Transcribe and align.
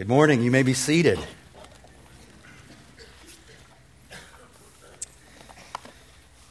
Good 0.00 0.08
morning. 0.08 0.40
You 0.40 0.50
may 0.50 0.62
be 0.62 0.72
seated. 0.72 1.18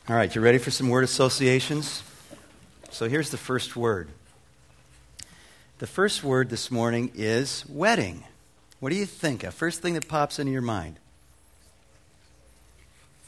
All 0.07 0.15
right, 0.15 0.35
you 0.35 0.39
ready 0.39 0.59
for 0.59 0.69
some 0.69 0.87
word 0.87 1.03
associations? 1.03 2.03
So 2.91 3.09
here's 3.09 3.31
the 3.31 3.37
first 3.37 3.75
word. 3.75 4.09
The 5.79 5.87
first 5.87 6.23
word 6.23 6.51
this 6.51 6.69
morning 6.69 7.11
is 7.15 7.65
wedding. 7.67 8.23
What 8.79 8.91
do 8.91 8.95
you 8.95 9.07
think 9.07 9.43
of? 9.43 9.55
First 9.55 9.81
thing 9.81 9.95
that 9.95 10.07
pops 10.07 10.37
into 10.37 10.51
your 10.51 10.61
mind. 10.61 10.99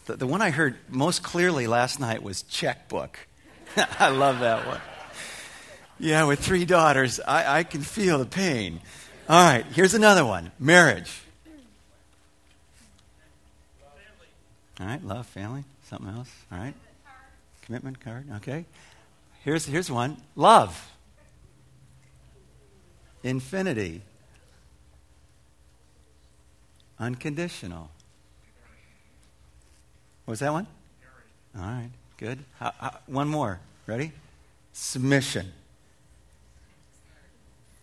The, 0.06 0.18
the 0.18 0.28
one 0.28 0.44
I 0.44 0.52
heard 0.52 0.78
most 0.88 1.24
clearly 1.24 1.66
last 1.66 2.00
night 2.00 2.22
was 2.22 2.44
checkbook. 2.44 3.18
I 3.76 4.10
love 4.10 4.42
that 4.42 4.68
one. 4.68 4.82
Yeah, 6.00 6.26
with 6.26 6.42
three 6.42 6.66
daughters, 6.66 7.20
I, 7.20 7.62
I 7.62 7.64
can 7.64 7.82
feel 7.82 8.20
the 8.20 8.28
pain. 8.28 8.82
All 9.30 9.44
right, 9.44 9.66
here's 9.74 9.94
another 9.94 10.26
one 10.26 10.52
marriage. 10.60 11.22
All 14.80 14.88
right, 14.88 15.04
love, 15.06 15.28
family, 15.28 15.64
something 15.84 16.10
else. 16.10 16.30
All 16.52 16.58
right, 16.58 16.74
commitment 17.62 18.00
card. 18.02 18.26
Okay, 18.38 18.66
here's 19.44 19.66
here's 19.66 19.92
one 19.92 20.18
love, 20.36 20.92
infinity, 23.24 24.02
unconditional. 27.00 27.92
What 30.26 30.34
was 30.34 30.40
that 30.40 30.52
one? 30.52 30.68
All 31.56 31.64
right, 31.64 31.90
good. 32.18 32.40
How, 32.60 32.74
how, 32.80 32.98
one 33.06 33.28
more. 33.28 33.60
Ready? 33.86 34.12
Submission. 34.74 35.52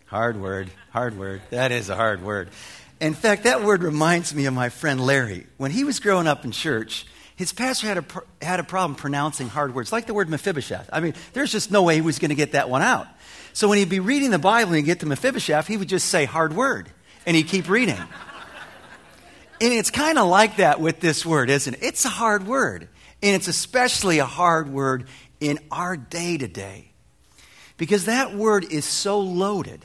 Hard 0.08 0.40
word, 0.40 0.70
hard 0.90 1.18
word. 1.18 1.42
That 1.50 1.70
is 1.70 1.90
a 1.90 1.94
hard 1.94 2.22
word. 2.22 2.48
In 2.98 3.12
fact, 3.12 3.44
that 3.44 3.62
word 3.62 3.82
reminds 3.82 4.34
me 4.34 4.46
of 4.46 4.54
my 4.54 4.70
friend 4.70 5.04
Larry. 5.04 5.46
When 5.58 5.70
he 5.70 5.84
was 5.84 6.00
growing 6.00 6.26
up 6.26 6.46
in 6.46 6.50
church, 6.50 7.06
his 7.36 7.52
pastor 7.52 7.86
had 7.86 7.98
a, 7.98 8.04
had 8.40 8.58
a 8.58 8.64
problem 8.64 8.96
pronouncing 8.96 9.48
hard 9.48 9.74
words, 9.74 9.92
like 9.92 10.06
the 10.06 10.14
word 10.14 10.30
Mephibosheth. 10.30 10.88
I 10.94 11.00
mean, 11.00 11.12
there's 11.34 11.52
just 11.52 11.70
no 11.70 11.82
way 11.82 11.96
he 11.96 12.00
was 12.00 12.18
going 12.18 12.30
to 12.30 12.34
get 12.34 12.52
that 12.52 12.70
one 12.70 12.80
out. 12.80 13.06
So 13.52 13.68
when 13.68 13.76
he'd 13.76 13.90
be 13.90 14.00
reading 14.00 14.30
the 14.30 14.38
Bible 14.38 14.70
and 14.70 14.78
he'd 14.78 14.86
get 14.86 15.00
to 15.00 15.06
Mephibosheth, 15.06 15.66
he 15.66 15.76
would 15.76 15.90
just 15.90 16.08
say 16.08 16.24
hard 16.24 16.56
word, 16.56 16.88
and 17.26 17.36
he'd 17.36 17.48
keep 17.48 17.68
reading. 17.68 17.98
and 17.98 18.08
it's 19.60 19.90
kind 19.90 20.18
of 20.18 20.26
like 20.26 20.56
that 20.56 20.80
with 20.80 21.00
this 21.00 21.26
word, 21.26 21.50
isn't 21.50 21.74
it? 21.74 21.82
It's 21.82 22.06
a 22.06 22.10
hard 22.10 22.46
word. 22.46 22.88
And 23.22 23.36
it's 23.36 23.48
especially 23.48 24.20
a 24.20 24.24
hard 24.24 24.70
word 24.70 25.06
in 25.38 25.58
our 25.70 25.98
day 25.98 26.38
to 26.38 26.48
day. 26.48 26.92
Because 27.76 28.06
that 28.06 28.34
word 28.34 28.64
is 28.64 28.86
so 28.86 29.20
loaded 29.20 29.84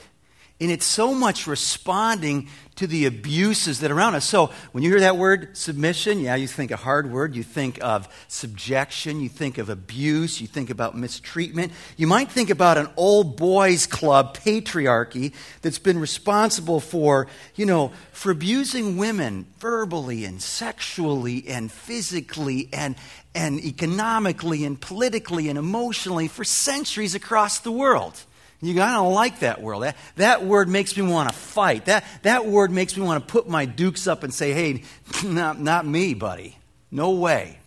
and 0.63 0.71
it's 0.71 0.85
so 0.85 1.13
much 1.13 1.45
responding 1.45 2.47
to 2.75 2.87
the 2.87 3.05
abuses 3.05 3.81
that 3.81 3.91
are 3.91 3.95
around 3.95 4.15
us. 4.15 4.25
So 4.25 4.49
when 4.71 4.83
you 4.83 4.89
hear 4.89 5.01
that 5.01 5.17
word 5.17 5.55
submission, 5.55 6.19
yeah, 6.19 6.35
you 6.35 6.47
think 6.47 6.71
a 6.71 6.75
hard 6.75 7.11
word. 7.11 7.35
You 7.35 7.43
think 7.43 7.83
of 7.83 8.07
subjection. 8.27 9.19
You 9.19 9.29
think 9.29 9.57
of 9.57 9.69
abuse. 9.69 10.41
You 10.41 10.47
think 10.47 10.69
about 10.69 10.97
mistreatment. 10.97 11.71
You 11.97 12.07
might 12.07 12.31
think 12.31 12.49
about 12.49 12.77
an 12.77 12.87
old 12.97 13.37
boys 13.37 13.85
club 13.85 14.35
patriarchy 14.37 15.33
that's 15.61 15.79
been 15.79 15.99
responsible 15.99 16.79
for, 16.79 17.27
you 17.55 17.65
know, 17.65 17.91
for 18.11 18.31
abusing 18.31 18.97
women 18.97 19.45
verbally 19.59 20.25
and 20.25 20.41
sexually 20.41 21.47
and 21.47 21.71
physically 21.71 22.69
and, 22.73 22.95
and 23.35 23.59
economically 23.59 24.65
and 24.65 24.81
politically 24.81 25.49
and 25.49 25.59
emotionally 25.59 26.27
for 26.27 26.43
centuries 26.43 27.13
across 27.13 27.59
the 27.59 27.71
world. 27.71 28.23
You 28.63 28.81
I 28.81 28.93
don't 28.93 29.13
like 29.13 29.39
that 29.39 29.61
word. 29.61 29.81
That, 29.81 29.97
that 30.15 30.45
word 30.45 30.69
makes 30.69 30.95
me 30.95 31.03
want 31.03 31.29
to 31.29 31.35
fight. 31.35 31.85
That, 31.85 32.05
that 32.21 32.45
word 32.45 32.71
makes 32.71 32.95
me 32.95 33.03
want 33.03 33.27
to 33.27 33.31
put 33.31 33.49
my 33.49 33.65
dukes 33.65 34.07
up 34.07 34.23
and 34.23 34.33
say, 34.33 34.53
hey, 34.53 34.83
not, 35.25 35.59
not 35.59 35.85
me, 35.85 36.13
buddy. 36.13 36.57
No 36.89 37.11
way. 37.11 37.59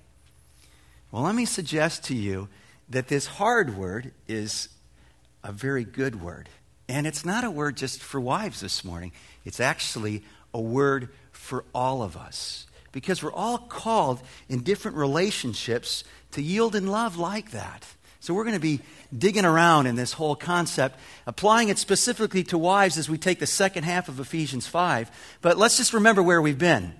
Well, 1.10 1.22
let 1.22 1.34
me 1.34 1.44
suggest 1.44 2.04
to 2.04 2.14
you 2.14 2.48
that 2.88 3.08
this 3.08 3.26
hard 3.26 3.76
word 3.76 4.12
is 4.26 4.70
a 5.44 5.52
very 5.52 5.84
good 5.84 6.22
word. 6.22 6.48
And 6.88 7.06
it's 7.06 7.26
not 7.26 7.44
a 7.44 7.50
word 7.50 7.76
just 7.76 8.02
for 8.02 8.20
wives 8.20 8.60
this 8.60 8.84
morning, 8.84 9.12
it's 9.44 9.60
actually 9.60 10.24
a 10.54 10.60
word 10.60 11.10
for 11.30 11.64
all 11.74 12.02
of 12.02 12.16
us. 12.16 12.66
Because 12.92 13.22
we're 13.22 13.32
all 13.32 13.58
called 13.58 14.22
in 14.48 14.62
different 14.62 14.96
relationships 14.96 16.04
to 16.32 16.40
yield 16.40 16.74
in 16.74 16.86
love 16.86 17.18
like 17.18 17.50
that. 17.50 17.84
So 18.26 18.34
we're 18.34 18.42
going 18.42 18.54
to 18.54 18.60
be 18.60 18.80
digging 19.16 19.44
around 19.44 19.86
in 19.86 19.94
this 19.94 20.12
whole 20.12 20.34
concept, 20.34 20.98
applying 21.28 21.68
it 21.68 21.78
specifically 21.78 22.42
to 22.42 22.58
wives 22.58 22.98
as 22.98 23.08
we 23.08 23.18
take 23.18 23.38
the 23.38 23.46
second 23.46 23.84
half 23.84 24.08
of 24.08 24.18
Ephesians 24.18 24.66
5. 24.66 25.38
But 25.42 25.58
let's 25.58 25.76
just 25.76 25.94
remember 25.94 26.24
where 26.24 26.42
we've 26.42 26.58
been. 26.58 26.92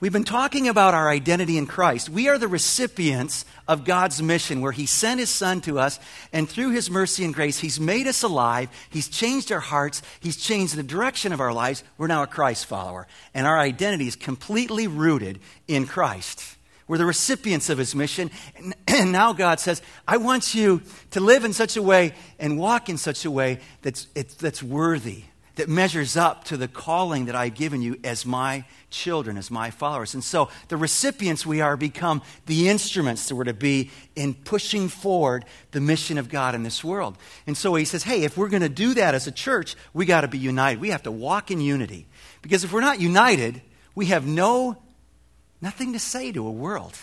We've 0.00 0.12
been 0.12 0.22
talking 0.22 0.68
about 0.68 0.92
our 0.92 1.08
identity 1.08 1.56
in 1.56 1.64
Christ. 1.64 2.10
We 2.10 2.28
are 2.28 2.36
the 2.36 2.46
recipients 2.46 3.46
of 3.66 3.86
God's 3.86 4.22
mission 4.22 4.60
where 4.60 4.70
He 4.70 4.84
sent 4.84 5.18
His 5.18 5.30
Son 5.30 5.62
to 5.62 5.78
us, 5.78 5.98
and 6.30 6.46
through 6.46 6.72
His 6.72 6.90
mercy 6.90 7.24
and 7.24 7.32
grace, 7.32 7.58
He's 7.58 7.80
made 7.80 8.06
us 8.06 8.22
alive. 8.22 8.68
He's 8.90 9.08
changed 9.08 9.50
our 9.52 9.60
hearts. 9.60 10.02
He's 10.20 10.36
changed 10.36 10.76
the 10.76 10.82
direction 10.82 11.32
of 11.32 11.40
our 11.40 11.54
lives. 11.54 11.84
We're 11.96 12.06
now 12.06 12.22
a 12.22 12.26
Christ 12.26 12.66
follower, 12.66 13.06
and 13.32 13.46
our 13.46 13.58
identity 13.58 14.08
is 14.08 14.16
completely 14.16 14.88
rooted 14.88 15.40
in 15.66 15.86
Christ. 15.86 16.55
We're 16.88 16.98
the 16.98 17.06
recipients 17.06 17.68
of 17.68 17.78
his 17.78 17.94
mission. 17.94 18.30
And 18.88 19.12
now 19.12 19.34
God 19.34 19.60
says, 19.60 19.82
I 20.08 20.16
want 20.16 20.54
you 20.54 20.80
to 21.10 21.20
live 21.20 21.44
in 21.44 21.52
such 21.52 21.76
a 21.76 21.82
way 21.82 22.14
and 22.38 22.58
walk 22.58 22.88
in 22.88 22.96
such 22.96 23.26
a 23.26 23.30
way 23.30 23.60
that's, 23.82 24.06
that's 24.14 24.62
worthy, 24.62 25.24
that 25.56 25.68
measures 25.68 26.16
up 26.16 26.44
to 26.44 26.56
the 26.56 26.66
calling 26.66 27.26
that 27.26 27.34
I've 27.34 27.54
given 27.54 27.82
you 27.82 27.98
as 28.04 28.24
my 28.24 28.64
children, 28.88 29.36
as 29.36 29.50
my 29.50 29.70
followers. 29.70 30.14
And 30.14 30.24
so 30.24 30.48
the 30.68 30.78
recipients 30.78 31.44
we 31.44 31.60
are 31.60 31.76
become 31.76 32.22
the 32.46 32.70
instruments 32.70 33.28
that 33.28 33.34
we're 33.34 33.44
to 33.44 33.52
be 33.52 33.90
in 34.14 34.32
pushing 34.32 34.88
forward 34.88 35.44
the 35.72 35.80
mission 35.80 36.16
of 36.16 36.30
God 36.30 36.54
in 36.54 36.62
this 36.62 36.82
world. 36.82 37.18
And 37.46 37.54
so 37.54 37.74
he 37.74 37.84
says, 37.84 38.04
hey, 38.04 38.22
if 38.22 38.38
we're 38.38 38.48
going 38.48 38.62
to 38.62 38.70
do 38.70 38.94
that 38.94 39.14
as 39.14 39.26
a 39.26 39.32
church, 39.32 39.76
we 39.92 40.06
got 40.06 40.22
to 40.22 40.28
be 40.28 40.38
united. 40.38 40.80
We 40.80 40.88
have 40.88 41.02
to 41.02 41.12
walk 41.12 41.50
in 41.50 41.60
unity. 41.60 42.06
Because 42.40 42.64
if 42.64 42.72
we're 42.72 42.80
not 42.80 42.98
united, 42.98 43.60
we 43.94 44.06
have 44.06 44.26
no 44.26 44.78
nothing 45.60 45.92
to 45.92 45.98
say 45.98 46.32
to 46.32 46.46
a 46.46 46.50
world 46.50 46.96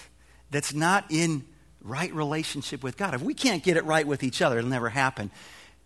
that's 0.52 0.74
not 0.74 1.06
in 1.10 1.46
right 1.82 2.14
relationship 2.14 2.84
with 2.84 2.98
God. 2.98 3.14
If 3.14 3.22
we 3.22 3.34
can't 3.34 3.64
get 3.64 3.78
it 3.78 3.86
right 3.86 4.08
with 4.08 4.24
each 4.24 4.42
other, 4.42 4.58
it'll 4.58 4.70
never 4.70 4.90
happen 4.90 5.32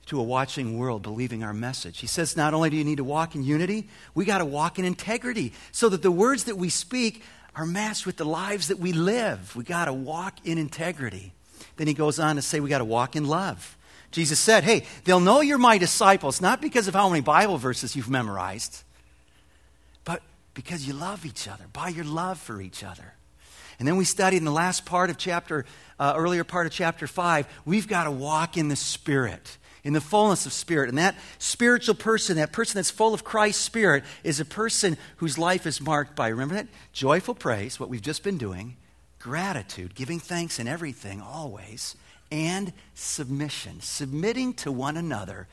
to 0.07 0.19
a 0.19 0.23
watching 0.23 0.77
world 0.77 1.01
believing 1.01 1.44
our 1.44 1.53
message. 1.53 2.00
He 2.00 2.07
says 2.07 2.38
not 2.38 2.53
only 2.53 2.69
do 2.69 2.77
you 2.77 2.83
need 2.83 2.97
to 2.97 3.03
walk 3.03 3.35
in 3.35 3.44
unity, 3.44 3.89
we 4.16 4.25
got 4.25 4.38
to 4.38 4.45
walk 4.45 4.79
in 4.79 4.85
integrity 4.85 5.53
so 5.72 5.89
that 5.89 6.01
the 6.01 6.11
words 6.11 6.45
that 6.45 6.57
we 6.57 6.69
speak 6.69 7.23
are 7.56 7.66
matched 7.66 8.06
with 8.06 8.17
the 8.17 8.25
lives 8.25 8.67
that 8.67 8.79
we 8.79 8.94
live. 8.94 9.56
We 9.56 9.63
got 9.63 9.85
to 9.85 9.94
walk 9.94 10.45
in 10.45 10.57
integrity. 10.57 11.33
Then 11.75 11.88
he 11.88 11.94
goes 11.94 12.19
on 12.19 12.35
to 12.35 12.41
say 12.41 12.59
we 12.59 12.69
got 12.69 12.77
to 12.77 12.85
walk 12.85 13.16
in 13.16 13.25
love. 13.25 13.75
Jesus 14.11 14.39
said, 14.39 14.63
Hey, 14.63 14.85
they'll 15.03 15.19
know 15.19 15.41
you're 15.41 15.57
my 15.57 15.77
disciples, 15.77 16.39
not 16.39 16.61
because 16.61 16.88
of 16.88 16.94
how 16.94 17.09
many 17.09 17.22
Bible 17.22 17.57
verses 17.57 17.95
you've 17.95 18.09
memorized, 18.09 18.83
because 20.57 20.88
you 20.88 20.94
love 20.94 21.23
each 21.23 21.47
other, 21.47 21.66
by 21.72 21.88
your 21.88 22.03
love 22.03 22.40
for 22.40 22.59
each 22.59 22.84
other. 22.84 23.13
And 23.78 23.88
then 23.88 23.95
we 23.95 24.06
studied 24.06 24.38
in 24.38 24.44
the 24.44 24.51
last 24.51 24.88
part 24.88 25.12
of 25.12 25.18
chapter, 25.19 25.68
uh, 26.00 26.16
earlier 26.18 26.44
part 26.44 26.66
of 26.66 26.73
chapter 26.73 27.06
5, 27.06 27.47
we've 27.63 27.88
got 27.88 28.06
to 28.06 28.12
walk 28.12 28.57
in 28.57 28.68
the 28.68 28.75
Spirit, 28.75 29.59
in 29.84 29.94
the 29.94 30.01
fullness 30.01 30.47
of 30.47 30.53
Spirit. 30.53 30.90
And 30.90 30.97
that 30.97 31.16
spiritual 31.38 31.94
person, 31.94 32.38
that 32.38 32.53
person 32.53 32.79
that's 32.79 32.90
full 32.90 33.13
of 33.13 33.23
Christ's 33.23 33.62
Spirit, 33.62 34.03
is 34.23 34.40
a 34.40 34.45
person 34.45 34.97
whose 35.18 35.38
life 35.38 35.68
is 35.68 35.79
marked 35.79 36.16
by, 36.16 36.29
remember 36.29 36.56
that? 36.56 36.68
Joyful 36.91 37.35
praise, 37.35 37.79
what 37.79 37.89
we've 37.89 38.01
just 38.01 38.24
been 38.24 38.39
doing, 38.39 38.78
gratitude, 39.19 39.94
giving 39.94 40.19
thanks 40.19 40.57
in 40.57 40.68
everything, 40.68 41.22
always, 41.22 41.95
and 42.31 42.74
submission, 42.95 43.79
submitting 43.79 44.56
to 44.56 44.72
one 44.72 44.97
another 44.97 45.47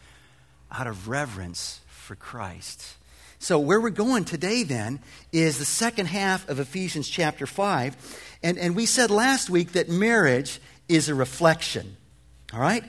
out 0.73 0.87
of 0.87 1.09
reverence 1.09 1.81
for 1.89 2.17
Christ. 2.17 2.97
So, 3.45 3.59
where 3.59 3.79
we're 3.79 3.91
going 3.91 4.25
today 4.25 4.63
then 4.63 5.01
is 5.31 5.59
the 5.59 5.67
second 5.67 6.07
half 6.07 6.49
of 6.49 6.61
Ephesians 6.61 7.07
chapter 7.07 7.47
5. 7.47 8.39
And, 8.43 8.57
and 8.57 8.75
we 8.75 8.87
said 8.87 9.11
last 9.11 9.51
week 9.51 9.73
that 9.73 9.91
marriage 9.91 10.63
is 10.89 11.11
a 11.11 11.15
reflection. 11.15 11.99
All 12.55 12.61
right? 12.61 12.83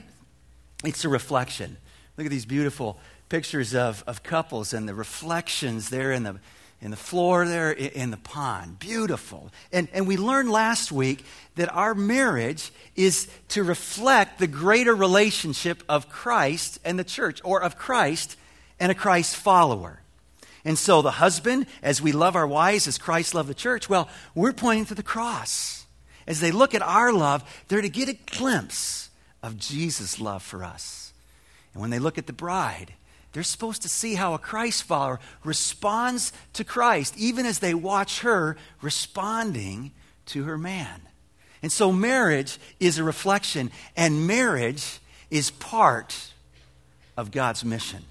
It's 0.82 1.04
a 1.04 1.10
reflection. 1.10 1.76
Look 2.16 2.24
at 2.24 2.30
these 2.30 2.46
beautiful 2.46 2.98
pictures 3.28 3.74
of, 3.74 4.02
of 4.06 4.22
couples 4.22 4.72
and 4.72 4.88
the 4.88 4.94
reflections 4.94 5.90
there 5.90 6.10
in 6.10 6.22
the, 6.22 6.40
in 6.80 6.90
the 6.90 6.96
floor 6.96 7.46
there 7.46 7.72
in 7.72 8.10
the 8.10 8.16
pond. 8.16 8.78
Beautiful. 8.78 9.52
And, 9.72 9.88
and 9.92 10.06
we 10.06 10.16
learned 10.16 10.50
last 10.50 10.90
week 10.90 11.26
that 11.56 11.70
our 11.70 11.94
marriage 11.94 12.72
is 12.94 13.28
to 13.48 13.62
reflect 13.62 14.38
the 14.38 14.46
greater 14.46 14.94
relationship 14.94 15.82
of 15.86 16.08
Christ 16.08 16.78
and 16.82 16.98
the 16.98 17.04
church, 17.04 17.42
or 17.44 17.62
of 17.62 17.76
Christ 17.76 18.38
and 18.80 18.90
a 18.90 18.94
Christ 18.94 19.36
follower. 19.36 20.00
And 20.66 20.76
so 20.76 21.00
the 21.00 21.12
husband, 21.12 21.66
as 21.80 22.02
we 22.02 22.10
love 22.10 22.34
our 22.34 22.46
wives 22.46 22.88
as 22.88 22.98
Christ 22.98 23.34
loved 23.34 23.48
the 23.48 23.54
church, 23.54 23.88
well, 23.88 24.08
we're 24.34 24.52
pointing 24.52 24.86
to 24.86 24.96
the 24.96 25.02
cross. 25.02 25.86
As 26.26 26.40
they 26.40 26.50
look 26.50 26.74
at 26.74 26.82
our 26.82 27.12
love, 27.12 27.44
they're 27.68 27.80
to 27.80 27.88
get 27.88 28.08
a 28.08 28.18
glimpse 28.36 29.08
of 29.44 29.58
Jesus' 29.58 30.20
love 30.20 30.42
for 30.42 30.64
us. 30.64 31.12
And 31.72 31.80
when 31.80 31.90
they 31.90 32.00
look 32.00 32.18
at 32.18 32.26
the 32.26 32.32
bride, 32.32 32.94
they're 33.32 33.44
supposed 33.44 33.82
to 33.82 33.88
see 33.88 34.16
how 34.16 34.34
a 34.34 34.40
Christ 34.40 34.82
follower 34.82 35.20
responds 35.44 36.32
to 36.54 36.64
Christ, 36.64 37.16
even 37.16 37.46
as 37.46 37.60
they 37.60 37.72
watch 37.72 38.22
her 38.22 38.56
responding 38.82 39.92
to 40.26 40.42
her 40.44 40.58
man. 40.58 41.00
And 41.62 41.70
so 41.70 41.92
marriage 41.92 42.58
is 42.80 42.98
a 42.98 43.04
reflection, 43.04 43.70
and 43.96 44.26
marriage 44.26 44.98
is 45.30 45.52
part 45.52 46.32
of 47.16 47.30
God's 47.30 47.64
mission. 47.64 48.02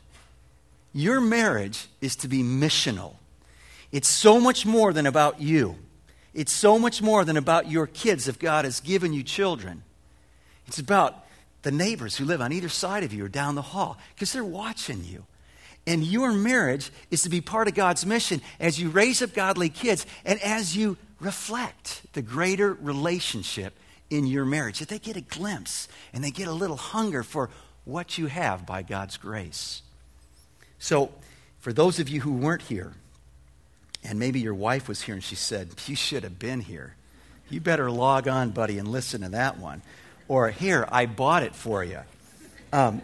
Your 0.95 1.19
marriage 1.19 1.89
is 1.99 2.15
to 2.15 2.29
be 2.29 2.41
missional. 2.41 3.15
It's 3.91 4.07
so 4.07 4.39
much 4.39 4.65
more 4.65 4.93
than 4.93 5.05
about 5.05 5.41
you. 5.41 5.75
It's 6.33 6.53
so 6.53 6.79
much 6.79 7.01
more 7.01 7.25
than 7.25 7.35
about 7.35 7.69
your 7.69 7.85
kids 7.85 8.29
if 8.29 8.39
God 8.39 8.63
has 8.63 8.79
given 8.79 9.11
you 9.11 9.21
children. 9.21 9.83
It's 10.67 10.79
about 10.79 11.25
the 11.63 11.71
neighbors 11.71 12.15
who 12.15 12.23
live 12.23 12.39
on 12.39 12.53
either 12.53 12.69
side 12.69 13.03
of 13.03 13.13
you 13.13 13.25
or 13.25 13.27
down 13.27 13.55
the 13.55 13.61
hall 13.61 13.97
because 14.15 14.31
they're 14.31 14.45
watching 14.45 15.03
you. 15.03 15.25
And 15.85 16.01
your 16.01 16.31
marriage 16.31 16.89
is 17.11 17.23
to 17.23 17.29
be 17.29 17.41
part 17.41 17.67
of 17.67 17.73
God's 17.73 18.05
mission 18.05 18.41
as 18.57 18.79
you 18.79 18.89
raise 18.89 19.21
up 19.21 19.33
godly 19.33 19.67
kids 19.67 20.05
and 20.23 20.39
as 20.41 20.77
you 20.77 20.95
reflect 21.19 22.03
the 22.13 22.21
greater 22.21 22.73
relationship 22.73 23.77
in 24.09 24.27
your 24.27 24.45
marriage, 24.45 24.79
that 24.79 24.87
they 24.87 24.99
get 24.99 25.17
a 25.17 25.21
glimpse 25.21 25.89
and 26.13 26.23
they 26.23 26.31
get 26.31 26.47
a 26.47 26.53
little 26.53 26.77
hunger 26.77 27.21
for 27.21 27.49
what 27.83 28.17
you 28.17 28.27
have 28.27 28.65
by 28.65 28.81
God's 28.81 29.17
grace. 29.17 29.81
So, 30.79 31.11
for 31.59 31.73
those 31.73 31.99
of 31.99 32.09
you 32.09 32.21
who 32.21 32.33
weren't 32.33 32.63
here, 32.63 32.93
and 34.03 34.19
maybe 34.19 34.39
your 34.39 34.53
wife 34.53 34.87
was 34.87 35.01
here 35.01 35.15
and 35.15 35.23
she 35.23 35.35
said, 35.35 35.69
You 35.87 35.95
should 35.95 36.23
have 36.23 36.37
been 36.37 36.61
here. 36.61 36.95
You 37.49 37.61
better 37.61 37.89
log 37.91 38.27
on, 38.27 38.51
buddy, 38.51 38.77
and 38.77 38.87
listen 38.87 39.21
to 39.21 39.29
that 39.29 39.57
one. 39.59 39.81
Or, 40.27 40.49
Here, 40.49 40.87
I 40.91 41.05
bought 41.05 41.43
it 41.43 41.55
for 41.55 41.83
you. 41.83 41.99
Um, 42.73 43.01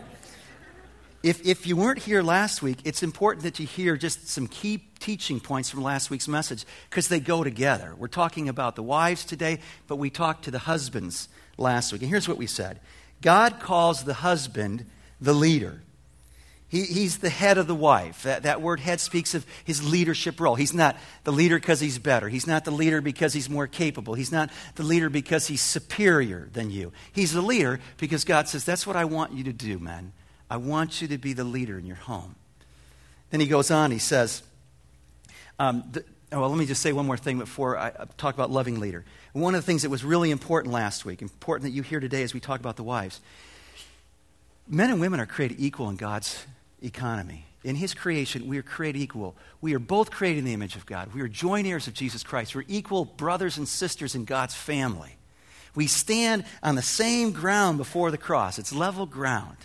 if, 1.24 1.46
if 1.46 1.68
you 1.68 1.76
weren't 1.76 2.00
here 2.00 2.24
last 2.24 2.64
week, 2.64 2.80
it's 2.84 3.04
important 3.04 3.44
that 3.44 3.60
you 3.60 3.68
hear 3.68 3.96
just 3.96 4.28
some 4.28 4.48
key 4.48 4.84
teaching 5.00 5.40
points 5.40 5.70
from 5.70 5.84
last 5.84 6.10
week's 6.10 6.28
message 6.28 6.66
because 6.90 7.10
they 7.10 7.20
go 7.20 7.44
together. 7.44 7.94
We're 7.96 8.08
talking 8.08 8.50
about 8.50 8.76
the 8.76 8.84
wives 8.84 9.24
today, 9.24 9.60
but 9.88 9.98
we 9.98 10.10
talked 10.10 10.46
to 10.46 10.52
the 10.52 10.60
husbands 10.60 11.30
last 11.58 11.92
week. 11.94 12.02
And 12.02 12.10
here's 12.10 12.28
what 12.28 12.38
we 12.38 12.48
said 12.48 12.80
God 13.22 13.60
calls 13.60 14.04
the 14.04 14.16
husband 14.16 14.86
the 15.20 15.34
leader. 15.34 15.82
He, 16.72 16.84
he's 16.84 17.18
the 17.18 17.30
head 17.30 17.58
of 17.58 17.68
the 17.68 17.76
wife. 17.76 18.24
That, 18.24 18.44
that 18.44 18.62
word 18.62 18.80
head 18.80 19.02
speaks 19.02 19.36
of 19.36 19.46
his 19.66 19.84
leadership 19.84 20.40
role. 20.40 20.56
He's 20.56 20.74
not 20.74 20.96
the 21.26 21.34
leader 21.34 21.58
because 21.60 21.82
he's 21.82 22.00
better. 22.00 22.30
He's 22.30 22.48
not 22.48 22.64
the 22.64 22.72
leader 22.72 23.02
because 23.02 23.34
he's 23.34 23.50
more 23.50 23.68
capable. 23.68 24.14
He's 24.14 24.32
not 24.32 24.50
the 24.76 24.84
leader 24.84 25.10
because 25.10 25.48
he's 25.48 25.62
superior 25.62 26.48
than 26.54 26.72
you. 26.72 26.94
He's 27.12 27.34
the 27.34 27.42
leader 27.42 27.82
because 27.98 28.24
God 28.24 28.48
says, 28.48 28.64
That's 28.64 28.88
what 28.88 28.96
I 28.96 29.04
want 29.04 29.34
you 29.34 29.44
to 29.44 29.54
do, 29.54 29.80
man. 29.80 30.14
I 30.50 30.58
want 30.58 31.02
you 31.02 31.10
to 31.10 31.18
be 31.18 31.34
the 31.34 31.44
leader 31.44 31.78
in 31.78 31.86
your 31.86 31.98
home. 31.98 32.36
Then 33.32 33.42
he 33.42 33.48
goes 33.48 33.70
on, 33.70 33.92
he 33.92 34.00
says, 34.00 34.42
um, 35.60 35.84
the, 35.92 36.06
oh, 36.32 36.40
well, 36.40 36.50
let 36.50 36.58
me 36.58 36.66
just 36.66 36.82
say 36.82 36.94
one 36.94 37.06
more 37.06 37.18
thing 37.18 37.38
before 37.38 37.78
I 37.78 37.92
talk 38.18 38.34
about 38.34 38.50
loving 38.50 38.80
leader. 38.80 39.04
One 39.34 39.56
of 39.56 39.62
the 39.62 39.66
things 39.66 39.82
that 39.82 39.90
was 39.90 40.06
really 40.06 40.32
important 40.32 40.74
last 40.74 41.06
week, 41.06 41.22
important 41.22 41.70
that 41.70 41.76
you 41.76 41.84
hear 41.84 42.00
today 42.00 42.24
as 42.24 42.34
we 42.34 42.40
talk 42.40 42.62
about 42.62 42.78
the 42.78 42.84
wives, 42.84 43.20
men 44.68 44.90
and 44.90 45.02
women 45.02 45.20
are 45.20 45.26
created 45.26 45.60
equal 45.60 45.90
in 45.90 45.98
God's 45.98 46.46
economy. 46.82 47.46
In 47.64 47.76
His 47.76 47.94
creation, 47.94 48.48
we 48.48 48.58
are 48.58 48.64
created 48.64 49.00
equal. 49.00 49.36
We 49.62 49.76
are 49.76 49.80
both 49.80 50.10
created 50.10 50.40
in 50.40 50.46
the 50.46 50.54
image 50.54 50.76
of 50.76 50.86
God. 50.86 51.14
We 51.14 51.22
are 51.22 51.28
joint 51.28 51.68
heirs 51.68 51.88
of 51.88 51.94
Jesus 51.94 52.24
Christ. 52.24 52.56
We're 52.56 52.64
equal 52.68 53.06
brothers 53.06 53.58
and 53.58 53.68
sisters 53.68 54.16
in 54.16 54.26
God's 54.26 54.56
family. 54.56 55.16
We 55.76 55.88
stand 55.88 56.46
on 56.62 56.76
the 56.76 56.82
same 56.82 57.32
ground 57.32 57.78
before 57.78 58.12
the 58.12 58.18
cross, 58.18 58.60
it's 58.60 58.74
level 58.74 59.06
ground. 59.06 59.58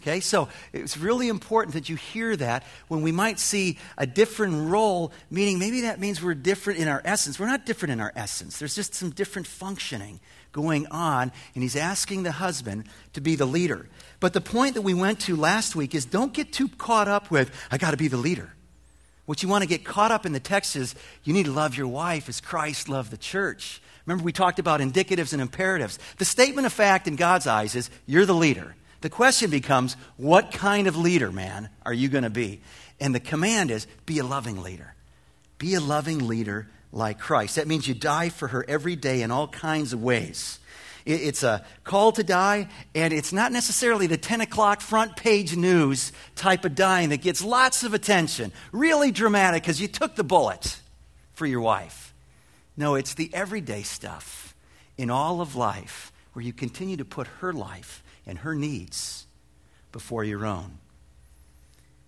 Okay, 0.00 0.20
so 0.20 0.48
it's 0.72 0.96
really 0.96 1.28
important 1.28 1.74
that 1.74 1.90
you 1.90 1.96
hear 1.96 2.34
that 2.34 2.64
when 2.88 3.02
we 3.02 3.12
might 3.12 3.38
see 3.38 3.76
a 3.98 4.06
different 4.06 4.70
role, 4.70 5.12
meaning 5.30 5.58
maybe 5.58 5.82
that 5.82 6.00
means 6.00 6.22
we're 6.22 6.32
different 6.32 6.78
in 6.78 6.88
our 6.88 7.02
essence. 7.04 7.38
We're 7.38 7.48
not 7.48 7.66
different 7.66 7.92
in 7.92 8.00
our 8.00 8.12
essence, 8.16 8.58
there's 8.58 8.74
just 8.74 8.94
some 8.94 9.10
different 9.10 9.46
functioning 9.46 10.20
going 10.52 10.86
on, 10.88 11.30
and 11.54 11.62
he's 11.62 11.76
asking 11.76 12.22
the 12.22 12.32
husband 12.32 12.84
to 13.12 13.20
be 13.20 13.36
the 13.36 13.46
leader. 13.46 13.88
But 14.20 14.34
the 14.34 14.40
point 14.40 14.74
that 14.74 14.82
we 14.82 14.94
went 14.94 15.20
to 15.20 15.34
last 15.34 15.74
week 15.74 15.94
is 15.94 16.04
don't 16.04 16.32
get 16.32 16.52
too 16.52 16.68
caught 16.68 17.08
up 17.08 17.30
with, 17.30 17.50
I 17.70 17.78
got 17.78 17.92
to 17.92 17.96
be 17.96 18.08
the 18.08 18.18
leader. 18.18 18.52
What 19.24 19.42
you 19.42 19.48
want 19.48 19.62
to 19.62 19.68
get 19.68 19.84
caught 19.84 20.12
up 20.12 20.26
in 20.26 20.32
the 20.32 20.40
text 20.40 20.76
is 20.76 20.94
you 21.24 21.32
need 21.32 21.46
to 21.46 21.52
love 21.52 21.76
your 21.76 21.88
wife 21.88 22.28
as 22.28 22.40
Christ 22.40 22.88
loved 22.88 23.10
the 23.10 23.16
church. 23.16 23.80
Remember, 24.04 24.24
we 24.24 24.32
talked 24.32 24.58
about 24.58 24.80
indicatives 24.80 25.32
and 25.32 25.40
imperatives. 25.40 25.98
The 26.18 26.24
statement 26.24 26.66
of 26.66 26.72
fact 26.72 27.06
in 27.06 27.16
God's 27.16 27.46
eyes 27.46 27.74
is 27.74 27.90
you're 28.06 28.26
the 28.26 28.34
leader. 28.34 28.74
The 29.02 29.10
question 29.10 29.50
becomes, 29.50 29.94
what 30.16 30.52
kind 30.52 30.86
of 30.86 30.96
leader, 30.96 31.32
man, 31.32 31.70
are 31.86 31.92
you 31.92 32.08
going 32.08 32.24
to 32.24 32.30
be? 32.30 32.60
And 32.98 33.14
the 33.14 33.20
command 33.20 33.70
is, 33.70 33.86
be 34.04 34.18
a 34.18 34.24
loving 34.24 34.62
leader. 34.62 34.94
Be 35.58 35.74
a 35.74 35.80
loving 35.80 36.26
leader 36.26 36.68
like 36.92 37.18
Christ. 37.18 37.56
That 37.56 37.68
means 37.68 37.86
you 37.86 37.94
die 37.94 38.28
for 38.28 38.48
her 38.48 38.64
every 38.68 38.96
day 38.96 39.22
in 39.22 39.30
all 39.30 39.48
kinds 39.48 39.92
of 39.92 40.02
ways. 40.02 40.58
It's 41.04 41.42
a 41.42 41.64
call 41.84 42.12
to 42.12 42.22
die, 42.22 42.68
and 42.94 43.12
it's 43.12 43.32
not 43.32 43.52
necessarily 43.52 44.06
the 44.06 44.16
10 44.16 44.40
o'clock 44.40 44.80
front 44.80 45.16
page 45.16 45.56
news 45.56 46.12
type 46.36 46.64
of 46.64 46.74
dying 46.74 47.08
that 47.10 47.22
gets 47.22 47.42
lots 47.42 47.82
of 47.82 47.94
attention, 47.94 48.52
really 48.72 49.10
dramatic 49.10 49.62
because 49.62 49.80
you 49.80 49.88
took 49.88 50.16
the 50.16 50.24
bullet 50.24 50.78
for 51.32 51.46
your 51.46 51.60
wife. 51.60 52.14
No, 52.76 52.94
it's 52.94 53.14
the 53.14 53.30
everyday 53.32 53.82
stuff 53.82 54.54
in 54.96 55.10
all 55.10 55.40
of 55.40 55.56
life 55.56 56.12
where 56.32 56.44
you 56.44 56.52
continue 56.52 56.96
to 56.96 57.04
put 57.04 57.26
her 57.40 57.52
life 57.52 58.02
and 58.26 58.38
her 58.38 58.54
needs 58.54 59.26
before 59.92 60.24
your 60.24 60.46
own. 60.46 60.78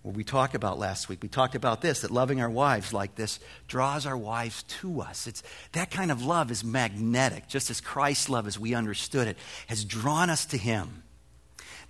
What 0.03 0.17
we 0.17 0.25
talked 0.25 0.57
about 0.57 0.81
last 0.81 1.09
week, 1.09 1.23
we 1.23 1.29
talked 1.29 1.55
about 1.55 1.81
this 1.81 2.01
that 2.01 2.11
loving 2.11 2.41
our 2.41 2.51
wives 2.51 2.93
like 2.93 3.15
this 3.15 3.39
draws 3.69 4.05
our 4.05 4.17
wives 4.17 4.65
to 4.65 5.01
us. 5.01 5.29
It's, 5.29 5.45
that 5.73 5.93
kind 5.93 6.11
of 6.11 6.25
love 6.25 6.51
is 6.51 6.65
magnetic, 6.65 7.47
just 7.47 7.71
as 7.71 7.81
Christ's 7.81 8.29
love, 8.29 8.49
as 8.49 8.59
we 8.59 8.75
understood 8.75 9.29
it, 9.29 9.39
has 9.69 9.85
drawn 9.85 10.29
us 10.29 10.45
to 10.47 10.59
Him. 10.59 11.05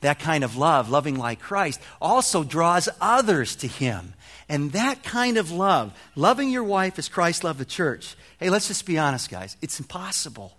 That 0.02 0.18
kind 0.18 0.44
of 0.44 0.56
love, 0.56 0.90
loving 0.90 1.16
like 1.16 1.40
Christ, 1.40 1.80
also 2.02 2.44
draws 2.44 2.88
others 3.00 3.56
to 3.56 3.66
Him. 3.66 4.12
And 4.46 4.72
that 4.72 5.02
kind 5.02 5.38
of 5.38 5.50
love, 5.50 5.98
loving 6.14 6.50
your 6.50 6.64
wife 6.64 6.98
as 6.98 7.08
Christ 7.08 7.44
loved 7.44 7.60
the 7.60 7.64
church, 7.64 8.14
hey, 8.38 8.50
let's 8.50 8.68
just 8.68 8.84
be 8.84 8.98
honest, 8.98 9.30
guys, 9.30 9.56
it's 9.62 9.80
impossible 9.80 10.58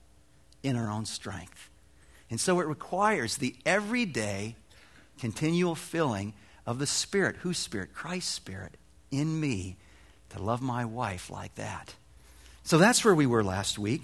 in 0.63 0.75
our 0.75 0.89
own 0.89 1.05
strength. 1.05 1.69
And 2.31 2.39
so 2.39 2.59
it 2.61 2.65
requires 2.65 3.37
the 3.37 3.53
everyday, 3.63 4.55
continual 5.19 5.75
filling 5.75 6.33
of 6.65 6.79
the 6.79 6.87
Spirit. 6.87 7.37
Whose 7.37 7.57
Spirit? 7.57 7.93
Christ's 7.93 8.31
Spirit 8.31 8.77
in 9.11 9.39
me 9.39 9.77
to 10.29 10.41
love 10.41 10.61
my 10.61 10.85
wife 10.85 11.29
like 11.29 11.55
that. 11.55 11.95
So 12.63 12.77
that's 12.77 13.03
where 13.03 13.15
we 13.15 13.25
were 13.25 13.43
last 13.43 13.77
week. 13.77 14.03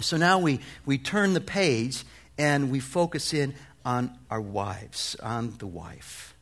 So 0.00 0.16
now 0.16 0.38
we, 0.38 0.60
we 0.84 0.98
turn 0.98 1.34
the 1.34 1.40
page 1.40 2.04
and 2.36 2.70
we 2.70 2.80
focus 2.80 3.32
in 3.32 3.54
on 3.84 4.16
our 4.30 4.40
wives, 4.40 5.16
on 5.22 5.56
the 5.58 5.66
wife. 5.66 6.34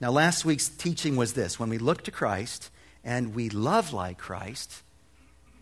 Now, 0.00 0.10
last 0.10 0.44
week's 0.44 0.68
teaching 0.68 1.16
was 1.16 1.34
this 1.34 1.60
when 1.60 1.68
we 1.68 1.78
look 1.78 2.02
to 2.04 2.10
Christ 2.10 2.70
and 3.04 3.34
we 3.34 3.48
love 3.50 3.92
like 3.92 4.18
Christ, 4.18 4.82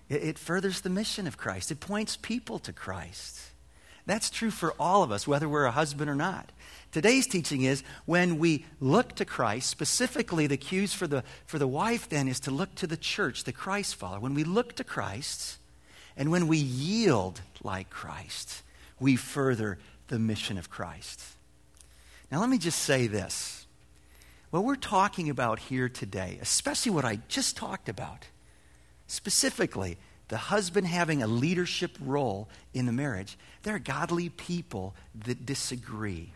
it, 0.08 0.22
it 0.22 0.38
furthers 0.38 0.80
the 0.80 0.90
mission 0.90 1.26
of 1.26 1.36
Christ, 1.36 1.70
it 1.70 1.80
points 1.80 2.16
people 2.16 2.58
to 2.60 2.72
Christ. 2.72 3.38
That's 4.06 4.30
true 4.30 4.50
for 4.50 4.74
all 4.80 5.02
of 5.02 5.12
us, 5.12 5.28
whether 5.28 5.48
we're 5.48 5.66
a 5.66 5.70
husband 5.70 6.10
or 6.10 6.14
not. 6.14 6.50
Today's 6.92 7.28
teaching 7.28 7.62
is 7.62 7.84
when 8.04 8.38
we 8.38 8.64
look 8.80 9.14
to 9.16 9.24
Christ, 9.24 9.70
specifically 9.70 10.48
the 10.48 10.56
cues 10.56 10.92
for 10.92 11.06
the, 11.06 11.22
for 11.46 11.58
the 11.58 11.68
wife 11.68 12.08
then 12.08 12.26
is 12.26 12.40
to 12.40 12.50
look 12.50 12.74
to 12.76 12.86
the 12.86 12.96
church, 12.96 13.44
the 13.44 13.52
Christ 13.52 13.94
follower. 13.94 14.18
When 14.18 14.34
we 14.34 14.42
look 14.42 14.74
to 14.76 14.84
Christ 14.84 15.58
and 16.16 16.32
when 16.32 16.48
we 16.48 16.58
yield 16.58 17.42
like 17.62 17.90
Christ, 17.90 18.62
we 18.98 19.14
further 19.14 19.78
the 20.08 20.18
mission 20.18 20.58
of 20.58 20.68
Christ. 20.68 21.22
Now, 22.30 22.40
let 22.40 22.48
me 22.48 22.58
just 22.58 22.82
say 22.82 23.06
this. 23.06 23.66
What 24.50 24.64
we're 24.64 24.74
talking 24.74 25.30
about 25.30 25.60
here 25.60 25.88
today, 25.88 26.38
especially 26.42 26.90
what 26.90 27.04
I 27.04 27.20
just 27.28 27.56
talked 27.56 27.88
about, 27.88 28.26
specifically 29.06 29.96
the 30.26 30.36
husband 30.36 30.88
having 30.88 31.22
a 31.22 31.28
leadership 31.28 31.96
role 32.00 32.48
in 32.74 32.86
the 32.86 32.92
marriage, 32.92 33.38
there 33.62 33.76
are 33.76 33.80
godly 33.80 34.28
people 34.28 34.94
that 35.24 35.46
disagree. 35.46 36.32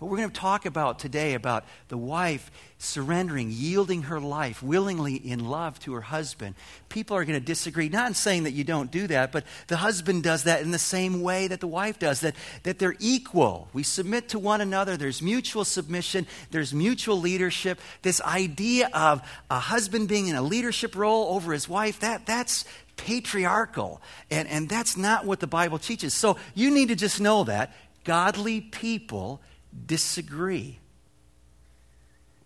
What 0.00 0.10
we're 0.10 0.16
going 0.16 0.30
to 0.30 0.40
talk 0.40 0.64
about 0.64 0.98
today 0.98 1.34
about 1.34 1.66
the 1.88 1.98
wife 1.98 2.50
surrendering, 2.78 3.50
yielding 3.50 4.04
her 4.04 4.18
life 4.18 4.62
willingly 4.62 5.14
in 5.14 5.44
love 5.44 5.78
to 5.80 5.92
her 5.92 6.00
husband. 6.00 6.54
People 6.88 7.18
are 7.18 7.24
going 7.26 7.38
to 7.38 7.44
disagree, 7.44 7.90
not 7.90 8.08
in 8.08 8.14
saying 8.14 8.44
that 8.44 8.52
you 8.52 8.64
don't 8.64 8.90
do 8.90 9.06
that, 9.08 9.30
but 9.30 9.44
the 9.66 9.76
husband 9.76 10.22
does 10.22 10.44
that 10.44 10.62
in 10.62 10.70
the 10.70 10.78
same 10.78 11.20
way 11.20 11.48
that 11.48 11.60
the 11.60 11.66
wife 11.66 11.98
does, 11.98 12.20
that, 12.20 12.34
that 12.62 12.78
they're 12.78 12.96
equal. 12.98 13.68
We 13.74 13.82
submit 13.82 14.30
to 14.30 14.38
one 14.38 14.62
another. 14.62 14.96
There's 14.96 15.20
mutual 15.20 15.66
submission, 15.66 16.26
there's 16.50 16.72
mutual 16.72 17.20
leadership. 17.20 17.78
This 18.00 18.22
idea 18.22 18.88
of 18.94 19.20
a 19.50 19.60
husband 19.60 20.08
being 20.08 20.28
in 20.28 20.34
a 20.34 20.40
leadership 20.42 20.96
role 20.96 21.34
over 21.34 21.52
his 21.52 21.68
wife, 21.68 22.00
that, 22.00 22.24
that's 22.24 22.64
patriarchal. 22.96 24.00
And, 24.30 24.48
and 24.48 24.66
that's 24.66 24.96
not 24.96 25.26
what 25.26 25.40
the 25.40 25.46
Bible 25.46 25.78
teaches. 25.78 26.14
So 26.14 26.38
you 26.54 26.70
need 26.70 26.88
to 26.88 26.96
just 26.96 27.20
know 27.20 27.44
that 27.44 27.76
godly 28.04 28.62
people 28.62 29.42
disagree. 29.86 30.78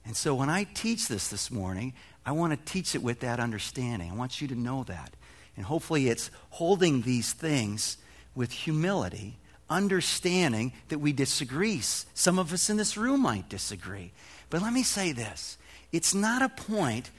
And 0.04 0.16
so 0.16 0.34
when 0.34 0.50
I 0.50 0.64
teach 0.64 1.08
this 1.08 1.28
this 1.28 1.50
morning, 1.50 1.94
I 2.26 2.32
want 2.32 2.52
to 2.52 2.72
teach 2.72 2.94
it 2.94 3.02
with 3.02 3.20
that 3.20 3.40
understanding. 3.40 4.10
I 4.10 4.14
want 4.14 4.40
you 4.40 4.48
to 4.48 4.54
know 4.54 4.84
that. 4.84 5.14
And 5.56 5.64
hopefully, 5.64 6.08
it's 6.08 6.30
holding 6.50 7.02
these 7.02 7.32
things 7.32 7.96
with 8.34 8.50
humility, 8.50 9.38
understanding 9.70 10.72
that 10.88 10.98
we 10.98 11.12
disagree. 11.12 11.80
Some 11.80 12.38
of 12.38 12.52
us 12.52 12.68
in 12.68 12.76
this 12.76 12.96
room 12.96 13.22
might 13.22 13.48
disagree. 13.48 14.12
But 14.50 14.62
let 14.62 14.72
me 14.72 14.82
say 14.82 15.12
this 15.12 15.58
it's 15.92 16.14
not 16.14 16.42
a 16.42 16.48
point 16.48 17.10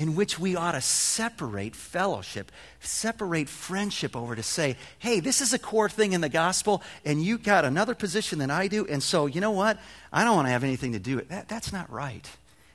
in 0.00 0.14
which 0.16 0.38
we 0.38 0.56
ought 0.56 0.72
to 0.72 0.80
separate 0.80 1.76
fellowship, 1.76 2.50
separate 2.80 3.50
friendship 3.50 4.16
over 4.16 4.34
to 4.34 4.42
say, 4.42 4.78
hey, 4.98 5.20
this 5.20 5.42
is 5.42 5.52
a 5.52 5.58
core 5.58 5.90
thing 5.90 6.14
in 6.14 6.22
the 6.22 6.28
gospel, 6.30 6.82
and 7.04 7.22
you 7.22 7.36
got 7.36 7.66
another 7.66 7.94
position 7.94 8.38
than 8.38 8.50
I 8.50 8.66
do, 8.66 8.86
and 8.86 9.02
so 9.02 9.26
you 9.26 9.42
know 9.42 9.50
what? 9.50 9.78
I 10.10 10.24
don't 10.24 10.34
want 10.34 10.48
to 10.48 10.52
have 10.52 10.64
anything 10.64 10.94
to 10.94 10.98
do 10.98 11.16
with 11.16 11.28
that. 11.28 11.48
That's 11.48 11.70
not 11.70 11.92
right. 11.92 12.26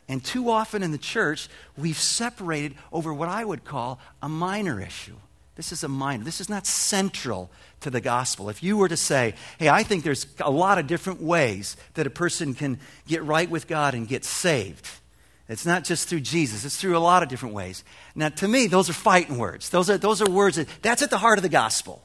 And 0.08 0.24
too 0.24 0.52
often 0.52 0.84
in 0.84 0.92
the 0.92 1.00
church, 1.00 1.50
we've 1.76 1.98
separated 1.98 2.78
over 2.94 3.12
what 3.12 3.28
I 3.28 3.44
would 3.44 3.66
call 3.66 4.00
a 4.22 4.30
minor 4.30 4.80
issue. 4.80 5.16
This 5.56 5.72
is 5.72 5.84
a 5.84 5.88
minor. 5.88 6.24
This 6.24 6.40
is 6.40 6.48
not 6.48 6.68
central 6.68 7.50
to 7.82 7.90
the 7.90 8.02
gospel. 8.02 8.50
If 8.50 8.62
you 8.62 8.78
were 8.78 8.90
to 8.90 8.98
say, 8.98 9.34
hey, 9.58 9.70
I 9.70 9.82
think 9.82 10.04
there's 10.04 10.28
a 10.42 10.52
lot 10.52 10.78
of 10.78 10.86
different 10.86 11.24
ways 11.24 11.76
that 11.96 12.06
a 12.06 12.12
person 12.12 12.54
can 12.54 12.80
get 13.08 13.24
right 13.24 13.50
with 13.50 13.66
God 13.66 13.96
and 13.96 14.08
get 14.08 14.26
saved. 14.26 14.88
It's 15.48 15.66
not 15.66 15.84
just 15.84 16.08
through 16.08 16.22
Jesus, 16.22 16.66
it's 16.66 16.78
through 16.78 16.98
a 16.98 17.00
lot 17.00 17.22
of 17.22 17.30
different 17.30 17.54
ways. 17.54 17.84
Now, 18.16 18.30
to 18.30 18.48
me, 18.48 18.68
those 18.68 18.90
are 18.90 18.94
fighting 18.94 19.38
words. 19.38 19.70
Those 19.70 19.90
are, 19.90 19.98
those 19.98 20.22
are 20.22 20.30
words 20.30 20.56
that, 20.56 20.68
that's 20.82 21.04
at 21.04 21.12
the 21.12 21.20
heart 21.20 21.38
of 21.38 21.44
the 21.44 21.50
gospel. 21.50 22.02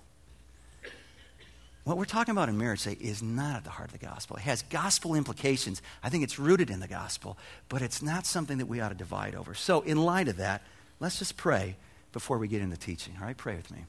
What 1.85 1.97
we're 1.97 2.05
talking 2.05 2.33
about 2.33 2.51
in 2.51 2.59
marriage 2.59 2.81
say 2.81 2.97
is 3.01 3.23
not 3.23 3.57
at 3.57 3.65
the 3.65 3.71
heart 3.71 3.93
of 3.93 3.99
the 3.99 4.07
gospel. 4.07 4.37
It 4.37 4.43
has 4.43 4.63
gospel 4.63 5.15
implications. 5.15 5.81
I 6.03 6.11
think 6.11 6.23
it's 6.23 6.39
rooted 6.39 6.69
in 6.69 6.81
the 6.81 6.87
gospel, 6.87 7.39
but 7.71 7.81
it's 7.81 8.03
not 8.03 8.27
something 8.27 8.59
that 8.59 8.67
we 8.67 8.81
ought 8.81 8.91
to 8.91 8.95
divide 8.95 9.35
over. 9.35 9.55
So, 9.55 9.81
in 9.81 9.97
light 9.97 10.29
of 10.29 10.37
that, 10.37 10.63
let's 11.01 11.19
just 11.19 11.39
pray 11.39 11.77
before 12.13 12.37
we 12.37 12.49
get 12.49 12.61
into 12.61 12.77
teaching. 12.77 13.15
All 13.19 13.27
right, 13.27 13.37
pray 13.37 13.57
with 13.57 13.71
me. 13.71 13.87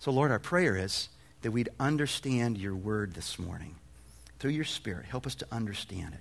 So, 0.00 0.10
Lord, 0.10 0.32
our 0.32 0.40
prayer 0.40 0.76
is 0.76 1.08
that 1.42 1.52
we'd 1.52 1.68
understand 1.78 2.58
your 2.58 2.74
word 2.74 3.14
this 3.14 3.38
morning. 3.38 3.76
Through 4.40 4.50
your 4.50 4.64
spirit, 4.64 5.06
help 5.06 5.26
us 5.26 5.36
to 5.36 5.46
understand 5.52 6.14
it. 6.14 6.20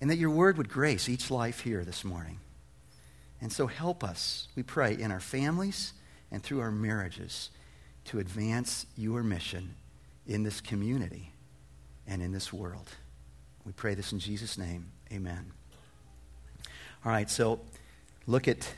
And 0.00 0.10
that 0.10 0.18
your 0.18 0.30
word 0.30 0.58
would 0.58 0.68
grace 0.68 1.08
each 1.08 1.30
life 1.30 1.60
here 1.60 1.84
this 1.84 2.04
morning. 2.04 2.38
And 3.40 3.52
so 3.52 3.66
help 3.66 4.02
us, 4.04 4.48
we 4.54 4.62
pray, 4.62 4.94
in 4.94 5.10
our 5.10 5.20
families 5.20 5.92
and 6.30 6.42
through 6.42 6.60
our 6.60 6.70
marriages 6.70 7.50
to 8.06 8.18
advance 8.18 8.86
your 8.96 9.22
mission 9.22 9.74
in 10.26 10.42
this 10.42 10.60
community 10.60 11.32
and 12.06 12.22
in 12.22 12.32
this 12.32 12.52
world. 12.52 12.88
We 13.64 13.72
pray 13.72 13.94
this 13.94 14.12
in 14.12 14.18
Jesus' 14.18 14.58
name. 14.58 14.92
Amen. 15.12 15.52
All 17.04 17.12
right, 17.12 17.30
so 17.30 17.60
look 18.26 18.48
at 18.48 18.68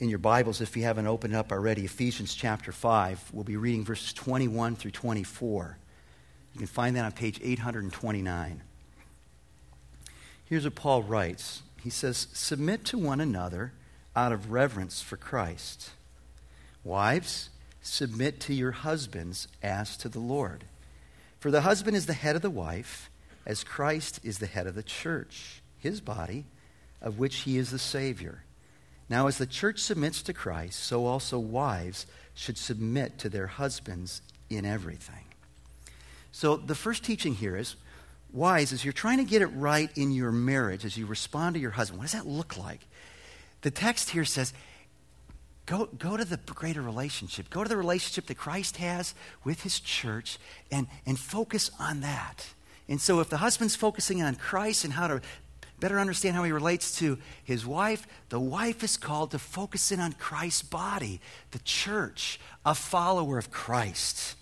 in 0.00 0.08
your 0.08 0.20
Bibles, 0.20 0.60
if 0.60 0.76
you 0.76 0.84
haven't 0.84 1.08
opened 1.08 1.34
up 1.34 1.50
already, 1.50 1.84
Ephesians 1.84 2.32
chapter 2.32 2.70
5. 2.70 3.30
We'll 3.32 3.42
be 3.42 3.56
reading 3.56 3.84
verses 3.84 4.12
21 4.12 4.76
through 4.76 4.92
24. 4.92 5.76
You 6.52 6.58
can 6.58 6.68
find 6.68 6.94
that 6.94 7.04
on 7.04 7.12
page 7.12 7.40
829. 7.42 8.62
Here's 10.48 10.64
what 10.64 10.74
Paul 10.74 11.02
writes 11.02 11.62
He 11.82 11.90
says, 11.90 12.28
Submit 12.32 12.84
to 12.86 12.98
one 12.98 13.20
another 13.20 13.72
out 14.16 14.32
of 14.32 14.50
reverence 14.50 15.02
for 15.02 15.16
Christ. 15.16 15.90
Wives, 16.82 17.50
submit 17.82 18.40
to 18.40 18.54
your 18.54 18.72
husbands 18.72 19.46
as 19.62 19.96
to 19.98 20.08
the 20.08 20.20
Lord. 20.20 20.64
For 21.38 21.50
the 21.50 21.60
husband 21.60 21.96
is 21.96 22.06
the 22.06 22.14
head 22.14 22.34
of 22.34 22.42
the 22.42 22.50
wife, 22.50 23.10
as 23.46 23.62
Christ 23.62 24.20
is 24.24 24.38
the 24.38 24.46
head 24.46 24.66
of 24.66 24.74
the 24.74 24.82
church, 24.82 25.62
his 25.78 26.00
body, 26.00 26.46
of 27.00 27.18
which 27.18 27.40
he 27.40 27.58
is 27.58 27.70
the 27.70 27.78
Savior. 27.78 28.42
Now, 29.08 29.26
as 29.26 29.38
the 29.38 29.46
church 29.46 29.78
submits 29.78 30.22
to 30.22 30.32
Christ, 30.32 30.80
so 30.80 31.06
also 31.06 31.38
wives 31.38 32.06
should 32.34 32.58
submit 32.58 33.18
to 33.18 33.28
their 33.28 33.46
husbands 33.46 34.22
in 34.50 34.64
everything. 34.64 35.24
So, 36.32 36.56
the 36.56 36.74
first 36.74 37.04
teaching 37.04 37.34
here 37.34 37.56
is 37.56 37.76
wise 38.32 38.72
as 38.72 38.84
you're 38.84 38.92
trying 38.92 39.18
to 39.18 39.24
get 39.24 39.42
it 39.42 39.46
right 39.46 39.90
in 39.96 40.12
your 40.12 40.32
marriage, 40.32 40.84
as 40.84 40.96
you 40.96 41.06
respond 41.06 41.54
to 41.54 41.60
your 41.60 41.72
husband, 41.72 41.98
what 41.98 42.04
does 42.04 42.12
that 42.12 42.26
look 42.26 42.56
like? 42.56 42.86
The 43.62 43.70
text 43.70 44.10
here 44.10 44.24
says, 44.24 44.52
go, 45.66 45.86
go 45.86 46.16
to 46.16 46.24
the 46.24 46.38
greater 46.38 46.82
relationship. 46.82 47.50
Go 47.50 47.62
to 47.62 47.68
the 47.68 47.76
relationship 47.76 48.26
that 48.26 48.36
Christ 48.36 48.76
has 48.78 49.14
with 49.44 49.62
his 49.62 49.80
church 49.80 50.38
and, 50.70 50.86
and 51.06 51.18
focus 51.18 51.70
on 51.78 52.00
that. 52.00 52.46
And 52.88 53.00
so, 53.00 53.20
if 53.20 53.28
the 53.28 53.36
husband's 53.38 53.76
focusing 53.76 54.22
on 54.22 54.34
Christ 54.36 54.84
and 54.84 54.94
how 54.94 55.08
to 55.08 55.20
better 55.78 56.00
understand 56.00 56.34
how 56.34 56.44
he 56.44 56.52
relates 56.52 56.96
to 56.98 57.18
his 57.44 57.66
wife, 57.66 58.06
the 58.30 58.40
wife 58.40 58.82
is 58.82 58.96
called 58.96 59.30
to 59.32 59.38
focus 59.38 59.92
in 59.92 60.00
on 60.00 60.12
Christ's 60.12 60.62
body, 60.62 61.20
the 61.50 61.58
church, 61.60 62.40
a 62.64 62.74
follower 62.74 63.38
of 63.38 63.50
Christ. 63.50 64.36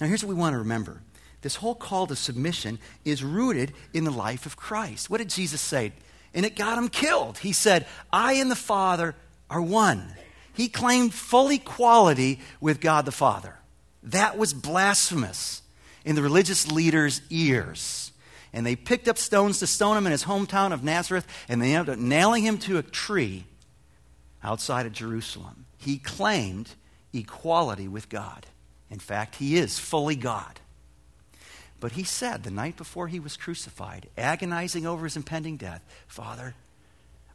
Now, 0.00 0.06
here's 0.06 0.22
what 0.22 0.28
we 0.28 0.40
want 0.40 0.54
to 0.54 0.58
remember 0.58 1.02
this 1.42 1.56
whole 1.56 1.74
call 1.74 2.06
to 2.06 2.16
submission 2.16 2.78
is 3.04 3.22
rooted 3.22 3.72
in 3.92 4.04
the 4.04 4.10
life 4.10 4.46
of 4.46 4.56
Christ. 4.56 5.08
What 5.08 5.18
did 5.18 5.30
Jesus 5.30 5.60
say? 5.60 5.92
And 6.34 6.44
it 6.44 6.56
got 6.56 6.78
him 6.78 6.88
killed. 6.88 7.38
He 7.38 7.52
said, 7.52 7.86
I 8.12 8.34
and 8.34 8.50
the 8.50 8.56
Father 8.56 9.14
are 9.48 9.62
one. 9.62 10.12
He 10.52 10.68
claimed 10.68 11.14
full 11.14 11.50
equality 11.50 12.40
with 12.60 12.80
God 12.80 13.04
the 13.04 13.12
Father. 13.12 13.54
That 14.02 14.36
was 14.36 14.52
blasphemous 14.52 15.62
in 16.04 16.16
the 16.16 16.22
religious 16.22 16.70
leaders' 16.70 17.22
ears. 17.30 18.12
And 18.52 18.66
they 18.66 18.76
picked 18.76 19.08
up 19.08 19.18
stones 19.18 19.58
to 19.60 19.66
stone 19.66 19.96
him 19.96 20.06
in 20.06 20.12
his 20.12 20.24
hometown 20.24 20.72
of 20.72 20.82
Nazareth, 20.82 21.26
and 21.48 21.62
they 21.62 21.74
ended 21.74 21.94
up 21.94 21.98
nailing 21.98 22.44
him 22.44 22.58
to 22.58 22.78
a 22.78 22.82
tree 22.82 23.44
outside 24.42 24.86
of 24.86 24.92
Jerusalem. 24.92 25.66
He 25.76 25.98
claimed 25.98 26.70
equality 27.12 27.88
with 27.88 28.08
God. 28.08 28.46
In 28.90 28.98
fact, 28.98 29.36
he 29.36 29.56
is 29.56 29.78
fully 29.78 30.16
God. 30.16 30.60
But 31.80 31.92
he 31.92 32.04
said 32.04 32.42
the 32.42 32.50
night 32.50 32.76
before 32.76 33.08
he 33.08 33.20
was 33.20 33.36
crucified, 33.36 34.08
agonizing 34.16 34.86
over 34.86 35.04
his 35.04 35.16
impending 35.16 35.56
death, 35.56 35.84
Father, 36.06 36.54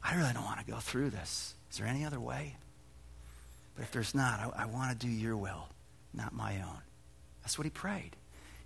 I 0.03 0.15
really 0.15 0.33
don't 0.33 0.43
want 0.43 0.59
to 0.59 0.71
go 0.71 0.79
through 0.79 1.11
this. 1.11 1.55
Is 1.71 1.77
there 1.77 1.87
any 1.87 2.03
other 2.03 2.19
way? 2.19 2.57
But 3.75 3.83
if 3.83 3.91
there's 3.91 4.13
not, 4.13 4.39
I, 4.39 4.63
I 4.63 4.65
want 4.65 4.91
to 4.91 5.07
do 5.07 5.11
your 5.11 5.37
will, 5.37 5.69
not 6.13 6.33
my 6.33 6.57
own. 6.57 6.81
That's 7.41 7.57
what 7.57 7.65
he 7.65 7.71
prayed. 7.71 8.15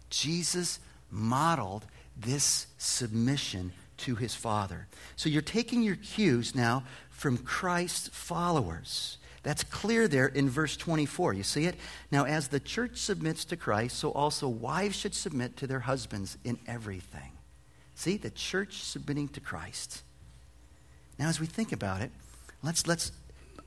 Jesus 0.10 0.79
modeled 1.12 1.86
this 2.15 2.67
submission 2.77 3.72
to 3.98 4.15
his 4.15 4.36
Father. 4.36 4.88
So 5.15 5.29
you're 5.29 5.41
taking 5.41 5.84
your 5.84 5.96
cues 5.96 6.55
now 6.55 6.84
from 7.10 7.38
Christ's 7.38 8.10
followers. 8.10 9.17
That's 9.44 9.63
clear 9.63 10.08
there 10.08 10.27
in 10.27 10.50
verse 10.50 10.75
24. 10.77 11.34
You 11.34 11.44
see 11.44 11.65
it? 11.65 11.75
Now, 12.12 12.25
as 12.25 12.48
the 12.48 12.60
church 12.60 12.98
submits 12.98 13.46
to 13.46 13.56
Christ, 13.56 13.98
so 13.98 14.12
also 14.12 14.48
wives 14.48 14.96
should 14.96 15.13
submit 15.13 15.58
to 15.58 15.67
their 15.67 15.82
husbands 15.82 16.38
in 16.44 16.60
everything. 16.67 17.32
See, 17.96 18.17
the 18.17 18.29
church 18.29 18.84
submitting 18.84 19.29
to 19.29 19.39
Christ. 19.39 20.03
Now, 21.17 21.29
as 21.29 21.39
we 21.39 21.46
think 21.46 21.72
about 21.72 22.01
it, 22.01 22.12
let's, 22.62 22.86
let's 22.86 23.12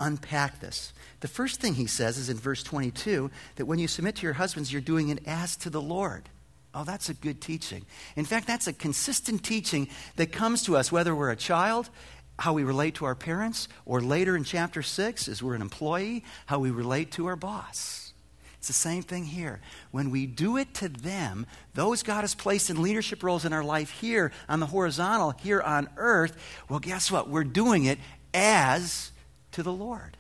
unpack 0.01 0.61
this. 0.61 0.93
The 1.21 1.29
first 1.29 1.61
thing 1.61 1.75
he 1.75 1.87
says 1.87 2.17
is 2.17 2.29
in 2.29 2.37
verse 2.37 2.63
22 2.63 3.31
that 3.57 3.67
when 3.67 3.79
you 3.79 3.89
submit 3.89 4.17
to 4.17 4.23
your 4.23 4.35
husbands, 4.35 4.73
you're 4.73 4.81
doing 4.81 5.09
it 5.09 5.27
as 5.27 5.57
to 5.59 5.71
the 5.71 5.81
Lord. 5.81 6.29
Oh, 6.73 6.85
that's 6.85 7.09
a 7.09 7.15
good 7.15 7.41
teaching. 7.41 7.85
In 8.15 8.25
fact, 8.25 8.47
that's 8.47 8.69
a 8.69 8.73
consistent 8.73 9.43
teaching 9.43 9.89
that 10.17 10.31
comes 10.31 10.63
to 10.65 10.77
us 10.77 10.93
whether 10.93 11.15
we're 11.15 11.31
a 11.31 11.37
child 11.37 11.91
how 12.41 12.55
we 12.55 12.65
relate 12.65 12.95
to 12.95 13.05
our 13.05 13.15
parents, 13.15 13.69
or 13.85 14.01
later 14.01 14.35
in 14.35 14.45
chapter 14.45 14.83
6, 14.83 15.29
as 15.29 15.43
we're 15.43 15.55
an 15.55 15.61
employee, 15.61 16.25
how 16.47 16.59
we 16.59 16.71
relate 16.71 17.13
to 17.13 17.27
our 17.27 17.37
boss. 17.37 18.15
It's 18.57 18.67
the 18.67 18.73
same 18.73 19.03
thing 19.03 19.25
here. 19.25 19.61
When 19.91 20.11
we 20.11 20.25
do 20.25 20.57
it 20.57 20.73
to 20.75 20.89
them, 20.89 21.47
those 21.75 22.03
God 22.03 22.23
has 22.23 22.35
placed 22.35 22.71
in 22.71 22.81
leadership 22.81 23.23
roles 23.23 23.45
in 23.45 23.53
our 23.53 23.63
life 23.63 23.91
here 23.91 24.33
on 24.49 24.59
the 24.59 24.67
horizontal, 24.67 25.33
here 25.33 25.61
on 25.61 25.91
earth, 25.99 26.35
well, 26.69 26.79
guess 26.79 27.11
what? 27.11 27.29
We're 27.29 27.45
doing 27.45 27.85
it 27.85 27.99
as 28.33 29.13
to 29.53 29.63
the 29.63 29.73
Lord. 29.73 30.17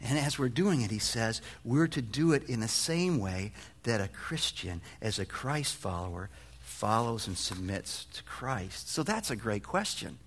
And 0.00 0.18
as 0.18 0.38
we're 0.38 0.48
doing 0.48 0.82
it, 0.82 0.92
he 0.92 1.00
says, 1.00 1.42
we're 1.64 1.88
to 1.88 2.02
do 2.02 2.32
it 2.32 2.48
in 2.48 2.60
the 2.60 2.68
same 2.68 3.18
way 3.18 3.52
that 3.82 4.00
a 4.00 4.08
Christian, 4.08 4.80
as 5.02 5.18
a 5.18 5.26
Christ 5.26 5.74
follower, 5.74 6.30
follows 6.60 7.26
and 7.26 7.36
submits 7.36 8.04
to 8.12 8.22
Christ. 8.22 8.90
So 8.90 9.02
that's 9.02 9.30
a 9.30 9.36
great 9.36 9.64
question 9.64 10.18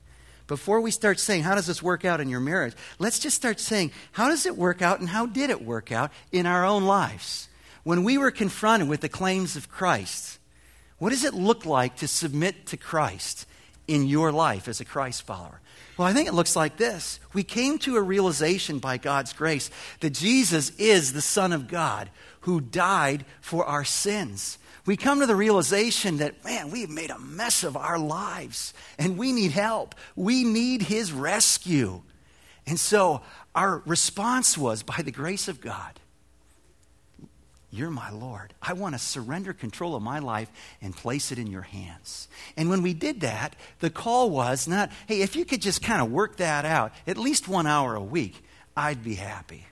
before 0.49 0.81
we 0.81 0.91
start 0.91 1.19
saying, 1.19 1.43
how 1.43 1.55
does 1.55 1.67
this 1.67 1.81
work 1.81 2.03
out 2.03 2.19
in 2.19 2.27
your 2.27 2.41
marriage? 2.41 2.73
Let's 2.97 3.19
just 3.19 3.37
start 3.37 3.61
saying, 3.61 3.91
how 4.11 4.27
does 4.27 4.45
it 4.45 4.57
work 4.57 4.81
out 4.81 4.99
and 4.99 5.07
how 5.07 5.27
did 5.27 5.49
it 5.49 5.63
work 5.63 5.93
out 5.93 6.11
in 6.33 6.45
our 6.45 6.65
own 6.65 6.83
lives? 6.83 7.47
When 7.83 8.03
we 8.03 8.17
were 8.17 8.31
confronted 8.31 8.89
with 8.89 8.99
the 8.99 9.07
claims 9.07 9.55
of 9.55 9.71
Christ, 9.71 10.39
what 10.97 11.11
does 11.11 11.23
it 11.23 11.33
look 11.33 11.65
like 11.65 11.95
to 11.97 12.07
submit 12.07 12.65
to 12.65 12.77
Christ 12.77 13.45
in 13.89 14.05
your 14.05 14.31
life 14.31 14.67
as 14.67 14.79
a 14.79 14.85
Christ 14.85 15.23
follower? 15.23 15.59
Well, 15.97 16.07
I 16.07 16.13
think 16.13 16.29
it 16.29 16.33
looks 16.33 16.55
like 16.55 16.77
this. 16.77 17.19
We 17.33 17.43
came 17.43 17.79
to 17.79 17.97
a 17.97 18.01
realization 18.01 18.79
by 18.79 18.97
God's 18.97 19.33
grace 19.33 19.69
that 19.99 20.11
Jesus 20.11 20.71
is 20.77 21.11
the 21.11 21.21
Son 21.21 21.51
of 21.51 21.67
God 21.67 22.09
who 22.41 22.61
died 22.61 23.25
for 23.41 23.65
our 23.65 23.83
sins. 23.83 24.59
We 24.85 24.95
come 24.95 25.19
to 25.19 25.25
the 25.25 25.35
realization 25.35 26.17
that, 26.17 26.45
man, 26.45 26.71
we've 26.71 26.89
made 26.89 27.09
a 27.09 27.19
mess 27.19 27.63
of 27.63 27.75
our 27.75 27.99
lives 27.99 28.73
and 28.97 29.17
we 29.17 29.33
need 29.33 29.51
help. 29.51 29.95
We 30.15 30.43
need 30.43 30.83
His 30.83 31.11
rescue. 31.11 32.01
And 32.65 32.79
so 32.79 33.21
our 33.55 33.81
response 33.85 34.57
was, 34.57 34.83
by 34.83 35.01
the 35.01 35.11
grace 35.11 35.47
of 35.47 35.59
God, 35.59 35.99
you're 37.71 37.91
my 37.91 38.09
Lord. 38.09 38.53
I 38.61 38.73
want 38.73 38.95
to 38.95 38.99
surrender 38.99 39.53
control 39.53 39.95
of 39.95 40.01
my 40.01 40.19
life 40.19 40.49
and 40.81 40.95
place 40.95 41.31
it 41.31 41.37
in 41.37 41.47
your 41.47 41.61
hands. 41.61 42.27
And 42.57 42.69
when 42.69 42.81
we 42.81 42.93
did 42.93 43.21
that, 43.21 43.55
the 43.79 43.89
call 43.91 44.31
was 44.31 44.67
not, 44.67 44.91
hey, 45.07 45.21
if 45.21 45.35
you 45.35 45.45
could 45.45 45.61
just 45.61 45.83
kind 45.83 46.01
of 46.01 46.11
work 46.11 46.37
that 46.37 46.65
out, 46.65 46.93
at 47.05 47.17
least 47.17 47.47
one 47.47 47.67
hour 47.67 47.95
a 47.95 48.01
week, 48.01 48.43
I'd 48.75 49.03
be 49.03 49.15
happy. 49.15 49.65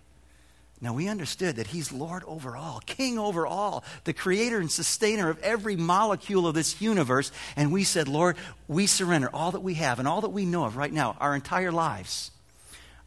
Now, 0.79 0.93
we 0.93 1.07
understood 1.07 1.55
that 1.55 1.67
He's 1.67 1.91
Lord 1.91 2.23
over 2.27 2.55
all, 2.55 2.81
King 2.85 3.17
over 3.17 3.47
all, 3.47 3.83
the 4.03 4.13
creator 4.13 4.59
and 4.59 4.71
sustainer 4.71 5.29
of 5.29 5.39
every 5.39 5.75
molecule 5.75 6.45
of 6.45 6.53
this 6.53 6.79
universe. 6.79 7.31
And 7.55 7.71
we 7.71 7.83
said, 7.83 8.07
Lord, 8.07 8.37
we 8.67 8.85
surrender 8.85 9.29
all 9.33 9.51
that 9.51 9.61
we 9.61 9.73
have 9.75 9.97
and 9.97 10.07
all 10.07 10.21
that 10.21 10.29
we 10.29 10.45
know 10.45 10.65
of 10.65 10.77
right 10.77 10.93
now, 10.93 11.17
our 11.19 11.33
entire 11.33 11.71
lives, 11.71 12.29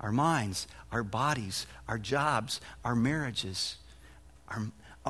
our 0.01 0.11
minds, 0.11 0.67
our 0.91 1.05
bodies, 1.05 1.67
our 1.87 1.99
jobs, 1.99 2.61
our 2.85 2.97
marriages, 2.97 3.77
our, 4.49 4.63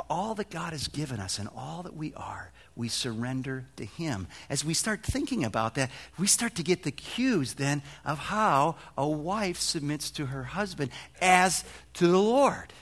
all 0.08 0.34
that 0.36 0.50
God 0.50 0.72
has 0.72 0.88
given 0.88 1.18
us 1.18 1.38
and 1.38 1.48
all 1.54 1.82
that 1.82 1.96
we 1.96 2.14
are, 2.14 2.52
we 2.76 2.88
surrender 2.88 3.66
to 3.76 3.84
Him. 3.84 4.28
As 4.48 4.64
we 4.64 4.74
start 4.74 5.02
thinking 5.02 5.44
about 5.44 5.74
that, 5.74 5.90
we 6.18 6.26
start 6.26 6.54
to 6.56 6.62
get 6.62 6.84
the 6.84 6.92
cues 6.92 7.54
then 7.54 7.82
of 8.04 8.18
how 8.18 8.76
a 8.96 9.08
wife 9.08 9.58
submits 9.58 10.10
to 10.12 10.26
her 10.26 10.44
husband 10.44 10.90
as 11.20 11.64
to 11.94 12.06
the 12.06 12.20
Lord. 12.20 12.72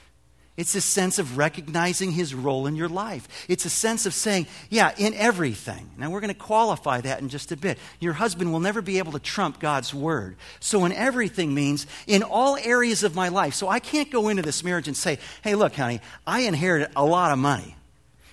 It's 0.59 0.75
a 0.75 0.81
sense 0.81 1.19
of 1.19 1.37
recognizing 1.37 2.11
his 2.11 2.35
role 2.35 2.67
in 2.67 2.75
your 2.75 2.89
life. 2.89 3.45
It's 3.47 3.63
a 3.63 3.69
sense 3.69 4.05
of 4.05 4.13
saying, 4.13 4.47
yeah, 4.69 4.93
in 4.97 5.13
everything. 5.13 5.89
Now, 5.97 6.09
we're 6.09 6.19
going 6.19 6.33
to 6.33 6.39
qualify 6.39 6.99
that 6.99 7.21
in 7.21 7.29
just 7.29 7.53
a 7.53 7.57
bit. 7.57 7.77
Your 8.01 8.11
husband 8.11 8.51
will 8.51 8.59
never 8.59 8.81
be 8.81 8.97
able 8.97 9.13
to 9.13 9.19
trump 9.19 9.61
God's 9.61 9.93
word. 9.93 10.35
So, 10.59 10.83
in 10.83 10.91
everything 10.91 11.53
means 11.53 11.87
in 12.07 12.23
all 12.23 12.57
areas 12.57 13.03
of 13.03 13.15
my 13.15 13.29
life. 13.29 13.53
So, 13.53 13.69
I 13.69 13.79
can't 13.79 14.11
go 14.11 14.27
into 14.27 14.41
this 14.41 14.61
marriage 14.61 14.89
and 14.89 14.97
say, 14.97 15.19
hey, 15.43 15.55
look, 15.55 15.75
honey, 15.75 16.01
I 16.27 16.41
inherited 16.41 16.89
a 16.93 17.05
lot 17.05 17.31
of 17.31 17.39
money. 17.39 17.77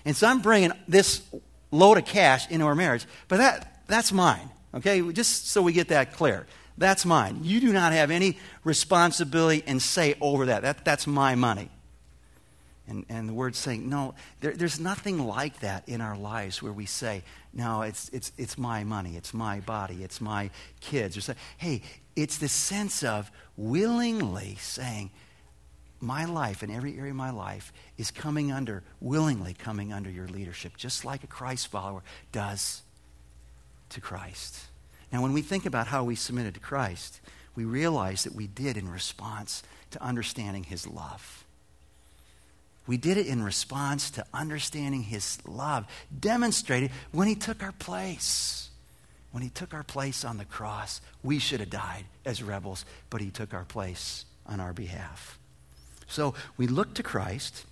And 0.05 0.17
so 0.17 0.27
I'm 0.27 0.41
bringing 0.41 0.73
this 0.89 1.23
load 1.71 1.97
of 1.97 2.07
cash 2.07 2.51
into 2.51 2.67
our 2.67 2.75
marriage, 2.75 3.07
but 3.29 3.37
that, 3.37 3.83
that's 3.87 4.13
mine. 4.13 4.51
Okay? 4.75 5.01
Just 5.13 5.49
so 5.49 5.63
we 5.63 5.73
get 5.73 5.89
that 5.89 6.13
clear. 6.15 6.47
That's 6.77 7.07
mine. 7.07 7.41
You 7.43 7.61
do 7.61 7.73
not 7.73 7.93
have 7.93 8.11
any 8.11 8.39
responsibility 8.65 9.63
and 9.67 9.81
say 9.81 10.17
over 10.21 10.47
that. 10.47 10.63
that 10.63 10.85
that's 10.85 11.07
my 11.07 11.37
money. 11.37 11.71
And, 12.89 13.05
and 13.09 13.29
the 13.29 13.33
word's 13.33 13.59
saying, 13.59 13.89
no, 13.89 14.15
there, 14.41 14.53
there's 14.53 14.79
nothing 14.79 15.19
like 15.19 15.61
that 15.61 15.89
in 15.89 16.01
our 16.01 16.17
lives 16.17 16.63
where 16.63 16.73
we 16.73 16.87
say, 16.87 17.23
no, 17.53 17.83
it's, 17.83 18.09
it's, 18.11 18.33
it's 18.39 18.57
my 18.57 18.85
money, 18.85 19.17
it's 19.17 19.35
my 19.35 19.61
body, 19.61 20.05
it's 20.05 20.21
my 20.21 20.51
kids. 20.81 21.17
Or 21.17 21.21
say, 21.21 21.35
hey, 21.59 21.83
it's 22.15 22.39
the 22.39 22.49
sense 22.49 23.03
of 23.03 23.31
willingly 23.57 24.57
saying, 24.61 25.11
my 26.01 26.27
life 26.27 26.63
and 26.63 26.71
every 26.71 26.97
area 26.99 27.11
of 27.11 27.17
my 27.17 27.31
life 27.31 27.73
is 27.97 28.11
coming 28.11 28.53
under, 28.53 28.83
willingly 29.01 29.55
coming 29.55 29.93
under 29.93 30.11
your 30.11 30.29
leadership, 30.29 30.77
just 30.77 31.05
like 31.05 31.25
a 31.25 31.27
Christ 31.27 31.69
follower 31.69 32.03
does 32.33 32.83
to 33.91 34.01
Christ. 34.01 34.67
Now, 35.13 35.23
when 35.23 35.33
we 35.33 35.43
think 35.43 35.67
about 35.67 35.87
how 35.87 36.05
we 36.05 36.15
submitted 36.15 36.55
to 36.55 36.61
Christ, 36.61 37.21
we 37.55 37.65
realize 37.65 38.25
that 38.25 38.35
we 38.35 38.47
did 38.47 38.77
in 38.77 38.89
response 38.89 39.63
to 39.93 40.03
understanding 40.03 40.65
his 40.65 40.87
love. 40.87 41.46
We 42.87 42.97
did 42.97 43.19
it 43.19 43.27
in 43.27 43.43
response 43.43 44.11
to 44.13 44.25
understanding 44.33 45.03
his 45.03 45.39
love, 45.47 45.87
demonstrated 46.19 46.91
when 47.13 47.29
he 47.29 47.35
took 47.35 47.63
our 47.63 47.73
place. 47.73 48.71
When 49.33 49.43
he 49.43 49.51
took 49.51 49.75
our 49.75 49.83
place 49.83 50.25
on 50.25 50.39
the 50.39 50.45
cross, 50.45 51.01
we 51.23 51.39
should 51.39 51.61
have 51.61 51.69
died 51.69 52.05
as 52.25 52.43
rebels, 52.43 52.85
but 53.11 53.21
he 53.21 53.31
took 53.31 53.53
our 53.53 53.65
place 53.65 54.25
on 54.47 54.61
our 54.61 54.73
behalf. 54.73 55.39
So 56.07 56.35
we 56.57 56.67
look 56.67 56.95
to 56.95 57.03
Christ, 57.03 57.67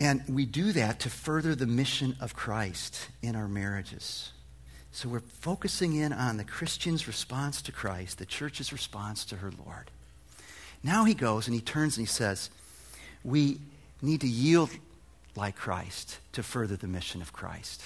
and 0.00 0.22
we 0.28 0.44
do 0.44 0.72
that 0.72 1.00
to 1.00 1.10
further 1.10 1.54
the 1.54 1.66
mission 1.66 2.16
of 2.20 2.34
Christ 2.34 3.08
in 3.22 3.36
our 3.36 3.48
marriages. 3.48 4.32
So 4.92 5.08
we're 5.08 5.20
focusing 5.20 5.94
in 5.94 6.12
on 6.12 6.36
the 6.36 6.44
Christian's 6.44 7.06
response 7.06 7.62
to 7.62 7.72
Christ, 7.72 8.18
the 8.18 8.26
church's 8.26 8.72
response 8.72 9.24
to 9.26 9.36
her 9.36 9.52
Lord. 9.64 9.90
Now 10.82 11.04
he 11.04 11.14
goes 11.14 11.46
and 11.46 11.54
he 11.54 11.60
turns 11.60 11.96
and 11.96 12.06
he 12.06 12.12
says, 12.12 12.50
we 13.24 13.58
need 14.02 14.20
to 14.22 14.28
yield 14.28 14.70
like 15.36 15.56
Christ 15.56 16.18
to 16.32 16.42
further 16.42 16.76
the 16.76 16.86
mission 16.86 17.22
of 17.22 17.32
Christ. 17.32 17.82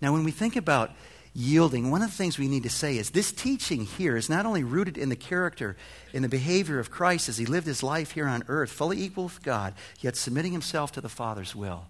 Now, 0.00 0.12
when 0.12 0.24
we 0.24 0.30
think 0.30 0.56
about 0.56 0.92
yielding, 1.34 1.90
one 1.90 2.02
of 2.02 2.10
the 2.10 2.16
things 2.16 2.38
we 2.38 2.48
need 2.48 2.62
to 2.62 2.70
say 2.70 2.96
is 2.96 3.10
this 3.10 3.32
teaching 3.32 3.84
here 3.84 4.16
is 4.16 4.28
not 4.28 4.46
only 4.46 4.62
rooted 4.62 4.96
in 4.96 5.08
the 5.08 5.16
character 5.16 5.76
in 6.12 6.22
the 6.22 6.28
behavior 6.28 6.78
of 6.78 6.90
Christ 6.90 7.28
as 7.28 7.38
he 7.38 7.46
lived 7.46 7.66
his 7.66 7.82
life 7.82 8.12
here 8.12 8.26
on 8.26 8.44
earth, 8.48 8.70
fully 8.70 9.02
equal 9.02 9.24
with 9.24 9.42
God, 9.42 9.74
yet 10.00 10.16
submitting 10.16 10.52
himself 10.52 10.92
to 10.92 11.00
the 11.00 11.08
Father's 11.08 11.54
will. 11.54 11.86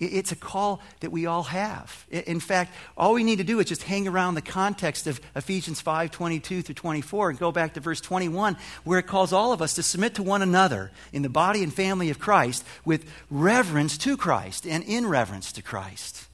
It's 0.00 0.32
a 0.32 0.36
call 0.36 0.80
that 1.00 1.12
we 1.12 1.26
all 1.26 1.42
have. 1.42 2.06
In 2.10 2.40
fact, 2.40 2.74
all 2.96 3.12
we 3.12 3.22
need 3.22 3.36
to 3.36 3.44
do 3.44 3.60
is 3.60 3.66
just 3.66 3.82
hang 3.82 4.08
around 4.08 4.34
the 4.34 4.42
context 4.42 5.06
of 5.06 5.20
Ephesians 5.36 5.80
5 5.82 6.10
22 6.10 6.62
through 6.62 6.74
24 6.74 7.30
and 7.30 7.38
go 7.38 7.52
back 7.52 7.74
to 7.74 7.80
verse 7.80 8.00
21, 8.00 8.56
where 8.84 8.98
it 8.98 9.06
calls 9.06 9.32
all 9.32 9.52
of 9.52 9.60
us 9.60 9.74
to 9.74 9.82
submit 9.82 10.14
to 10.14 10.22
one 10.22 10.40
another 10.40 10.90
in 11.12 11.20
the 11.20 11.28
body 11.28 11.62
and 11.62 11.74
family 11.74 12.08
of 12.08 12.18
Christ 12.18 12.64
with 12.84 13.04
reverence 13.30 13.98
to 13.98 14.16
Christ 14.16 14.66
and 14.66 14.82
in 14.84 15.06
reverence 15.06 15.52
to 15.52 15.62
Christ. 15.62 16.29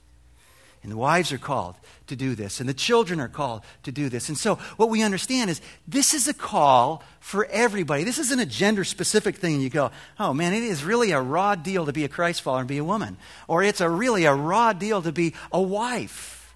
And 0.87 0.93
the 0.93 0.99
wives 0.99 1.33
are 1.33 1.39
called 1.39 1.75
to 2.07 2.15
do 2.15 2.37
this, 2.37 2.61
and 2.61 2.69
the 2.69 2.73
children 2.73 3.19
are 3.19 3.27
called 3.27 3.63
to 3.83 3.91
do 3.91 4.09
this. 4.09 4.29
And 4.29 4.39
so, 4.39 4.55
what 4.77 4.89
we 4.89 5.03
understand 5.03 5.51
is 5.51 5.61
this 5.89 6.15
is 6.15 6.29
a 6.29 6.33
call 6.33 7.03
for 7.19 7.45
everybody. 7.47 8.05
This 8.05 8.21
isn't 8.21 8.39
a 8.39 8.47
gender 8.47 8.85
specific 8.85 9.35
thing, 9.35 9.61
you 9.61 9.69
go, 9.69 9.91
oh 10.21 10.33
man, 10.33 10.53
it 10.53 10.63
is 10.63 10.85
really 10.85 11.11
a 11.11 11.21
raw 11.21 11.57
deal 11.57 11.87
to 11.87 11.93
be 11.93 12.05
a 12.05 12.09
Christ 12.09 12.41
follower 12.41 12.61
and 12.61 12.69
be 12.69 12.79
a 12.79 12.85
woman. 12.85 13.17
Or 13.49 13.65
it's 13.65 13.81
a 13.81 13.91
really 13.91 14.27
a 14.27 14.35
raw 14.35 14.73
deal 14.75 15.03
to 15.03 15.11
be 15.11 15.35
a 15.51 15.61
wife. 15.61 16.55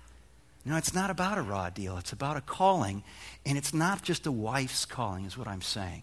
No, 0.65 0.77
it's 0.77 0.95
not 0.95 1.11
about 1.11 1.37
a 1.37 1.43
raw 1.43 1.69
deal, 1.69 1.99
it's 1.99 2.13
about 2.13 2.37
a 2.37 2.41
calling, 2.41 3.03
and 3.45 3.59
it's 3.59 3.75
not 3.75 4.05
just 4.05 4.27
a 4.27 4.33
wife's 4.33 4.85
calling, 4.85 5.25
is 5.25 5.37
what 5.37 5.49
I'm 5.49 5.63
saying. 5.63 6.03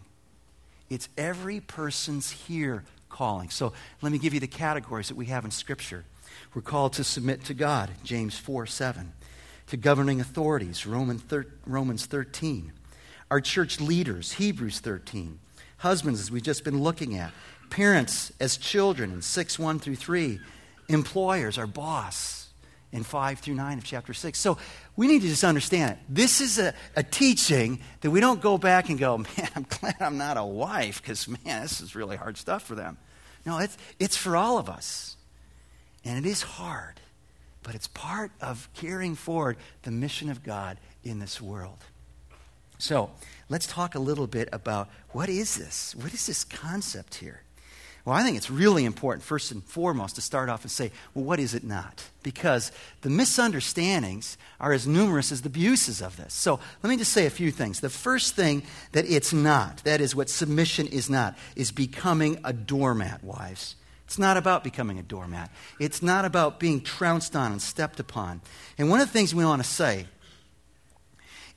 It's 0.90 1.08
every 1.18 1.62
person's 1.62 2.30
here 2.30 2.84
calling. 3.08 3.52
So, 3.52 3.72
let 4.02 4.12
me 4.12 4.18
give 4.18 4.34
you 4.34 4.42
the 4.42 4.48
categories 4.48 5.08
that 5.08 5.16
we 5.16 5.28
have 5.28 5.46
in 5.46 5.52
Scripture. 5.52 6.04
We're 6.54 6.62
called 6.62 6.94
to 6.94 7.04
submit 7.04 7.46
to 7.46 7.54
God, 7.54 7.92
James 8.04 8.38
4 8.38 8.66
7. 8.66 9.14
To 9.68 9.78
governing 9.78 10.22
authorities, 10.22 10.86
Romans 10.86 12.06
13. 12.06 12.72
Our 13.30 13.42
church 13.42 13.82
leaders, 13.82 14.34
Hebrews 14.34 14.80
13. 14.80 15.40
Husbands, 15.80 16.22
as 16.22 16.32
we've 16.32 16.44
just 16.44 16.64
been 16.64 16.82
looking 16.82 17.18
at. 17.18 17.32
Parents 17.70 18.32
as 18.40 18.58
children 18.58 19.12
in 19.12 19.22
6 19.22 19.60
1 19.60 19.80
through 19.80 19.96
3. 19.96 20.40
Employers, 20.88 21.58
our 21.58 21.68
boss 21.68 22.48
in 22.94 23.04
5 23.04 23.40
through 23.40 23.56
9 23.56 23.78
of 23.78 23.84
chapter 23.84 24.14
6. 24.14 24.40
So 24.40 24.58
we 24.96 25.08
need 25.08 25.22
to 25.22 25.28
just 25.28 25.44
understand 25.44 25.92
it. 25.92 25.98
This 26.08 26.40
is 26.40 26.58
a, 26.58 26.74
a 26.96 27.04
teaching 27.04 27.82
that 28.02 28.12
we 28.12 28.22
don't 28.22 28.42
go 28.42 28.58
back 28.58 28.90
and 28.90 28.98
go, 28.98 29.18
man, 29.38 29.50
I'm 29.56 29.66
glad 29.70 29.98
I'm 30.00 30.18
not 30.18 30.38
a 30.38 30.46
wife 30.46 31.02
because, 31.02 31.28
man, 31.28 31.62
this 31.62 31.82
is 31.82 31.96
really 31.96 32.16
hard 32.16 32.38
stuff 32.38 32.64
for 32.64 32.76
them. 32.76 32.98
No, 33.46 33.60
it's, 33.60 33.78
it's 34.00 34.16
for 34.16 34.38
all 34.38 34.58
of 34.58 34.70
us. 34.70 35.17
And 36.08 36.26
it 36.26 36.30
is 36.30 36.42
hard, 36.42 37.02
but 37.64 37.76
it's 37.76 37.88
part 37.88 38.32
of 38.40 38.70
carrying 38.74 39.16
forward 39.16 39.58
the 39.84 39.92
mission 39.92 40.30
of 40.30 40.42
God 40.42 40.78
in 41.04 41.20
this 41.20 41.42
world. 41.42 41.80
So, 42.78 43.12
let's 43.50 43.68
talk 43.68 43.94
a 43.94 44.00
little 44.00 44.26
bit 44.26 44.48
about 44.54 44.88
what 45.12 45.28
is 45.28 45.58
this? 45.58 45.94
What 45.96 46.14
is 46.14 46.26
this 46.26 46.46
concept 46.46 47.16
here? 47.16 47.42
Well, 48.06 48.16
I 48.16 48.24
think 48.24 48.38
it's 48.38 48.50
really 48.50 48.86
important, 48.86 49.22
first 49.22 49.52
and 49.52 49.62
foremost, 49.62 50.16
to 50.16 50.22
start 50.22 50.48
off 50.48 50.62
and 50.62 50.72
say, 50.72 50.94
well, 51.14 51.26
what 51.26 51.42
is 51.42 51.54
it 51.54 51.66
not? 51.66 52.06
Because 52.24 52.72
the 53.02 53.10
misunderstandings 53.10 54.38
are 54.62 54.72
as 54.72 54.88
numerous 54.88 55.34
as 55.34 55.42
the 55.42 55.50
abuses 55.50 56.02
of 56.02 56.16
this. 56.16 56.34
So 56.34 56.58
let 56.82 56.90
me 56.90 56.96
just 56.96 57.12
say 57.12 57.26
a 57.26 57.30
few 57.30 57.52
things. 57.52 57.82
The 57.82 57.90
first 57.90 58.34
thing 58.34 58.64
that 58.94 59.04
it's 59.10 59.34
not, 59.34 59.84
that 59.84 60.00
is 60.00 60.16
what 60.16 60.30
submission 60.30 60.88
is 60.88 61.10
not, 61.10 61.38
is 61.58 61.74
becoming 61.74 62.40
a 62.46 62.54
doormat, 62.54 63.26
wives. 63.26 63.76
It's 64.08 64.18
not 64.18 64.38
about 64.38 64.64
becoming 64.64 65.00
a 65.00 65.04
doormat. 65.04 65.52
It's 65.82 66.02
not 66.02 66.24
about 66.24 66.62
being 66.62 66.80
trounced 66.80 67.36
on 67.36 67.52
and 67.52 67.62
stepped 67.62 68.00
upon. 68.00 68.40
And 68.78 68.90
one 68.90 69.02
of 69.02 69.08
the 69.08 69.12
things 69.12 69.36
we 69.36 69.44
want 69.44 69.62
to 69.62 69.68
say 69.68 70.06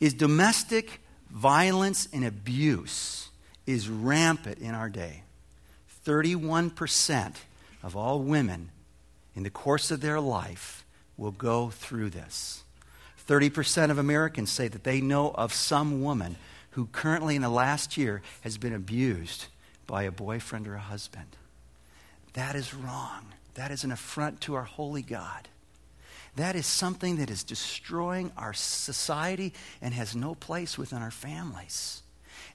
is 0.01 0.15
domestic 0.15 1.01
violence 1.31 2.09
and 2.13 2.25
abuse 2.25 3.29
is 3.69 3.89
rampant 3.89 4.59
in 4.59 4.75
our 4.75 4.89
day. 4.89 5.23
31% 6.05 7.37
of 7.85 7.95
all 7.95 8.19
women 8.19 8.71
in 9.37 9.45
the 9.45 9.51
course 9.51 9.93
of 9.93 10.01
their 10.01 10.21
life 10.21 10.85
will 11.17 11.31
go 11.31 11.71
through 11.71 12.11
this. 12.11 12.65
30% 13.29 13.93
of 13.93 13.99
Americans 13.99 14.51
say 14.51 14.67
that 14.67 14.83
they 14.83 15.01
know 15.01 15.31
of 15.37 15.55
some 15.55 16.03
woman 16.03 16.35
who 16.71 16.87
currently 16.87 17.37
in 17.37 17.43
the 17.43 17.49
last 17.49 17.97
year 17.97 18.23
has 18.41 18.59
been 18.59 18.75
abused 18.75 19.47
by 19.87 20.03
a 20.03 20.11
boyfriend 20.11 20.67
or 20.67 20.75
a 20.75 20.81
husband. 20.81 21.37
That 22.35 22.55
is 22.55 22.75
wrong. 22.75 23.27
That 23.55 23.71
is 23.71 23.85
an 23.85 23.93
affront 23.93 24.41
to 24.43 24.55
our 24.55 24.65
holy 24.65 25.03
God. 25.03 25.49
That 26.37 26.55
is 26.55 26.67
something 26.67 27.17
that 27.17 27.31
is 27.31 27.43
destroying 27.43 28.31
our 28.37 28.53
society 28.53 29.53
and 29.83 29.93
has 29.95 30.15
no 30.15 30.35
place 30.35 30.79
within 30.79 31.03
our 31.03 31.11
families. 31.11 32.03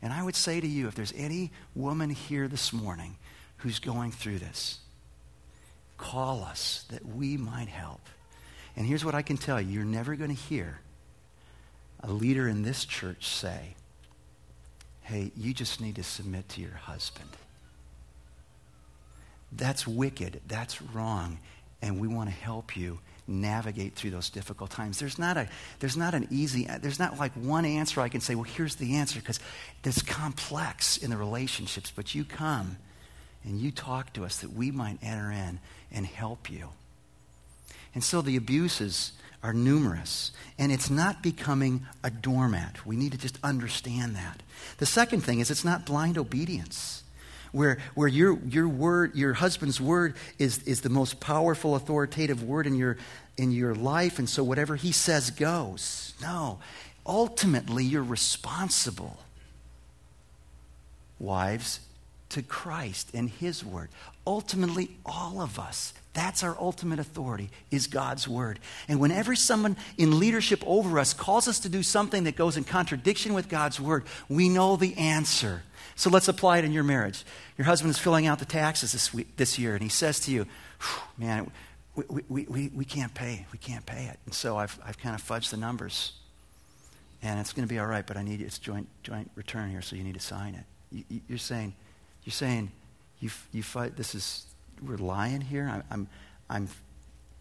And 0.01 0.13
I 0.13 0.23
would 0.23 0.35
say 0.35 0.61
to 0.61 0.67
you, 0.67 0.87
if 0.87 0.95
there's 0.95 1.13
any 1.15 1.51
woman 1.75 2.09
here 2.09 2.47
this 2.47 2.71
morning 2.71 3.17
who's 3.57 3.79
going 3.79 4.11
through 4.11 4.39
this, 4.39 4.79
call 5.97 6.43
us 6.43 6.85
that 6.89 7.05
we 7.05 7.37
might 7.37 7.67
help. 7.67 8.01
And 8.75 8.85
here's 8.85 9.05
what 9.05 9.15
I 9.15 9.21
can 9.21 9.37
tell 9.37 9.59
you 9.59 9.71
you're 9.71 9.85
never 9.85 10.15
going 10.15 10.33
to 10.33 10.41
hear 10.41 10.79
a 12.01 12.11
leader 12.11 12.47
in 12.47 12.63
this 12.63 12.85
church 12.85 13.25
say, 13.27 13.75
hey, 15.01 15.31
you 15.35 15.53
just 15.53 15.81
need 15.81 15.95
to 15.95 16.03
submit 16.03 16.47
to 16.49 16.61
your 16.61 16.75
husband. 16.75 17.29
That's 19.55 19.87
wicked. 19.87 20.41
That's 20.47 20.81
wrong. 20.81 21.39
And 21.81 21.99
we 21.99 22.07
want 22.07 22.29
to 22.29 22.35
help 22.35 22.75
you 22.75 22.99
navigate 23.27 23.95
through 23.95 24.11
those 24.11 24.29
difficult 24.29 24.69
times. 24.69 24.99
There's 24.99 25.17
not, 25.17 25.37
a, 25.37 25.47
there's 25.79 25.97
not 25.97 26.13
an 26.13 26.27
easy, 26.29 26.67
there's 26.81 26.99
not 26.99 27.17
like 27.17 27.31
one 27.33 27.65
answer 27.65 28.01
I 28.01 28.09
can 28.09 28.21
say, 28.21 28.35
well, 28.35 28.43
here's 28.43 28.75
the 28.75 28.97
answer, 28.97 29.19
because 29.19 29.39
it's 29.83 30.01
complex 30.01 30.97
in 30.97 31.09
the 31.09 31.17
relationships. 31.17 31.91
But 31.95 32.13
you 32.13 32.23
come 32.23 32.77
and 33.43 33.59
you 33.59 33.71
talk 33.71 34.13
to 34.13 34.25
us 34.25 34.37
that 34.37 34.53
we 34.53 34.71
might 34.71 34.99
enter 35.01 35.31
in 35.31 35.59
and 35.91 36.05
help 36.05 36.51
you. 36.51 36.69
And 37.93 38.03
so 38.03 38.21
the 38.21 38.35
abuses 38.35 39.13
are 39.41 39.53
numerous, 39.53 40.31
and 40.57 40.71
it's 40.71 40.89
not 40.89 41.21
becoming 41.21 41.85
a 42.03 42.09
doormat. 42.09 42.85
We 42.85 42.95
need 42.95 43.11
to 43.11 43.17
just 43.17 43.37
understand 43.43 44.15
that. 44.15 44.41
The 44.77 44.87
second 44.87 45.21
thing 45.21 45.39
is 45.39 45.51
it's 45.51 45.63
not 45.63 45.85
blind 45.85 46.17
obedience 46.17 47.03
where, 47.55 47.77
where 47.93 48.09
your, 48.09 48.37
your 48.49 48.67
word, 48.67 49.15
your 49.15 49.33
husband's 49.33 49.79
word 49.79 50.15
is, 50.37 50.61
is 50.63 50.81
the 50.81 50.89
most 50.89 51.21
powerful, 51.21 51.75
authoritative 51.75 52.43
word 52.43 52.67
in 52.67 52.75
your, 52.75 52.97
in 53.37 53.51
your 53.51 53.73
life, 53.73 54.19
and 54.19 54.29
so 54.29 54.43
whatever 54.43 54.75
he 54.75 54.91
says 54.91 55.31
goes. 55.31 56.13
No. 56.21 56.59
Ultimately, 57.05 57.85
you're 57.85 58.03
responsible, 58.03 59.19
wives, 61.17 61.79
to 62.29 62.41
Christ 62.41 63.11
and 63.13 63.29
his 63.29 63.63
word. 63.63 63.87
Ultimately, 64.27 64.97
all 65.05 65.39
of 65.39 65.57
us. 65.57 65.93
That's 66.13 66.43
our 66.43 66.57
ultimate 66.59 66.99
authority, 66.99 67.49
is 67.71 67.87
God's 67.87 68.27
word. 68.27 68.59
And 68.89 68.99
whenever 68.99 69.35
someone 69.35 69.77
in 69.97 70.19
leadership 70.19 70.61
over 70.65 70.99
us 70.99 71.13
calls 71.13 71.47
us 71.47 71.59
to 71.61 71.69
do 71.69 71.83
something 71.83 72.25
that 72.25 72.35
goes 72.35 72.57
in 72.57 72.65
contradiction 72.65 73.33
with 73.33 73.47
God's 73.47 73.79
word, 73.79 74.03
we 74.27 74.49
know 74.49 74.75
the 74.75 74.97
answer. 74.97 75.63
So 75.95 76.09
let's 76.09 76.27
apply 76.27 76.57
it 76.57 76.65
in 76.65 76.73
your 76.73 76.83
marriage. 76.83 77.23
Your 77.57 77.65
husband 77.65 77.91
is 77.91 77.97
filling 77.97 78.27
out 78.27 78.39
the 78.39 78.45
taxes 78.45 78.91
this, 78.91 79.13
week, 79.13 79.37
this 79.37 79.57
year, 79.57 79.73
and 79.73 79.81
he 79.81 79.89
says 79.89 80.19
to 80.21 80.31
you, 80.31 80.45
Man, 81.17 81.49
we, 81.95 82.23
we, 82.27 82.45
we, 82.49 82.71
we 82.75 82.85
can't 82.85 83.13
pay. 83.13 83.45
We 83.51 83.57
can't 83.57 83.85
pay 83.85 84.05
it. 84.05 84.19
And 84.25 84.33
so 84.33 84.57
I've, 84.57 84.77
I've 84.85 84.97
kind 84.97 85.15
of 85.15 85.21
fudged 85.21 85.51
the 85.51 85.57
numbers. 85.57 86.13
And 87.21 87.39
it's 87.39 87.53
going 87.53 87.67
to 87.67 87.73
be 87.73 87.79
all 87.79 87.87
right, 87.87 88.05
but 88.05 88.17
I 88.17 88.23
need 88.23 88.41
it's 88.41 88.59
joint, 88.59 88.87
joint 89.03 89.31
return 89.35 89.69
here, 89.69 89.81
so 89.81 89.95
you 89.95 90.03
need 90.03 90.15
to 90.15 90.19
sign 90.19 90.55
it. 90.55 91.05
You, 91.09 91.35
are 91.35 91.39
saying, 91.39 91.73
you're 92.23 92.33
saying, 92.33 92.71
you, 93.19 93.29
you 93.51 93.63
fight, 93.63 93.95
this 93.95 94.13
is, 94.13 94.45
we're 94.85 94.97
lying 94.97 95.41
here. 95.41 95.69
I'm, 95.71 95.83
I'm, 95.89 96.07
I'm 96.49 96.67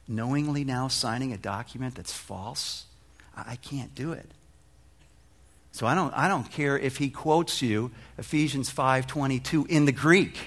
knowingly 0.06 0.64
now 0.64 0.88
signing 0.88 1.32
a 1.32 1.36
document 1.36 1.96
that's 1.96 2.12
false. 2.12 2.86
I, 3.36 3.52
I 3.52 3.56
can't 3.56 3.94
do 3.94 4.12
it. 4.12 4.30
So 5.74 5.88
I 5.88 5.96
don't, 5.96 6.14
I 6.14 6.28
don't 6.28 6.48
care 6.48 6.78
if 6.78 6.98
he 6.98 7.10
quotes 7.10 7.60
you 7.60 7.90
Ephesians 8.16 8.72
5.22 8.72 9.66
in 9.66 9.86
the 9.86 9.92
Greek. 9.92 10.38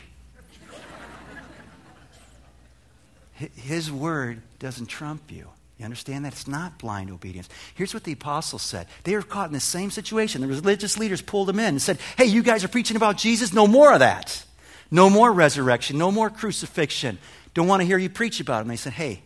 His 3.34 3.92
word 3.92 4.42
doesn't 4.58 4.86
trump 4.86 5.30
you. 5.30 5.50
You 5.78 5.84
understand 5.84 6.24
that? 6.24 6.32
It's 6.32 6.48
not 6.48 6.80
blind 6.80 7.12
obedience. 7.12 7.50
Here's 7.76 7.94
what 7.94 8.06
the 8.06 8.13
apostles 8.13 8.62
said. 8.62 8.88
They 9.04 9.16
were 9.16 9.22
caught 9.22 9.48
in 9.48 9.54
the 9.54 9.60
same 9.60 9.92
situation. 9.92 10.40
The 10.40 10.48
religious 10.48 10.98
leaders 10.98 11.22
pulled 11.22 11.50
them 11.50 11.60
in 11.60 11.66
and 11.66 11.82
said, 11.82 12.00
Hey, 12.18 12.26
you 12.28 12.42
guys 12.42 12.63
are 12.63 12.70
preaching 12.70 12.96
about 12.96 13.18
Jesus? 13.18 13.52
No 13.52 13.68
more 13.68 13.92
of 13.92 14.00
that. 14.00 14.46
No 14.92 15.10
more 15.10 15.30
resurrection. 15.30 15.98
No 15.98 16.10
more 16.10 16.30
crucifixion. 16.30 17.20
Don't 17.54 17.68
want 17.68 17.82
to 17.82 17.86
hear 17.86 17.98
you 17.98 18.10
preach 18.10 18.40
about 18.40 18.62
him. 18.62 18.70
They 18.70 18.78
said, 18.78 18.94
Hey, 18.94 19.24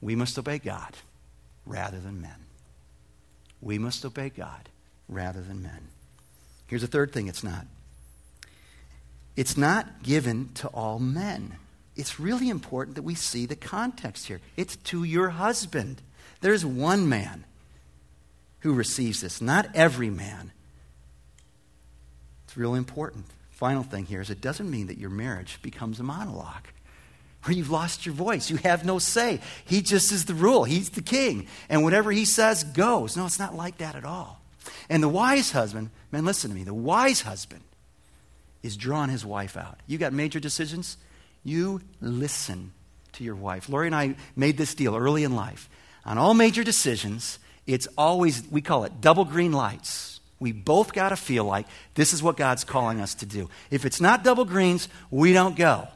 we 0.00 0.16
must 0.16 0.38
obey 0.38 0.58
God 0.58 0.96
rather 1.66 2.00
than 2.00 2.22
men. 2.22 2.41
We 3.62 3.78
must 3.78 4.04
obey 4.04 4.28
God 4.28 4.68
rather 5.08 5.40
than 5.40 5.62
men. 5.62 5.88
Here's 6.66 6.82
a 6.82 6.88
third 6.88 7.12
thing 7.12 7.28
it's 7.28 7.44
not 7.44 7.66
it's 9.36 9.56
not 9.56 10.02
given 10.02 10.50
to 10.54 10.68
all 10.68 10.98
men. 10.98 11.56
It's 11.96 12.20
really 12.20 12.48
important 12.48 12.96
that 12.96 13.02
we 13.02 13.14
see 13.14 13.46
the 13.46 13.56
context 13.56 14.26
here. 14.26 14.40
It's 14.56 14.76
to 14.76 15.04
your 15.04 15.30
husband. 15.30 16.02
There's 16.40 16.64
one 16.66 17.08
man 17.08 17.44
who 18.60 18.74
receives 18.74 19.20
this, 19.20 19.40
not 19.40 19.68
every 19.74 20.10
man. 20.10 20.52
It's 22.44 22.56
really 22.56 22.78
important. 22.78 23.26
Final 23.50 23.82
thing 23.82 24.06
here 24.06 24.20
is 24.20 24.28
it 24.28 24.40
doesn't 24.40 24.70
mean 24.70 24.86
that 24.88 24.98
your 24.98 25.10
marriage 25.10 25.60
becomes 25.62 26.00
a 26.00 26.02
monologue 26.02 26.66
where 27.44 27.54
you've 27.54 27.70
lost 27.70 28.06
your 28.06 28.14
voice. 28.14 28.50
You 28.50 28.56
have 28.58 28.84
no 28.84 28.98
say. 28.98 29.40
He 29.64 29.82
just 29.82 30.12
is 30.12 30.26
the 30.26 30.34
rule. 30.34 30.64
He's 30.64 30.90
the 30.90 31.02
king. 31.02 31.48
And 31.68 31.82
whatever 31.82 32.12
he 32.12 32.24
says 32.24 32.64
goes. 32.64 33.16
No, 33.16 33.26
it's 33.26 33.38
not 33.38 33.54
like 33.54 33.78
that 33.78 33.94
at 33.94 34.04
all. 34.04 34.40
And 34.88 35.02
the 35.02 35.08
wise 35.08 35.50
husband, 35.50 35.90
man, 36.10 36.24
listen 36.24 36.50
to 36.50 36.56
me. 36.56 36.64
The 36.64 36.74
wise 36.74 37.22
husband 37.22 37.62
is 38.62 38.76
drawing 38.76 39.10
his 39.10 39.24
wife 39.24 39.56
out. 39.56 39.80
You 39.86 39.98
got 39.98 40.12
major 40.12 40.38
decisions? 40.38 40.96
You 41.42 41.80
listen 42.00 42.72
to 43.14 43.24
your 43.24 43.34
wife. 43.34 43.68
Lori 43.68 43.86
and 43.86 43.94
I 43.94 44.14
made 44.36 44.56
this 44.56 44.74
deal 44.74 44.96
early 44.96 45.24
in 45.24 45.34
life. 45.34 45.68
On 46.04 46.18
all 46.18 46.34
major 46.34 46.62
decisions, 46.62 47.38
it's 47.66 47.88
always, 47.98 48.44
we 48.50 48.60
call 48.60 48.84
it 48.84 49.00
double 49.00 49.24
green 49.24 49.52
lights. 49.52 50.20
We 50.38 50.52
both 50.52 50.92
got 50.92 51.10
to 51.10 51.16
feel 51.16 51.44
like 51.44 51.66
this 51.94 52.12
is 52.12 52.22
what 52.22 52.36
God's 52.36 52.64
calling 52.64 53.00
us 53.00 53.14
to 53.16 53.26
do. 53.26 53.48
If 53.70 53.84
it's 53.84 54.00
not 54.00 54.24
double 54.24 54.44
greens, 54.44 54.88
we 55.10 55.32
don't 55.32 55.56
go. 55.56 55.88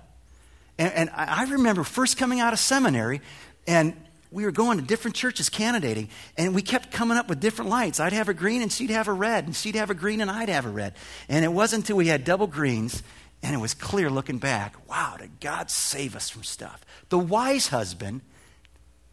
And, 0.78 0.92
and 0.92 1.10
I 1.14 1.44
remember 1.44 1.84
first 1.84 2.16
coming 2.16 2.40
out 2.40 2.52
of 2.52 2.58
seminary, 2.58 3.20
and 3.66 3.94
we 4.30 4.44
were 4.44 4.52
going 4.52 4.78
to 4.78 4.84
different 4.84 5.16
churches 5.16 5.48
candidating, 5.48 6.08
and 6.36 6.54
we 6.54 6.62
kept 6.62 6.90
coming 6.90 7.16
up 7.16 7.28
with 7.28 7.40
different 7.40 7.70
lights. 7.70 8.00
I'd 8.00 8.12
have 8.12 8.28
a 8.28 8.34
green, 8.34 8.62
and 8.62 8.70
she'd 8.70 8.90
have 8.90 9.08
a 9.08 9.12
red, 9.12 9.46
and 9.46 9.54
she'd 9.54 9.76
have 9.76 9.90
a 9.90 9.94
green, 9.94 10.20
and 10.20 10.30
I'd 10.30 10.48
have 10.48 10.66
a 10.66 10.70
red. 10.70 10.94
And 11.28 11.44
it 11.44 11.52
wasn't 11.52 11.84
until 11.84 11.96
we 11.96 12.08
had 12.08 12.24
double 12.24 12.46
greens, 12.46 13.02
and 13.42 13.54
it 13.54 13.58
was 13.58 13.74
clear 13.74 14.10
looking 14.10 14.38
back 14.38 14.74
wow, 14.88 15.16
did 15.18 15.40
God 15.40 15.70
save 15.70 16.16
us 16.16 16.28
from 16.28 16.42
stuff? 16.42 16.84
The 17.08 17.18
wise 17.18 17.68
husband 17.68 18.22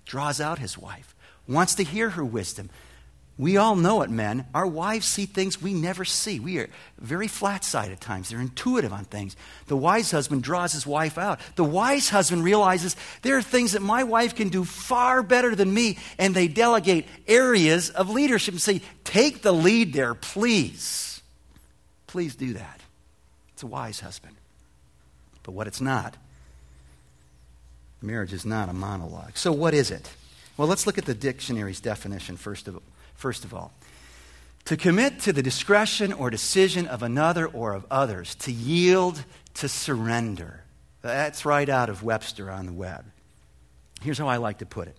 draws 0.05 0.41
out 0.41 0.59
his 0.59 0.77
wife, 0.77 1.15
wants 1.47 1.75
to 1.75 1.83
hear 1.83 2.11
her 2.11 2.25
wisdom, 2.25 2.69
we 3.37 3.57
all 3.57 3.75
know 3.75 4.03
it, 4.03 4.11
men. 4.11 4.45
Our 4.53 4.67
wives 4.67 5.07
see 5.07 5.25
things 5.25 5.59
we 5.59 5.73
never 5.73 6.05
see. 6.05 6.39
We 6.39 6.59
are 6.59 6.69
very 6.99 7.27
flat 7.27 7.63
side 7.63 7.91
at 7.91 7.99
times. 7.99 8.29
They're 8.29 8.39
intuitive 8.39 8.93
on 8.93 9.05
things. 9.05 9.35
The 9.65 9.77
wise 9.77 10.11
husband 10.11 10.43
draws 10.43 10.73
his 10.73 10.85
wife 10.85 11.17
out. 11.17 11.39
The 11.55 11.63
wise 11.63 12.09
husband 12.09 12.43
realizes 12.43 12.95
there 13.23 13.35
are 13.35 13.41
things 13.41 13.71
that 13.71 13.81
my 13.81 14.03
wife 14.03 14.35
can 14.35 14.49
do 14.49 14.63
far 14.63 15.23
better 15.23 15.55
than 15.55 15.73
me, 15.73 15.97
and 16.19 16.35
they 16.35 16.47
delegate 16.47 17.07
areas 17.27 17.89
of 17.89 18.11
leadership 18.11 18.53
and 18.53 18.61
say, 18.61 18.81
Take 19.03 19.41
the 19.41 19.51
lead 19.51 19.93
there, 19.93 20.13
please. 20.13 21.21
Please 22.05 22.35
do 22.35 22.53
that. 22.53 22.81
It's 23.53 23.63
a 23.63 23.67
wise 23.67 23.99
husband. 23.99 24.35
But 25.41 25.53
what 25.53 25.65
it's 25.65 25.81
not, 25.81 26.15
marriage 27.99 28.31
is 28.31 28.45
not 28.45 28.69
a 28.69 28.73
monologue. 28.73 29.37
So, 29.37 29.51
what 29.51 29.73
is 29.73 29.89
it? 29.89 30.07
Well, 30.55 30.67
let's 30.67 30.85
look 30.85 30.99
at 30.99 31.05
the 31.05 31.15
dictionary's 31.15 31.81
definition 31.81 32.37
first 32.37 32.67
of 32.67 32.75
all 32.75 32.83
first 33.23 33.45
of 33.45 33.53
all. 33.53 33.71
To 34.65 34.75
commit 34.75 35.21
to 35.21 35.31
the 35.31 35.41
discretion 35.41 36.11
or 36.11 36.29
decision 36.29 36.87
of 36.87 37.03
another 37.03 37.47
or 37.47 37.73
of 37.73 37.85
others, 37.89 38.35
to 38.35 38.51
yield, 38.51 39.23
to 39.53 39.69
surrender. 39.69 40.65
That's 41.01 41.45
right 41.45 41.69
out 41.69 41.89
of 41.89 42.03
Webster 42.03 42.51
on 42.51 42.65
the 42.65 42.73
web. 42.73 43.05
Here's 44.01 44.17
how 44.17 44.27
I 44.27 44.37
like 44.37 44.57
to 44.57 44.65
put 44.65 44.89
it 44.89 44.97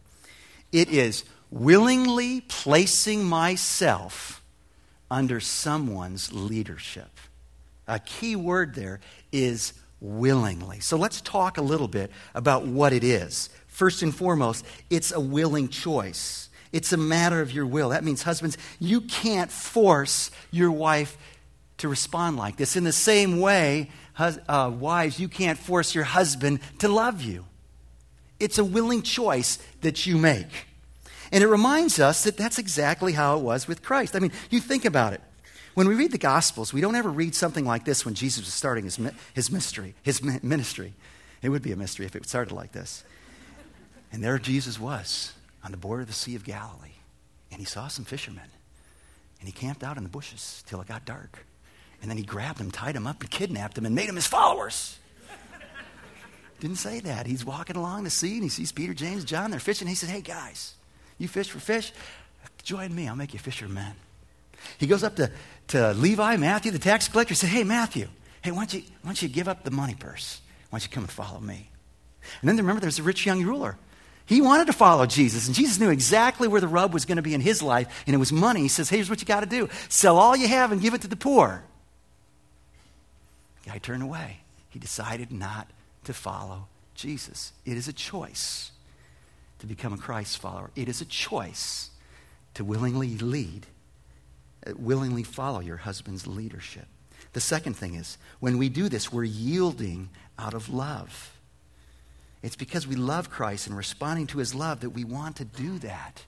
it 0.73 0.89
is 0.89 1.25
willingly 1.51 2.41
placing 2.41 3.25
myself 3.25 4.43
under 5.11 5.39
someone's 5.39 6.33
leadership. 6.33 7.11
A 7.87 7.99
key 7.99 8.37
word 8.37 8.75
there 8.75 9.01
is 9.33 9.75
willingly. 10.01 10.81
So 10.81 10.97
let's 10.97 11.21
talk 11.21 11.59
a 11.59 11.63
little 11.63 11.89
bit 11.89 12.11
about 12.35 12.67
what 12.67 12.95
it 12.95 13.05
is. 13.05 13.51
First 13.67 14.01
and 14.01 14.15
foremost, 14.15 14.65
it's 14.89 15.13
a 15.13 15.21
willing 15.21 15.69
choice. 15.69 16.49
It's 16.75 16.93
a 16.93 16.97
matter 16.97 17.41
of 17.41 17.53
your 17.53 17.67
will. 17.67 17.91
That 17.91 18.03
means, 18.03 18.25
husbands, 18.25 18.59
you 18.81 19.01
can't 19.03 19.49
force 19.49 20.33
your 20.51 20.73
wife 20.73 21.17
to 21.79 21.87
respond 21.87 22.37
like 22.37 22.57
this. 22.57 22.75
In 22.75 22.83
the 22.83 22.91
same 22.91 23.39
way, 23.39 23.91
uh, 24.19 24.73
wives, 24.77 25.21
you 25.21 25.29
can't 25.29 25.57
force 25.57 25.95
your 25.95 26.03
husband 26.03 26.59
to 26.81 26.89
love 26.89 27.23
you. 27.23 27.45
It's 28.41 28.59
a 28.59 28.65
willing 28.65 29.03
choice 29.03 29.61
that 29.83 30.05
you 30.05 30.19
make. 30.19 30.49
And 31.31 31.45
it 31.45 31.47
reminds 31.47 32.01
us 32.01 32.25
that 32.25 32.37
that's 32.37 32.59
exactly 32.59 33.13
how 33.13 33.39
it 33.39 33.43
was 33.45 33.69
with 33.69 33.81
Christ. 33.85 34.17
I 34.17 34.19
mean, 34.19 34.33
you 34.51 34.59
think 34.59 34.85
about 34.85 35.13
it. 35.13 35.21
When 35.75 35.87
we 35.87 35.95
read 35.95 36.11
the 36.11 36.19
Gospels, 36.19 36.73
we 36.73 36.81
don't 36.81 36.97
ever 36.97 37.09
read 37.09 37.37
something 37.37 37.65
like 37.65 37.85
this 37.85 38.05
when 38.05 38.15
Jesus 38.15 38.45
was 38.45 38.53
starting 38.53 38.83
his, 38.83 38.99
his 39.33 39.49
mystery, 39.49 39.95
his 40.03 40.21
ministry. 40.25 40.93
It 41.41 41.51
would 41.51 41.63
be 41.63 41.71
a 41.71 41.77
mystery 41.77 42.05
if 42.05 42.17
it 42.17 42.27
started 42.27 42.53
like 42.53 42.73
this. 42.73 43.05
And 44.11 44.25
there 44.25 44.41
Jesus 44.41 44.81
was 44.81 45.35
on 45.65 45.71
the 45.71 45.77
border 45.77 46.03
of 46.03 46.09
the 46.09 46.15
Sea 46.15 46.37
of 46.37 46.45
Galilee. 46.45 46.99
And 47.51 47.59
he 47.59 47.65
saw 47.65 47.89
some 47.89 48.05
fishermen. 48.05 48.45
And 49.41 49.49
he 49.49 49.53
camped 49.53 49.83
out 49.83 49.97
in 49.97 50.03
the 50.03 50.09
bushes 50.09 50.63
till 50.67 50.81
it 50.81 50.89
got 50.89 51.05
dark. 51.05 51.45
And 52.03 52.11
then 52.11 52.19
he 52.19 52.25
grabbed 52.25 52.59
them, 52.59 52.71
tied 52.71 52.95
them 52.95 53.07
up, 53.07 53.21
and 53.21 53.31
kidnapped 53.31 53.75
them 53.75 53.87
and 53.87 53.95
made 53.95 54.09
them 54.09 54.17
his 54.17 54.27
followers. 54.27 54.99
Didn't 56.61 56.77
say 56.77 57.01
that. 57.01 57.27
He's 57.27 57.45
walking 57.45 57.77
along 57.77 58.05
the 58.05 58.11
sea 58.11 58.35
and 58.35 58.43
he 58.43 58.49
sees 58.49 58.73
Peter, 58.73 58.93
James, 58.93 59.25
John. 59.25 59.51
They're 59.51 59.61
fishing. 59.61 59.89
He 59.89 59.95
says, 59.95 60.11
Hey, 60.11 60.21
guys, 60.21 60.75
you 61.19 61.29
fish 61.29 61.49
for 61.49 61.61
fish? 61.61 61.93
Join 62.63 62.95
me. 62.95 63.09
I'll 63.09 63.17
make 63.17 63.33
you 63.33 63.39
fishermen. 63.39 63.95
He 64.79 64.87
goes 64.87 65.05
up 65.05 65.17
to, 65.17 65.31
to 65.69 65.93
Levi, 65.95 66.37
Matthew, 66.37 66.73
the 66.73 66.79
tax 66.79 67.09
collector. 67.09 67.33
He 67.33 67.37
said, 67.37 67.51
Hey, 67.51 67.65
Matthew, 67.65 68.09
hey, 68.43 68.51
why 68.51 68.65
don't, 68.65 68.75
you, 68.75 68.81
why 69.03 69.11
don't 69.11 69.23
you 69.23 69.29
give 69.29 69.49
up 69.49 69.65
the 69.65 69.71
money 69.71 69.95
purse? 69.95 70.41
Why 70.71 70.79
don't 70.79 70.89
you 70.89 70.93
come 70.93 71.05
and 71.05 71.13
follow 71.13 71.41
me? 71.41 71.71
And 72.41 72.49
then 72.49 72.57
remember, 72.57 72.81
there's 72.81 72.99
a 72.99 73.03
rich 73.03 73.27
young 73.27 73.43
ruler. 73.45 73.77
He 74.27 74.41
wanted 74.41 74.67
to 74.69 74.73
follow 74.73 75.05
Jesus, 75.05 75.47
and 75.47 75.55
Jesus 75.55 75.79
knew 75.79 75.91
exactly 75.91 76.49
where 76.49 76.61
the 76.61 76.69
rub 76.69 76.95
was 76.95 77.05
going 77.05 77.17
to 77.17 77.23
be 77.23 77.35
in 77.35 77.43
his 77.43 77.63
life, 77.63 78.05
and 78.07 78.15
it 78.15 78.19
was 78.19 78.33
money. 78.33 78.63
He 78.63 78.69
says, 78.69 78.89
Here's 78.89 79.11
what 79.11 79.21
you 79.21 79.27
got 79.27 79.41
to 79.41 79.47
do 79.47 79.69
sell 79.89 80.19
all 80.19 80.37
you 80.37 80.49
have 80.49 80.73
and 80.73 80.81
give 80.81 80.95
it 80.95 81.03
to 81.03 81.09
the 81.09 81.17
poor. 81.17 81.63
The 83.65 83.71
guy 83.71 83.79
turned 83.79 84.03
away. 84.03 84.39
He 84.71 84.79
decided 84.79 85.31
not 85.31 85.69
to 86.05 86.13
follow 86.13 86.67
Jesus. 86.95 87.53
It 87.65 87.77
is 87.77 87.87
a 87.87 87.93
choice 87.93 88.73
to 89.59 89.67
become 89.67 89.93
a 89.93 89.99
Christ 89.99 90.39
follower, 90.39 90.71
it 90.75 90.89
is 90.89 91.01
a 91.01 91.07
choice 91.07 91.91
to 92.55 92.65
willingly 92.65 93.17
lead, 93.19 93.67
uh, 94.67 94.73
willingly 94.77 95.23
follow 95.23 95.61
your 95.61 95.79
husband's 95.79 96.27
leadership. 96.27 96.87
The 97.33 97.41
second 97.41 97.75
thing 97.75 97.95
is, 97.95 98.19
when 98.41 98.59
we 98.59 98.69
do 98.69 98.89
this, 98.89 99.13
we're 99.13 99.25
yielding 99.25 100.09
out 100.39 100.55
of 100.55 100.69
love. 100.69 101.34
It's 102.45 102.57
because 102.57 102.87
we 102.87 102.95
love 102.95 103.31
Christ 103.31 103.67
and 103.67 103.75
responding 103.75 104.27
to 104.27 104.39
his 104.39 104.55
love 104.55 104.81
that 104.81 104.91
we 104.91 105.03
want 105.03 105.37
to 105.37 105.47
do 105.47 105.79
that. 105.79 106.27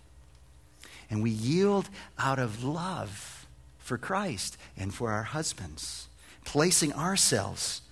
And 1.11 1.23
we 1.23 1.29
yield 1.29 1.91
out 2.19 2.39
of 2.39 2.65
love 2.65 3.47
for 3.77 3.99
Christ 3.99 4.57
and 4.79 4.95
for 4.95 5.13
our 5.13 5.25
husbands, 5.25 6.09
placing 6.47 6.95
ourselves 6.95 7.83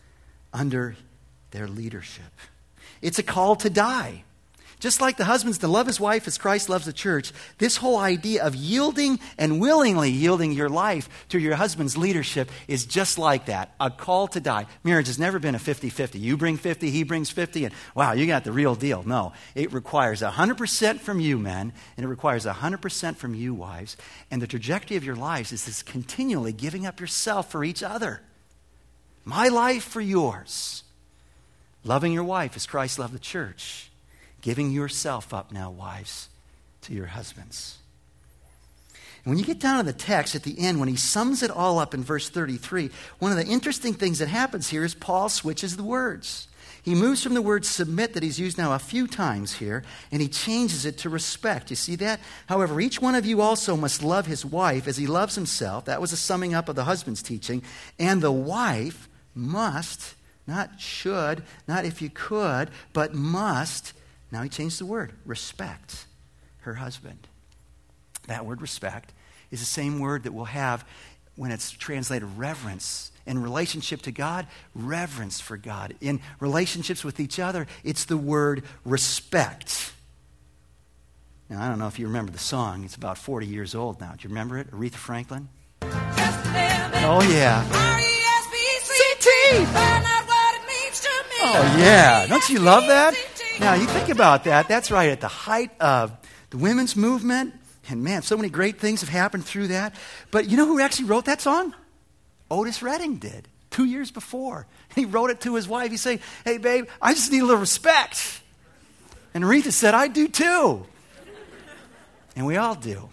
under 0.55 0.97
their 1.51 1.69
leadership. 1.69 2.33
It's 3.03 3.19
a 3.19 3.23
call 3.23 3.57
to 3.57 3.69
die. 3.69 4.25
Just 4.85 5.01
like 5.01 5.17
the 5.17 5.25
husband's 5.25 5.57
to 5.61 5.67
love 5.67 5.87
his 5.87 5.99
wife 5.99 6.27
as 6.27 6.37
Christ 6.37 6.69
loves 6.69 6.85
the 6.85 6.93
church, 6.93 7.33
this 7.57 7.79
whole 7.79 7.97
idea 7.97 8.45
of 8.45 8.55
yielding 8.55 9.19
and 9.39 9.59
willingly 9.59 10.11
yielding 10.11 10.53
your 10.53 10.69
life 10.69 11.09
to 11.31 11.39
your 11.39 11.55
husband's 11.55 11.97
leadership 11.97 12.51
is 12.69 12.85
just 12.85 13.17
like 13.17 13.47
that 13.47 13.75
a 13.81 13.91
call 13.91 14.29
to 14.29 14.41
die. 14.41 14.67
Marriage 14.83 15.07
has 15.07 15.19
never 15.19 15.39
been 15.39 15.55
a 15.55 15.59
50 15.59 15.89
50. 15.89 16.19
You 16.19 16.37
bring 16.37 16.59
50, 16.59 16.91
he 16.91 17.03
brings 17.03 17.31
50, 17.31 17.65
and 17.65 17.75
wow, 17.95 18.13
you 18.13 18.27
got 18.27 18.45
the 18.45 18.53
real 18.53 18.75
deal. 18.75 19.03
No, 19.05 19.33
it 19.55 19.73
requires 19.73 20.21
100% 20.21 21.01
from 21.01 21.19
you, 21.19 21.39
men, 21.39 21.73
and 21.97 22.05
it 22.05 22.09
requires 22.11 22.45
100% 22.45 23.17
from 23.17 23.35
you, 23.35 23.55
wives. 23.55 23.97
And 24.31 24.43
the 24.43 24.47
trajectory 24.47 24.99
of 24.99 25.05
your 25.05 25.17
lives 25.17 25.51
is 25.51 25.65
this 25.65 25.83
continually 25.83 26.53
giving 26.53 26.85
up 26.85 27.01
yourself 27.01 27.51
for 27.51 27.65
each 27.65 27.83
other. 27.83 28.21
My 29.25 29.49
life 29.49 29.85
for 29.85 30.03
yours. 30.03 30.83
Loving 31.85 32.13
your 32.13 32.25
wife 32.25 32.55
as 32.55 32.67
Christ 32.67 32.99
loved 32.99 33.15
the 33.15 33.19
church 33.19 33.91
giving 34.45 34.71
yourself 34.71 35.33
up 35.33 35.51
now, 35.51 35.71
wives, 35.71 36.29
to 36.83 36.93
your 36.93 37.07
husbands. 37.07 37.79
And 39.25 39.33
when 39.33 39.39
you 39.39 39.45
get 39.45 39.59
down 39.59 39.79
to 39.79 39.91
the 39.91 39.99
text 39.99 40.35
at 40.35 40.43
the 40.43 40.59
end, 40.59 40.79
when 40.79 40.89
he 40.91 40.97
sums 40.97 41.43
it 41.43 41.51
all 41.51 41.79
up 41.79 41.95
in 41.95 42.05
verse 42.05 42.29
33, 42.29 42.91
one 43.21 43.33
of 43.33 43.39
the 43.39 43.51
interesting 43.51 43.95
things 43.95 44.19
that 44.19 44.29
happens 44.29 44.69
here 44.69 44.85
is 44.85 44.95
Paul 44.95 45.31
switches 45.31 45.79
the 45.79 45.83
words. 45.83 46.47
He 46.83 46.95
moves 46.95 47.23
from 47.23 47.33
the 47.33 47.41
word 47.41 47.65
submit 47.65 48.13
that 48.13 48.23
he's 48.23 48.39
used 48.39 48.59
now 48.59 48.75
a 48.75 48.79
few 48.79 49.07
times 49.07 49.55
here, 49.55 49.83
and 50.13 50.21
he 50.21 50.29
changes 50.29 50.85
it 50.85 50.99
to 50.99 51.09
respect. 51.09 51.71
You 51.71 51.77
see 51.77 51.97
that? 51.97 52.21
However, 52.47 52.79
each 52.83 53.01
one 53.01 53.15
of 53.15 53.25
you 53.25 53.41
also 53.41 53.79
must 53.79 54.03
love 54.03 54.27
his 54.27 54.45
wife 54.45 54.87
as 54.87 54.99
he 54.99 55.07
loves 55.07 55.37
himself. 55.37 55.87
That 55.87 56.03
was 56.03 56.13
a 56.13 56.19
summing 56.19 56.53
up 56.53 56.69
of 56.69 56.77
the 56.77 56.85
husband's 56.85 57.23
teaching. 57.23 57.63
And 57.99 58.21
the 58.21 58.31
wife 58.31 59.09
must, 59.35 60.17
not 60.47 60.79
should, 60.79 61.43
not 61.67 61.87
if 61.87 62.03
you 62.03 62.11
could, 62.11 62.69
but 62.93 63.15
must 63.15 63.95
now 64.35 64.43
he 64.43 64.49
changed 64.49 64.81
the 64.81 64.87
word 64.87 65.13
respect 65.25 66.07
her 66.63 66.75
husband. 66.75 67.29
That 68.27 68.45
word 68.45 68.61
respect 68.61 69.13
is 69.53 69.61
the 69.61 69.67
same 69.67 70.01
word 70.01 70.25
that 70.25 70.33
we'll 70.33 70.47
have 70.47 70.85
when 71.37 71.53
it's 71.53 71.71
translated 71.71 72.29
reverence. 72.37 73.13
In 73.27 73.41
relationship 73.41 74.03
to 74.03 74.11
God, 74.11 74.49
reverence 74.75 75.41
for 75.41 75.57
God. 75.57 75.95
In 76.01 76.21
relationships 76.41 77.05
with 77.05 77.21
each 77.21 77.39
other, 77.39 77.69
it's 77.85 78.07
the 78.07 78.17
word 78.17 78.65
respect. 78.85 79.93
Now, 81.49 81.63
I 81.63 81.69
don't 81.69 81.79
know 81.79 81.87
if 81.87 82.01
you 82.01 82.07
remember 82.07 82.33
the 82.33 82.39
song. 82.39 82.85
It's 82.85 82.97
about 82.97 83.19
40 83.19 83.47
years 83.47 83.75
old 83.75 84.01
now. 84.01 84.15
Do 84.19 84.25
you 84.25 84.31
remember 84.31 84.59
it? 84.59 84.71
Aretha 84.73 84.95
Franklin? 84.95 85.49
Oh, 85.83 87.23
yeah. 87.31 87.63
C-T! 88.83 89.31
Oh, 91.47 91.77
yeah. 91.79 92.27
Don't 92.27 92.49
you 92.49 92.59
love 92.59 92.87
that? 92.89 93.15
Now, 93.61 93.75
you 93.75 93.87
think 93.87 94.09
about 94.09 94.45
that. 94.45 94.69
That's 94.69 94.91
right 94.91 95.11
at 95.11 95.21
the 95.21 95.29
height 95.29 95.71
of 95.81 96.13
the 96.51 96.59
women's 96.59 96.97
movement. 96.97 97.55
And 97.89 98.03
man, 98.03 98.23
so 98.23 98.37
many 98.37 98.49
great 98.49 98.79
things 98.79 99.01
have 99.01 99.09
happened 99.09 99.45
through 99.45 99.69
that. 99.69 99.95
But 100.31 100.49
you 100.49 100.57
know 100.57 100.67
who 100.67 100.81
actually 100.81 101.07
wrote 101.07 101.27
that 101.27 101.41
song? 101.41 101.75
Otis 102.51 102.83
Redding 102.83 103.17
did 103.17 103.49
two 103.71 103.85
years 103.85 104.11
before. 104.11 104.67
He 104.95 105.05
wrote 105.05 105.31
it 105.31 105.41
to 105.41 105.57
his 105.57 105.67
wife. 105.67 105.91
He 105.91 105.97
said, 105.97 106.21
Hey, 106.45 106.59
babe, 106.59 106.87
I 107.03 107.15
just 107.15 107.33
need 107.33 107.41
a 107.41 107.45
little 107.45 107.61
respect. 107.61 108.41
And 109.35 109.43
Aretha 109.43 109.73
said, 109.73 109.93
I 109.93 110.07
do 110.07 110.29
too. 110.29 110.87
And 112.37 112.47
we 112.47 112.57
all 112.57 112.77
do. 112.77 113.09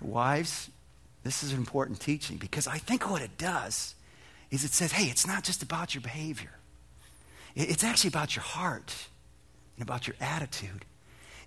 Wives, 0.00 0.70
this 1.24 1.42
is 1.42 1.52
an 1.52 1.58
important 1.58 2.00
teaching 2.00 2.36
because 2.36 2.66
I 2.66 2.78
think 2.78 3.10
what 3.10 3.20
it 3.20 3.36
does 3.36 3.94
is 4.50 4.64
it 4.64 4.70
says, 4.70 4.92
hey, 4.92 5.10
it's 5.10 5.26
not 5.26 5.44
just 5.44 5.62
about 5.62 5.94
your 5.94 6.02
behavior. 6.02 6.57
It's 7.58 7.82
actually 7.82 8.08
about 8.08 8.36
your 8.36 8.44
heart 8.44 8.94
and 9.76 9.82
about 9.82 10.06
your 10.06 10.14
attitude. 10.20 10.84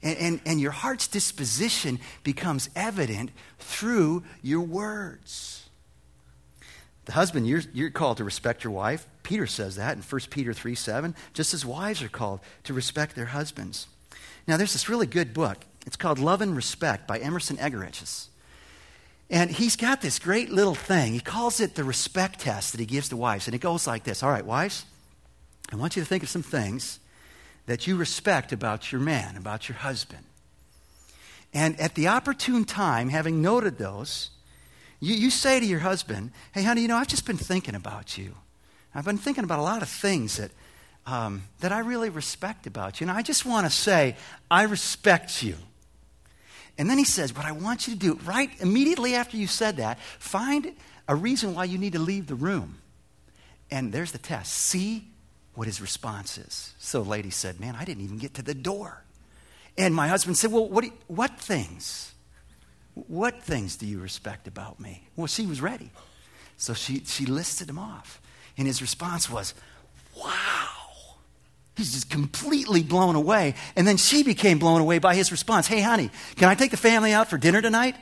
And, 0.04 0.18
and, 0.18 0.42
and, 0.46 0.60
your 0.60 0.72
heart's 0.72 1.08
disposition 1.08 2.00
becomes 2.24 2.70
evident 2.76 3.32
through 3.60 4.24
your 4.42 4.62
words. 4.62 5.70
The 7.06 7.12
husband, 7.14 7.48
you're, 7.48 7.62
you're 7.72 7.92
called 7.92 8.18
to 8.18 8.24
respect 8.24 8.64
your 8.64 8.74
wife. 8.74 9.08
Peter 9.22 9.46
says 9.46 9.76
that 9.76 9.96
in 9.96 10.02
1 10.02 10.22
Peter 10.32 10.54
3 10.54 10.76
7, 10.76 11.16
just 11.34 11.54
as 11.54 11.66
wives 11.66 12.02
are 12.02 12.10
called 12.10 12.40
to 12.64 12.74
respect 12.74 13.16
their 13.16 13.28
husbands. 13.28 13.88
Now, 14.48 14.58
there's 14.58 14.74
this 14.74 14.90
really 14.90 15.08
good 15.08 15.34
book. 15.34 15.60
It's 15.86 15.96
called 15.96 16.20
Love 16.20 16.42
and 16.42 16.56
Respect 16.56 17.08
by 17.08 17.20
Emerson 17.20 17.58
Eggerichs. 17.58 18.28
And 19.30 19.52
he's 19.52 19.76
got 19.76 20.02
this 20.02 20.20
great 20.20 20.52
little 20.52 20.76
thing. 20.76 21.14
He 21.14 21.20
calls 21.20 21.60
it 21.60 21.76
the 21.76 21.84
respect 21.84 22.40
test 22.42 22.74
that 22.74 22.80
he 22.80 22.86
gives 22.86 23.10
to 23.10 23.18
wives. 23.18 23.48
And 23.48 23.56
it 23.56 23.60
goes 23.60 23.88
like 23.88 24.04
this 24.04 24.24
All 24.24 24.32
right, 24.32 24.46
wives, 24.46 24.86
I 25.72 25.76
want 25.76 25.96
you 25.96 26.02
to 26.02 26.08
think 26.08 26.24
of 26.24 26.30
some 26.30 26.44
things 26.44 27.00
that 27.66 27.88
you 27.88 27.96
respect 27.96 28.52
about 28.52 28.92
your 28.92 29.02
man, 29.02 29.38
about 29.38 29.70
your 29.70 29.78
husband. 29.78 30.24
And 31.54 31.80
at 31.80 31.96
the 31.96 32.08
opportune 32.08 32.66
time, 32.66 33.10
having 33.10 33.42
noted 33.42 33.78
those, 33.78 34.30
you, 35.00 35.16
you 35.16 35.30
say 35.30 35.60
to 35.60 35.66
your 35.66 35.80
husband, 35.80 36.32
Hey, 36.54 36.64
honey, 36.64 36.82
you 36.82 36.88
know, 36.88 36.98
I've 36.98 37.08
just 37.08 37.26
been 37.26 37.38
thinking 37.38 37.76
about 37.76 38.18
you. 38.18 38.36
I've 38.94 39.06
been 39.06 39.18
thinking 39.18 39.44
about 39.44 39.60
a 39.60 39.64
lot 39.64 39.82
of 39.82 39.90
things 39.90 40.38
that, 40.38 40.52
um, 41.06 41.44
that 41.60 41.72
I 41.72 41.80
really 41.80 42.10
respect 42.10 42.68
about 42.68 43.00
you. 43.00 43.08
And 43.08 43.18
I 43.18 43.22
just 43.22 43.46
want 43.46 43.66
to 43.66 43.72
say, 43.72 44.16
I 44.50 44.64
respect 44.64 45.44
you. 45.44 45.56
And 46.78 46.90
then 46.90 46.98
he 46.98 47.06
says, 47.06 47.36
What 47.36 47.46
I 47.46 47.52
want 47.52 47.88
you 47.88 47.94
to 47.94 48.00
do, 48.00 48.14
right 48.26 48.50
immediately 48.60 49.16
after 49.16 49.38
you 49.38 49.48
said 49.48 49.78
that, 49.78 50.00
find 50.20 50.74
a 51.08 51.16
reason 51.16 51.54
why 51.54 51.66
you 51.66 51.78
need 51.78 51.94
to 51.94 52.00
leave 52.00 52.28
the 52.28 52.36
room. 52.36 52.78
And 53.70 53.92
there's 53.94 54.12
the 54.12 54.18
test. 54.18 54.54
See 54.54 55.11
what 55.62 55.68
his 55.68 55.80
response 55.80 56.40
is. 56.40 56.74
So, 56.80 57.04
lady 57.04 57.30
said, 57.30 57.60
Man, 57.60 57.76
I 57.76 57.86
didn't 57.86 58.04
even 58.04 58.18
get 58.18 58.34
to 58.34 58.42
the 58.42 58.56
door. 58.56 59.04
And 59.78 59.94
my 59.94 60.08
husband 60.08 60.36
said, 60.36 60.52
Well, 60.52 60.68
what, 60.68 60.84
you, 60.84 60.92
what 61.06 61.40
things? 61.40 62.14
What 62.96 63.44
things 63.44 63.76
do 63.76 63.86
you 63.86 64.00
respect 64.00 64.48
about 64.48 64.80
me? 64.80 65.04
Well, 65.16 65.28
she 65.28 65.46
was 65.46 65.62
ready. 65.62 65.92
So 66.58 66.74
she, 66.74 67.04
she 67.06 67.28
listed 67.28 67.68
them 67.68 67.78
off. 67.78 68.20
And 68.58 68.66
his 68.66 68.82
response 68.82 69.30
was, 69.30 69.54
Wow. 70.18 71.20
He's 71.78 71.94
just 71.94 72.10
completely 72.10 72.82
blown 72.82 73.14
away. 73.14 73.54
And 73.76 73.88
then 73.88 73.98
she 73.98 74.24
became 74.24 74.58
blown 74.58 74.82
away 74.82 74.98
by 74.98 75.14
his 75.14 75.32
response 75.32 75.68
Hey, 75.68 75.82
honey, 75.82 76.10
can 76.38 76.50
I 76.50 76.56
take 76.56 76.72
the 76.72 76.78
family 76.78 77.14
out 77.14 77.30
for 77.30 77.38
dinner 77.38 77.62
tonight? 77.62 77.96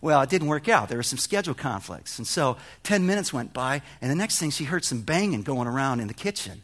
Well, 0.00 0.22
it 0.22 0.30
didn't 0.30 0.48
work 0.48 0.68
out. 0.68 0.88
There 0.88 0.98
were 0.98 1.02
some 1.02 1.18
schedule 1.18 1.54
conflicts. 1.54 2.18
And 2.18 2.26
so 2.26 2.56
10 2.84 3.06
minutes 3.06 3.32
went 3.32 3.52
by, 3.52 3.82
and 4.00 4.10
the 4.10 4.14
next 4.14 4.38
thing 4.38 4.50
she 4.50 4.64
heard 4.64 4.84
some 4.84 5.02
banging 5.02 5.42
going 5.42 5.68
around 5.68 6.00
in 6.00 6.08
the 6.08 6.14
kitchen. 6.14 6.62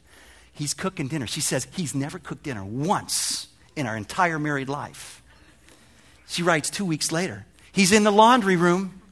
He's 0.53 0.72
cooking 0.72 1.09
dinner. 1.09 1.27
She 1.27 1.42
says 1.42 1.68
he's 1.72 1.94
never 1.94 2.18
cooked 2.18 2.44
dinner 2.44 2.64
once 2.64 3.49
in 3.77 3.87
our 3.87 3.96
entire 3.96 4.38
married 4.38 4.70
life. 4.70 5.22
She 6.27 6.42
writes 6.42 6.70
two 6.70 6.85
weeks 6.85 7.12
later, 7.12 7.44
He's 7.72 7.92
in 7.92 8.05
the 8.05 8.11
laundry 8.11 8.57
room. 8.57 9.03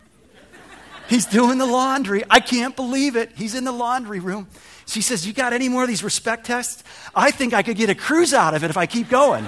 He's 1.06 1.26
doing 1.26 1.58
the 1.58 1.66
laundry. 1.66 2.24
I 2.30 2.40
can't 2.40 2.74
believe 2.74 3.14
it. 3.14 3.30
He's 3.36 3.54
in 3.54 3.64
the 3.64 3.72
laundry 3.72 4.20
room. 4.20 4.48
She 4.86 5.02
says, 5.02 5.26
You 5.26 5.34
got 5.34 5.52
any 5.52 5.68
more 5.68 5.82
of 5.82 5.88
these 5.88 6.02
respect 6.02 6.46
tests? 6.46 6.82
I 7.14 7.30
think 7.30 7.52
I 7.52 7.62
could 7.62 7.76
get 7.76 7.90
a 7.90 7.94
cruise 7.94 8.32
out 8.32 8.54
of 8.54 8.64
it 8.64 8.70
if 8.70 8.78
I 8.78 8.86
keep 8.86 9.10
going. 9.10 9.46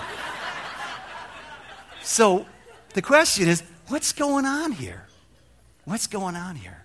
so 2.03 2.45
the 2.93 3.01
question 3.01 3.49
is, 3.49 3.63
what's 3.89 4.13
going 4.13 4.45
on 4.47 4.73
here? 4.73 5.07
What's 5.85 6.07
going 6.07 6.37
on 6.37 6.57
here? 6.57 6.85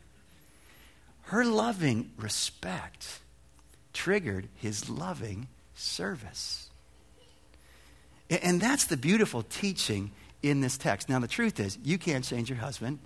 Her 1.24 1.46
loving 1.46 2.12
respect 2.18 3.20
triggered 3.94 4.48
his 4.56 4.90
loving 4.90 5.48
service. 5.76 6.70
And 8.30 8.62
that's 8.62 8.86
the 8.86 8.98
beautiful 8.98 9.44
teaching 9.44 10.12
in 10.42 10.62
this 10.62 10.78
text. 10.78 11.10
Now, 11.10 11.20
the 11.20 11.28
truth 11.28 11.60
is, 11.60 11.78
you 11.84 11.98
can't 11.98 12.24
change 12.24 12.50
your 12.50 12.60
husband 12.60 13.00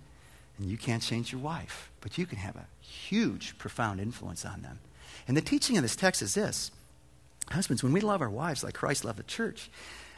and 0.58 0.70
you 0.70 0.78
can't 0.78 1.02
change 1.02 1.32
your 1.32 1.42
wife, 1.42 1.92
but 2.02 2.18
you 2.18 2.26
can 2.26 2.38
have 2.38 2.56
a 2.56 2.68
huge, 2.82 3.58
profound 3.58 4.00
influence 4.00 4.46
on 4.46 4.62
them. 4.62 4.80
And 5.28 5.36
the 5.36 5.42
teaching 5.42 5.78
of 5.78 5.84
this 5.84 5.96
text 5.96 6.22
is 6.22 6.34
this 6.34 6.72
Husbands, 7.50 7.84
when 7.84 7.94
we 7.94 8.02
love 8.02 8.22
our 8.22 8.30
wives 8.30 8.64
like 8.64 8.74
Christ 8.74 9.06
loved 9.06 9.20
the 9.20 9.24
church, 9.24 9.70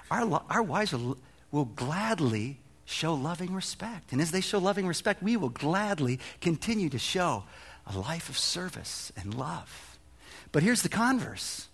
our, 0.10 0.42
our 0.50 0.64
wives 0.64 0.94
will, 0.94 1.18
will 1.52 1.66
gladly 1.66 2.60
show 2.88 3.14
loving 3.14 3.54
respect. 3.54 4.14
And 4.14 4.22
as 4.22 4.32
they 4.32 4.42
show 4.42 4.58
loving 4.58 4.88
respect, 4.88 5.22
we 5.22 5.38
will 5.38 5.50
gladly 5.50 6.20
continue 6.42 6.90
to 6.90 6.98
show 6.98 7.44
a 7.86 7.98
life 7.98 8.30
of 8.30 8.38
service 8.38 9.12
and 9.18 9.36
love. 9.36 10.00
But 10.52 10.64
here's 10.64 10.82
the 10.82 10.90
converse 10.90 11.68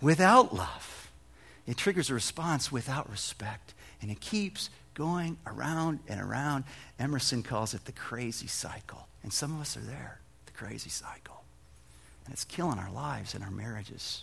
without 0.00 0.54
love, 0.54 1.10
it 1.66 1.76
triggers 1.76 2.08
a 2.08 2.14
response 2.14 2.70
without 2.70 3.10
respect, 3.10 3.74
and 4.00 4.10
it 4.10 4.20
keeps 4.20 4.70
going 4.94 5.36
around 5.46 5.98
and 6.08 6.20
around. 6.20 6.64
Emerson 7.00 7.42
calls 7.42 7.74
it 7.74 7.84
the 7.84 7.92
crazy 7.92 8.46
cycle. 8.46 9.08
And 9.24 9.32
some 9.32 9.54
of 9.54 9.60
us 9.60 9.76
are 9.76 9.80
there, 9.80 10.20
the 10.46 10.52
crazy 10.52 10.90
cycle. 10.90 11.42
And 12.24 12.32
it's 12.32 12.44
killing 12.44 12.78
our 12.78 12.92
lives 12.92 13.34
and 13.34 13.42
our 13.42 13.50
marriages. 13.50 14.22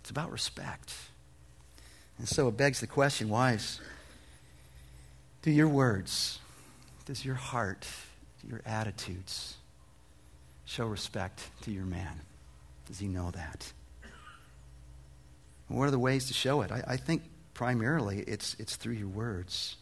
It's 0.00 0.10
about 0.10 0.30
respect. 0.30 0.94
And 2.18 2.28
so 2.28 2.46
it 2.48 2.56
begs 2.56 2.80
the 2.80 2.86
question 2.86 3.28
wives, 3.28 3.80
do 5.42 5.50
your 5.50 5.68
words, 5.68 6.38
does 7.06 7.24
your 7.24 7.34
heart, 7.34 7.86
your 8.48 8.60
attitudes 8.66 9.56
show 10.64 10.86
respect 10.86 11.40
to 11.62 11.70
your 11.70 11.84
man? 11.84 12.20
Does 12.86 12.98
he 12.98 13.08
know 13.08 13.30
that? 13.30 13.72
And 15.68 15.78
what 15.78 15.88
are 15.88 15.92
the 15.92 15.98
ways 15.98 16.26
to 16.26 16.34
show 16.34 16.62
it? 16.62 16.72
I, 16.72 16.82
I 16.86 16.96
think 16.96 17.22
primarily 17.54 18.20
it's, 18.20 18.56
it's 18.58 18.76
through 18.76 18.94
your 18.94 19.08
words. 19.08 19.76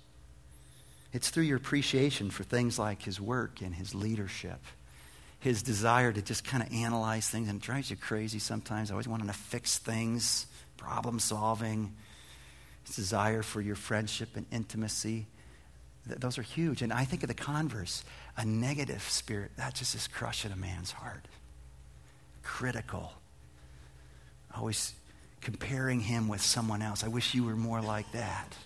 It's 1.12 1.30
through 1.30 1.44
your 1.44 1.56
appreciation 1.56 2.30
for 2.30 2.44
things 2.44 2.78
like 2.78 3.02
his 3.02 3.20
work 3.20 3.62
and 3.62 3.74
his 3.74 3.94
leadership, 3.94 4.60
his 5.40 5.62
desire 5.62 6.12
to 6.12 6.20
just 6.20 6.44
kind 6.44 6.62
of 6.62 6.72
analyze 6.72 7.28
things. 7.28 7.48
And 7.48 7.60
it 7.60 7.64
drives 7.64 7.90
you 7.90 7.96
crazy 7.96 8.38
sometimes, 8.38 8.90
always 8.90 9.08
wanting 9.08 9.28
to 9.28 9.32
fix 9.32 9.78
things, 9.78 10.46
problem 10.76 11.18
solving, 11.18 11.94
his 12.84 12.94
desire 12.94 13.42
for 13.42 13.60
your 13.60 13.76
friendship 13.76 14.36
and 14.36 14.44
intimacy. 14.52 15.26
Those 16.06 16.38
are 16.38 16.42
huge. 16.42 16.82
And 16.82 16.92
I 16.92 17.04
think 17.04 17.22
of 17.22 17.28
the 17.28 17.34
converse, 17.34 18.04
a 18.36 18.44
negative 18.44 19.02
spirit, 19.02 19.50
that 19.56 19.74
just 19.74 19.94
is 19.94 20.08
crushing 20.08 20.52
a 20.52 20.56
man's 20.56 20.92
heart. 20.92 21.26
Critical. 22.42 23.12
Always 24.56 24.94
comparing 25.40 26.00
him 26.00 26.28
with 26.28 26.40
someone 26.40 26.82
else. 26.82 27.04
I 27.04 27.08
wish 27.08 27.34
you 27.34 27.44
were 27.44 27.56
more 27.56 27.80
like 27.80 28.10
that. 28.12 28.56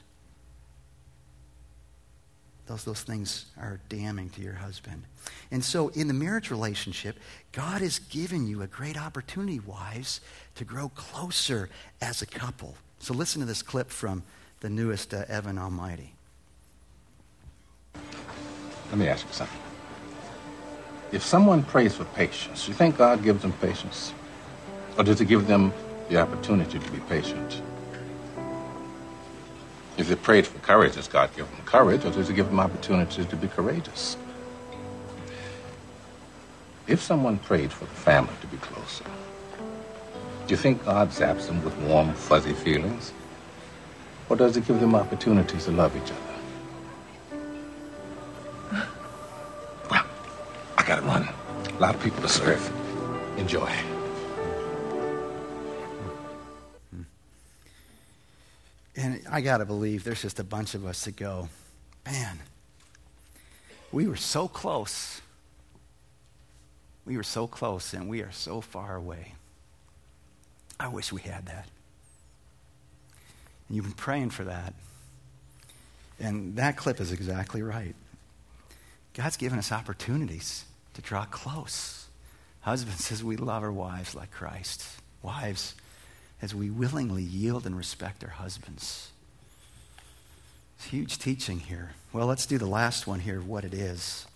Those, 2.67 2.85
those 2.85 3.03
things 3.03 3.47
are 3.59 3.81
damning 3.89 4.31
to 4.31 4.41
your 4.41 4.55
husband. 4.55 5.03
And 5.51 5.65
so, 5.65 5.89
in 5.89 6.09
the 6.09 6.15
marriage 6.15 6.51
relationship, 6.51 7.19
God 7.51 7.83
has 7.83 7.99
given 7.99 8.47
you 8.47 8.63
a 8.63 8.67
great 8.67 8.97
opportunity, 8.97 9.59
wives, 9.59 10.21
to 10.55 10.65
grow 10.65 10.89
closer 10.91 11.69
as 12.01 12.23
a 12.23 12.27
couple. 12.27 12.77
So, 13.01 13.15
listen 13.15 13.41
to 13.41 13.47
this 13.47 13.63
clip 13.63 13.91
from 13.91 14.23
the 14.61 14.71
newest 14.71 15.13
uh, 15.13 15.25
Evan 15.29 15.59
Almighty. 15.59 16.15
Let 17.95 18.99
me 18.99 19.09
ask 19.09 19.27
you 19.27 19.33
something. 19.33 19.59
If 21.13 21.23
someone 21.23 21.63
prays 21.63 21.95
for 21.95 22.05
patience, 22.05 22.67
do 22.67 22.73
you 22.73 22.77
think 22.77 22.99
God 22.99 23.23
gives 23.23 23.43
them 23.43 23.53
patience? 23.53 24.13
Or 24.99 25.05
does 25.05 25.19
He 25.19 25.25
give 25.25 25.47
them 25.47 25.73
the 26.09 26.21
opportunity 26.21 26.79
to 26.79 26.91
be 26.91 26.99
patient? 27.01 27.63
If 29.97 30.09
they 30.09 30.15
prayed 30.15 30.47
for 30.47 30.59
courage, 30.59 30.95
does 30.95 31.09
God 31.09 31.31
give 31.37 31.51
them 31.51 31.65
courage, 31.65 32.05
or 32.05 32.11
does 32.11 32.29
He 32.29 32.35
give 32.35 32.47
them 32.47 32.61
opportunities 32.61 33.27
to 33.27 33.37
be 33.37 33.49
courageous? 33.49 34.17
If 36.87 37.01
someone 37.01 37.39
prayed 37.39 37.73
for 37.73 37.85
the 37.85 37.91
family 37.93 38.35
to 38.41 38.47
be 38.47 38.57
closer, 38.59 39.05
do 40.47 40.51
you 40.51 40.57
think 40.57 40.85
God 40.85 41.11
zaps 41.11 41.47
them 41.47 41.65
with 41.65 41.77
warm, 41.79 42.13
fuzzy 42.15 42.53
feelings? 42.53 43.13
Or 44.29 44.37
does 44.37 44.55
He 44.55 44.61
give 44.61 44.81
them 44.81 44.95
opportunities 44.95 45.65
to 45.67 45.71
love 45.71 45.97
each 45.97 46.11
other? 46.11 46.32
I 50.83 50.85
gotta 50.85 51.03
run. 51.03 51.29
A 51.77 51.79
lot 51.79 51.95
of 51.95 52.03
people 52.03 52.21
to 52.23 52.29
serve. 52.29 53.39
Enjoy. 53.39 53.71
And 58.97 59.23
I 59.31 59.43
got 59.43 59.59
to 59.59 59.65
believe 59.65 60.03
there's 60.03 60.23
just 60.23 60.41
a 60.41 60.45
bunch 60.45 60.75
of 60.75 60.85
us 60.85 61.05
that 61.05 61.15
go, 61.15 61.49
man, 62.05 62.41
we 63.93 64.09
were 64.09 64.17
so 64.17 64.49
close. 64.49 65.21
We 67.07 67.17
were 67.17 67.23
so 67.23 67.47
close, 67.47 67.95
and 67.95 68.09
we 68.09 68.21
are 68.21 68.33
so 68.33 68.61
far 68.61 68.97
away. 68.97 69.35
I 70.81 70.89
wish 70.89 71.13
we 71.13 71.21
had 71.21 71.47
that. 71.47 71.69
And 73.69 73.77
you've 73.77 73.85
been 73.85 73.95
praying 73.95 74.31
for 74.31 74.43
that. 74.45 74.75
And 76.19 76.57
that 76.57 76.77
clip 76.77 77.01
is 77.01 77.13
exactly 77.13 77.63
right. 77.63 77.95
God's 79.15 79.37
given 79.37 79.61
us 79.61 79.71
opportunities 79.71 80.65
to 80.95 81.03
draw 81.03 81.25
close. 81.25 82.07
Husband 82.61 82.99
says 82.99 83.23
we 83.25 83.37
love 83.37 83.63
our 83.63 83.73
wives 83.73 84.15
like 84.15 84.31
Christ. 84.31 84.85
Wives, 85.23 85.75
as 86.41 86.55
we 86.55 86.71
willingly 86.71 87.23
yield 87.23 87.67
and 87.67 87.77
respect 87.77 88.25
our 88.25 88.31
husbands. 88.31 89.11
It's 90.77 90.87
huge 90.87 91.19
teaching 91.19 91.61
here. 91.61 91.93
Well, 92.13 92.27
let's 92.27 92.47
do 92.47 92.59
the 92.59 92.67
last 92.67 93.07
one 93.07 93.21
here 93.21 93.41
what 93.41 93.65
it 93.65 93.73
is. 93.73 94.27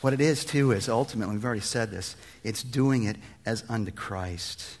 What 0.00 0.12
it 0.12 0.20
is, 0.20 0.44
too, 0.44 0.72
is 0.72 0.88
ultimately, 0.88 1.34
we've 1.34 1.44
already 1.44 1.60
said 1.60 1.90
this, 1.90 2.16
it's 2.44 2.62
doing 2.62 3.04
it 3.04 3.16
as 3.44 3.64
unto 3.68 3.90
Christ. 3.90 4.78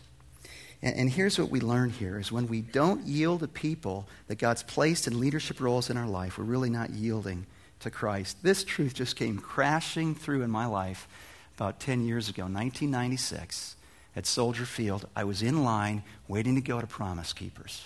And 0.82 1.10
here's 1.10 1.38
what 1.38 1.50
we 1.50 1.60
learn 1.60 1.90
here 1.90 2.18
is 2.18 2.30
when 2.30 2.48
we 2.48 2.60
don't 2.60 3.06
yield 3.06 3.40
to 3.40 3.48
people 3.48 4.06
that 4.28 4.38
God's 4.38 4.62
placed 4.62 5.06
in 5.06 5.18
leadership 5.18 5.60
roles 5.60 5.90
in 5.90 5.96
our 5.96 6.06
life, 6.06 6.38
we're 6.38 6.44
really 6.44 6.70
not 6.70 6.90
yielding 6.90 7.46
to 7.80 7.90
Christ. 7.90 8.42
This 8.42 8.64
truth 8.64 8.94
just 8.94 9.16
came 9.16 9.38
crashing 9.38 10.14
through 10.14 10.42
in 10.42 10.50
my 10.50 10.66
life 10.66 11.08
about 11.56 11.80
10 11.80 12.06
years 12.06 12.28
ago, 12.28 12.42
1996 12.42 13.76
at 14.14 14.26
Soldier 14.26 14.64
Field. 14.64 15.06
I 15.14 15.24
was 15.24 15.42
in 15.42 15.62
line 15.62 16.02
waiting 16.28 16.54
to 16.54 16.60
go 16.60 16.80
to 16.80 16.86
Promise 16.86 17.32
Keepers. 17.32 17.84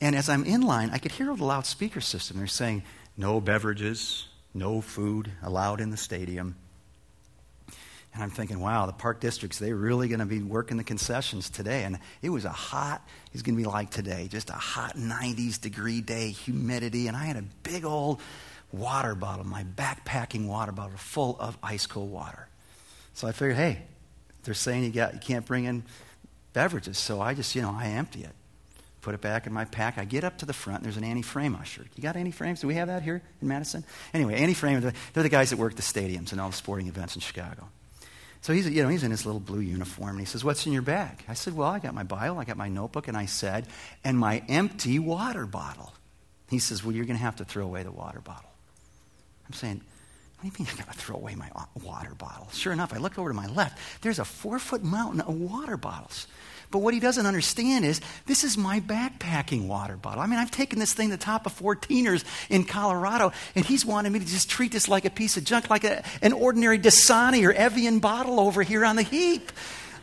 And 0.00 0.14
as 0.14 0.28
I'm 0.28 0.44
in 0.44 0.62
line, 0.62 0.90
I 0.90 0.98
could 0.98 1.12
hear 1.12 1.34
the 1.34 1.44
loudspeaker 1.44 2.00
system. 2.00 2.38
They're 2.38 2.46
saying, 2.46 2.82
no 3.16 3.40
beverages, 3.40 4.26
no 4.52 4.80
food 4.80 5.30
allowed 5.42 5.80
in 5.80 5.90
the 5.90 5.96
stadium. 5.96 6.56
And 8.16 8.22
I'm 8.22 8.30
thinking, 8.30 8.60
wow, 8.60 8.86
the 8.86 8.94
park 8.94 9.20
districts, 9.20 9.58
they're 9.58 9.76
really 9.76 10.08
going 10.08 10.20
to 10.20 10.26
be 10.26 10.42
working 10.42 10.78
the 10.78 10.84
concessions 10.84 11.50
today. 11.50 11.84
And 11.84 11.98
it 12.22 12.30
was 12.30 12.46
a 12.46 12.50
hot, 12.50 13.06
it's 13.34 13.42
going 13.42 13.54
to 13.54 13.62
be 13.62 13.68
like 13.68 13.90
today, 13.90 14.26
just 14.30 14.48
a 14.48 14.54
hot 14.54 14.96
90s 14.96 15.60
degree 15.60 16.00
day, 16.00 16.30
humidity. 16.30 17.08
And 17.08 17.16
I 17.16 17.26
had 17.26 17.36
a 17.36 17.44
big 17.62 17.84
old 17.84 18.22
water 18.72 19.14
bottle, 19.14 19.44
my 19.44 19.64
backpacking 19.64 20.46
water 20.46 20.72
bottle, 20.72 20.96
full 20.96 21.36
of 21.38 21.58
ice 21.62 21.86
cold 21.86 22.10
water. 22.10 22.48
So 23.12 23.28
I 23.28 23.32
figured, 23.32 23.56
hey, 23.56 23.82
they're 24.44 24.54
saying 24.54 24.84
you, 24.84 24.92
got, 24.92 25.12
you 25.12 25.20
can't 25.20 25.44
bring 25.44 25.64
in 25.64 25.84
beverages. 26.54 26.96
So 26.96 27.20
I 27.20 27.34
just, 27.34 27.54
you 27.54 27.60
know, 27.60 27.76
I 27.78 27.88
empty 27.88 28.24
it, 28.24 28.32
put 29.02 29.14
it 29.14 29.20
back 29.20 29.46
in 29.46 29.52
my 29.52 29.66
pack. 29.66 29.98
I 29.98 30.06
get 30.06 30.24
up 30.24 30.38
to 30.38 30.46
the 30.46 30.54
front, 30.54 30.84
there's 30.84 30.96
an 30.96 31.04
Andy 31.04 31.20
Frain 31.20 31.54
usher. 31.54 31.84
You 31.96 32.02
got 32.02 32.16
Andy 32.16 32.32
Frains? 32.32 32.62
Do 32.62 32.66
we 32.66 32.76
have 32.76 32.88
that 32.88 33.02
here 33.02 33.20
in 33.42 33.48
Madison? 33.48 33.84
Anyway, 34.14 34.36
Andy 34.36 34.54
Frain, 34.54 34.80
they're 34.80 35.22
the 35.22 35.28
guys 35.28 35.50
that 35.50 35.58
work 35.58 35.74
the 35.74 35.82
stadiums 35.82 36.32
and 36.32 36.40
all 36.40 36.48
the 36.48 36.56
sporting 36.56 36.86
events 36.86 37.14
in 37.14 37.20
Chicago. 37.20 37.68
So 38.46 38.52
he's, 38.52 38.68
you 38.68 38.80
know, 38.84 38.88
he's 38.88 39.02
in 39.02 39.10
his 39.10 39.26
little 39.26 39.40
blue 39.40 39.58
uniform, 39.58 40.10
and 40.10 40.20
he 40.20 40.24
says, 40.24 40.44
What's 40.44 40.66
in 40.66 40.72
your 40.72 40.80
bag? 40.80 41.24
I 41.26 41.34
said, 41.34 41.56
Well, 41.56 41.68
I 41.68 41.80
got 41.80 41.94
my 41.94 42.04
Bible, 42.04 42.38
I 42.38 42.44
got 42.44 42.56
my 42.56 42.68
notebook, 42.68 43.08
and 43.08 43.16
I 43.16 43.26
said, 43.26 43.66
And 44.04 44.16
my 44.16 44.40
empty 44.48 45.00
water 45.00 45.46
bottle. 45.46 45.92
He 46.48 46.60
says, 46.60 46.84
Well, 46.84 46.94
you're 46.94 47.06
going 47.06 47.18
to 47.18 47.24
have 47.24 47.34
to 47.36 47.44
throw 47.44 47.64
away 47.64 47.82
the 47.82 47.90
water 47.90 48.20
bottle. 48.20 48.48
I'm 49.48 49.52
saying, 49.52 49.80
what 50.40 50.54
do 50.54 50.62
you 50.62 50.64
mean 50.64 50.74
I 50.74 50.84
gotta 50.84 50.96
throw 50.96 51.16
away 51.16 51.34
my 51.34 51.50
uh, 51.56 51.64
water 51.82 52.14
bottle? 52.14 52.48
Sure 52.52 52.72
enough, 52.72 52.92
I 52.92 52.98
look 52.98 53.18
over 53.18 53.30
to 53.30 53.34
my 53.34 53.46
left. 53.46 53.78
There's 54.02 54.20
a 54.20 54.24
four 54.24 54.60
foot 54.60 54.84
mountain 54.84 55.22
of 55.22 55.34
water 55.34 55.76
bottles. 55.76 56.28
But 56.70 56.78
what 56.78 56.94
he 56.94 57.00
doesn't 57.00 57.26
understand 57.26 57.84
is 57.84 58.00
this 58.26 58.44
is 58.44 58.58
my 58.58 58.80
backpacking 58.80 59.66
water 59.66 59.96
bottle. 59.96 60.22
I 60.22 60.26
mean, 60.26 60.38
I've 60.38 60.50
taken 60.50 60.78
this 60.78 60.92
thing 60.92 61.10
to 61.10 61.16
the 61.16 61.22
top 61.22 61.46
of 61.46 61.58
14ers 61.58 62.24
in 62.50 62.64
Colorado, 62.64 63.32
and 63.54 63.64
he's 63.64 63.84
wanting 63.86 64.12
me 64.12 64.18
to 64.18 64.26
just 64.26 64.50
treat 64.50 64.72
this 64.72 64.88
like 64.88 65.04
a 65.04 65.10
piece 65.10 65.36
of 65.36 65.44
junk, 65.44 65.70
like 65.70 65.84
a, 65.84 66.02
an 66.22 66.32
ordinary 66.32 66.78
Dasani 66.78 67.46
or 67.46 67.52
Evian 67.52 68.00
bottle 68.00 68.40
over 68.40 68.62
here 68.62 68.84
on 68.84 68.96
the 68.96 69.02
heap. 69.02 69.52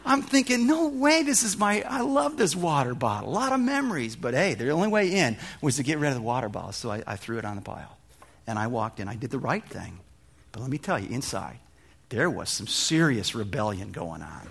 I'm 0.05 0.21
thinking, 0.21 0.67
no 0.67 0.89
way, 0.89 1.23
this 1.23 1.43
is 1.43 1.57
my, 1.57 1.83
I 1.87 2.01
love 2.01 2.35
this 2.35 2.55
water 2.55 2.93
bottle. 2.93 3.29
A 3.29 3.31
lot 3.31 3.53
of 3.53 3.59
memories. 3.59 4.15
But 4.15 4.33
hey, 4.33 4.53
the 4.53 4.69
only 4.69 4.89
way 4.89 5.13
in 5.13 5.37
was 5.61 5.77
to 5.77 5.83
get 5.83 5.97
rid 5.97 6.09
of 6.09 6.15
the 6.15 6.21
water 6.21 6.49
bottle. 6.49 6.73
So 6.73 6.91
I, 6.91 7.03
I 7.07 7.15
threw 7.15 7.37
it 7.37 7.45
on 7.45 7.55
the 7.55 7.61
pile. 7.61 7.97
And 8.45 8.59
I 8.59 8.67
walked 8.67 8.99
in. 8.99 9.07
I 9.07 9.15
did 9.15 9.31
the 9.31 9.39
right 9.39 9.63
thing. 9.63 9.99
But 10.51 10.61
let 10.61 10.69
me 10.69 10.77
tell 10.77 10.99
you, 10.99 11.09
inside, 11.09 11.59
there 12.09 12.29
was 12.29 12.49
some 12.49 12.67
serious 12.67 13.33
rebellion 13.33 13.91
going 13.91 14.21
on. 14.21 14.49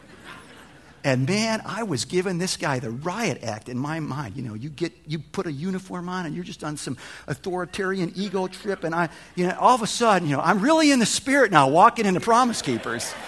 And 1.04 1.26
man, 1.26 1.62
I 1.64 1.82
was 1.82 2.04
giving 2.04 2.38
this 2.38 2.56
guy 2.56 2.78
the 2.78 2.90
riot 2.90 3.42
act 3.42 3.68
in 3.68 3.76
my 3.76 3.98
mind. 3.98 4.36
You 4.36 4.42
know, 4.42 4.54
you 4.54 4.68
get 4.68 4.92
you 5.06 5.18
put 5.18 5.46
a 5.46 5.52
uniform 5.52 6.08
on 6.08 6.26
and 6.26 6.34
you're 6.34 6.44
just 6.44 6.62
on 6.62 6.76
some 6.76 6.96
authoritarian 7.26 8.12
ego 8.14 8.46
trip, 8.46 8.84
and 8.84 8.94
I, 8.94 9.08
you 9.34 9.46
know, 9.46 9.56
all 9.58 9.74
of 9.74 9.82
a 9.82 9.86
sudden, 9.86 10.28
you 10.28 10.36
know, 10.36 10.42
I'm 10.42 10.60
really 10.60 10.90
in 10.90 11.00
the 11.00 11.06
spirit 11.06 11.50
now, 11.50 11.68
walking 11.68 12.06
into 12.06 12.20
Promise 12.20 12.62
Keepers 12.62 13.12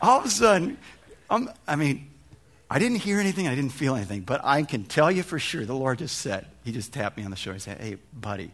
all 0.00 0.20
of 0.20 0.26
a 0.26 0.30
sudden, 0.30 0.78
I'm, 1.28 1.50
I 1.66 1.76
mean, 1.76 2.10
I 2.70 2.78
didn't 2.78 2.98
hear 2.98 3.20
anything, 3.20 3.46
I 3.46 3.54
didn't 3.54 3.72
feel 3.72 3.94
anything, 3.94 4.22
but 4.22 4.44
I 4.44 4.62
can 4.62 4.84
tell 4.84 5.10
you 5.10 5.22
for 5.22 5.38
sure 5.38 5.64
the 5.64 5.74
Lord 5.74 5.98
just 5.98 6.18
said, 6.18 6.46
He 6.64 6.72
just 6.72 6.92
tapped 6.92 7.16
me 7.16 7.24
on 7.24 7.30
the 7.30 7.36
shoulder 7.36 7.54
and 7.54 7.62
said, 7.62 7.80
Hey, 7.80 7.96
buddy, 8.12 8.50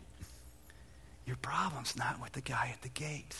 your 1.27 1.37
problem's 1.37 1.97
not 1.97 2.21
with 2.21 2.33
the 2.33 2.41
guy 2.41 2.71
at 2.73 2.83
the 2.83 2.89
gate. 2.89 3.37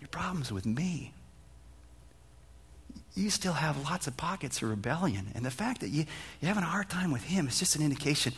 Your 0.00 0.08
problem's 0.08 0.52
with 0.52 0.66
me. 0.66 1.12
You 3.16 3.30
still 3.30 3.54
have 3.54 3.82
lots 3.82 4.06
of 4.06 4.16
pockets 4.16 4.62
of 4.62 4.68
rebellion. 4.68 5.28
And 5.34 5.44
the 5.44 5.50
fact 5.50 5.80
that 5.80 5.88
you, 5.88 6.04
you're 6.40 6.48
having 6.48 6.62
a 6.62 6.66
hard 6.66 6.88
time 6.88 7.10
with 7.10 7.24
him 7.24 7.48
is 7.48 7.58
just 7.58 7.74
an 7.74 7.82
indication 7.82 8.32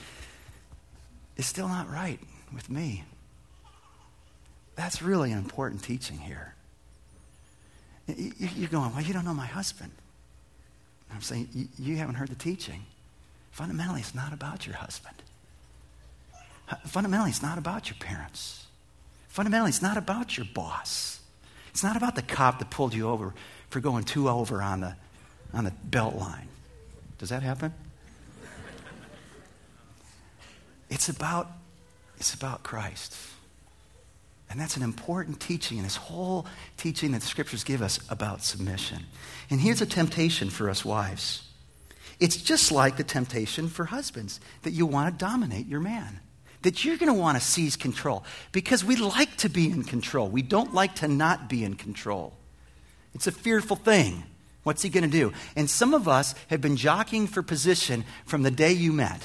it's 1.39 1.47
still 1.47 1.69
not 1.69 1.89
right 1.89 2.19
with 2.53 2.69
me. 2.69 3.05
That's 4.75 5.01
really 5.01 5.33
an 5.33 5.39
important 5.39 5.83
teaching 5.83 6.19
here. 6.19 6.55
You're 8.07 8.69
going, 8.69 8.93
well, 8.93 9.03
you 9.03 9.15
don't 9.15 9.25
know 9.25 9.35
my 9.35 9.47
husband. 9.47 9.93
I'm 11.15 11.23
saying, 11.23 11.69
you 11.79 11.97
haven't 11.97 12.17
heard 12.17 12.29
the 12.29 12.35
teaching. 12.35 12.85
Fundamentally, 13.53 14.01
it's 14.01 14.15
not 14.15 14.33
about 14.33 14.67
your 14.67 14.77
husband. 14.77 15.15
Fundamentally, 16.85 17.31
it's 17.31 17.43
not 17.43 17.57
about 17.57 17.89
your 17.89 17.97
parents. 17.99 18.67
Fundamentally, 19.29 19.71
it's 19.71 19.83
not 19.83 19.97
about 19.97 20.37
your 20.37 20.47
boss. 20.53 21.21
It's 21.71 21.83
not 21.83 21.97
about 21.97 22.17
the 22.17 22.23
cop 22.23 22.59
that 22.59 22.71
pulled 22.71 22.95
you 22.95 23.09
over 23.09 23.35
for 23.71 23.81
going 23.81 24.05
two 24.05 24.29
over 24.29 24.63
on 24.63 24.81
the, 24.81 24.95
on 25.53 25.65
the 25.65 25.73
belt 25.85 26.15
line. 26.15 26.49
Does 27.19 27.31
that 27.31 27.43
happen? 27.43 27.73
It's 30.91 31.09
about, 31.09 31.49
it's 32.17 32.33
about 32.33 32.63
Christ. 32.63 33.15
And 34.51 34.59
that's 34.59 34.77
an 34.77 34.83
important 34.83 35.41
teaching 35.41 35.77
in 35.77 35.85
this 35.85 35.97
whole 35.97 36.47
teaching 36.79 37.13
that 37.13 37.21
the 37.21 37.27
scriptures 37.27 37.65
give 37.65 37.83
us 37.83 38.01
about 38.09 38.43
submission. 38.43 39.05
And 39.51 39.61
here's 39.61 39.83
a 39.83 39.87
temptation 39.87 40.49
for 40.49 40.71
us 40.71 40.85
wives 40.85 41.45
it's 42.21 42.37
just 42.37 42.73
like 42.73 42.97
the 42.97 43.05
temptation 43.05 43.69
for 43.69 43.85
husbands 43.85 44.41
that 44.63 44.73
you 44.73 44.87
want 44.87 45.13
to 45.13 45.25
dominate 45.25 45.67
your 45.67 45.81
man, 45.81 46.19
that 46.63 46.85
you're 46.85 46.97
going 46.97 47.13
to 47.13 47.19
want 47.19 47.39
to 47.39 47.45
seize 47.45 47.77
control 47.77 48.25
because 48.51 48.85
we 48.85 48.97
like 48.97 49.37
to 49.37 49.49
be 49.49 49.71
in 49.71 49.85
control. 49.85 50.29
We 50.29 50.43
don't 50.43 50.75
like 50.75 50.97
to 50.97 51.09
not 51.09 51.49
be 51.49 51.63
in 51.63 51.75
control. 51.75 52.38
It's 53.15 53.27
a 53.27 53.33
fearful 53.33 53.77
thing. 53.77 54.25
What's 54.63 54.83
he 54.83 54.91
going 54.91 55.05
to 55.05 55.11
do? 55.11 55.33
And 55.57 55.71
some 55.71 55.95
of 55.95 56.09
us 56.09 56.35
have 56.49 56.61
been 56.61 56.77
jockeying 56.77 57.27
for 57.27 57.43
position 57.43 58.05
from 58.27 58.43
the 58.43 58.51
day 58.51 58.73
you 58.73 58.93
met, 58.93 59.23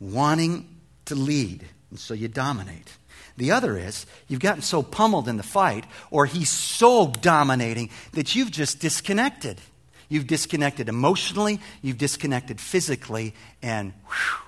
wanting 0.00 0.68
to 1.04 1.14
lead, 1.14 1.64
and 1.90 1.98
so 1.98 2.14
you 2.14 2.28
dominate. 2.28 2.96
The 3.36 3.52
other 3.52 3.76
is 3.76 4.06
you've 4.28 4.40
gotten 4.40 4.62
so 4.62 4.82
pummeled 4.82 5.28
in 5.28 5.36
the 5.36 5.42
fight, 5.42 5.84
or 6.10 6.26
he's 6.26 6.50
so 6.50 7.12
dominating 7.20 7.90
that 8.12 8.34
you've 8.34 8.50
just 8.50 8.80
disconnected. 8.80 9.60
You've 10.08 10.26
disconnected 10.26 10.88
emotionally, 10.88 11.60
you've 11.82 11.98
disconnected 11.98 12.60
physically, 12.60 13.34
and 13.62 13.92
whew, 14.06 14.38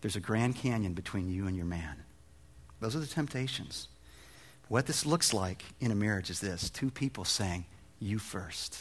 there's 0.00 0.16
a 0.16 0.20
Grand 0.20 0.56
Canyon 0.56 0.92
between 0.94 1.28
you 1.30 1.46
and 1.46 1.56
your 1.56 1.66
man. 1.66 1.96
Those 2.80 2.94
are 2.94 3.00
the 3.00 3.06
temptations. 3.06 3.88
What 4.68 4.86
this 4.86 5.04
looks 5.04 5.32
like 5.34 5.64
in 5.80 5.90
a 5.90 5.94
marriage 5.94 6.30
is 6.30 6.40
this 6.40 6.70
two 6.70 6.90
people 6.90 7.24
saying, 7.24 7.66
You 7.98 8.18
first. 8.18 8.78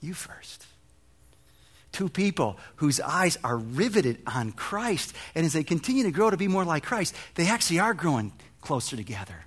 You 0.00 0.14
first 0.14 0.66
two 1.94 2.08
people 2.08 2.58
whose 2.76 3.00
eyes 3.00 3.38
are 3.42 3.56
riveted 3.56 4.18
on 4.26 4.52
Christ. 4.52 5.14
And 5.34 5.46
as 5.46 5.54
they 5.54 5.64
continue 5.64 6.02
to 6.02 6.10
grow 6.10 6.28
to 6.28 6.36
be 6.36 6.48
more 6.48 6.64
like 6.64 6.82
Christ, 6.82 7.14
they 7.36 7.46
actually 7.46 7.78
are 7.78 7.94
growing 7.94 8.32
closer 8.60 8.96
together. 8.96 9.46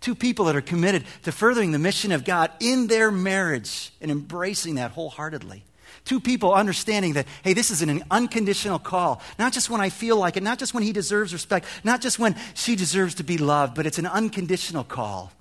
Two 0.00 0.14
people 0.14 0.46
that 0.46 0.56
are 0.56 0.62
committed 0.62 1.04
to 1.24 1.32
furthering 1.32 1.72
the 1.72 1.78
mission 1.78 2.10
of 2.10 2.24
God 2.24 2.50
in 2.60 2.86
their 2.86 3.10
marriage 3.10 3.92
and 4.00 4.10
embracing 4.10 4.76
that 4.76 4.92
wholeheartedly. 4.92 5.64
Two 6.08 6.20
people 6.20 6.54
understanding 6.54 7.12
that, 7.12 7.26
hey, 7.44 7.52
this 7.52 7.70
is 7.70 7.82
an 7.82 8.02
unconditional 8.10 8.78
call. 8.78 9.20
Not 9.38 9.52
just 9.52 9.68
when 9.68 9.82
I 9.82 9.90
feel 9.90 10.16
like 10.16 10.38
it, 10.38 10.42
not 10.42 10.58
just 10.58 10.72
when 10.72 10.82
he 10.82 10.90
deserves 10.90 11.34
respect, 11.34 11.66
not 11.84 12.00
just 12.00 12.18
when 12.18 12.34
she 12.54 12.76
deserves 12.76 13.16
to 13.16 13.24
be 13.24 13.36
loved, 13.36 13.74
but 13.74 13.84
it's 13.84 13.98
an 13.98 14.06
unconditional 14.06 14.84
call. 14.84 15.32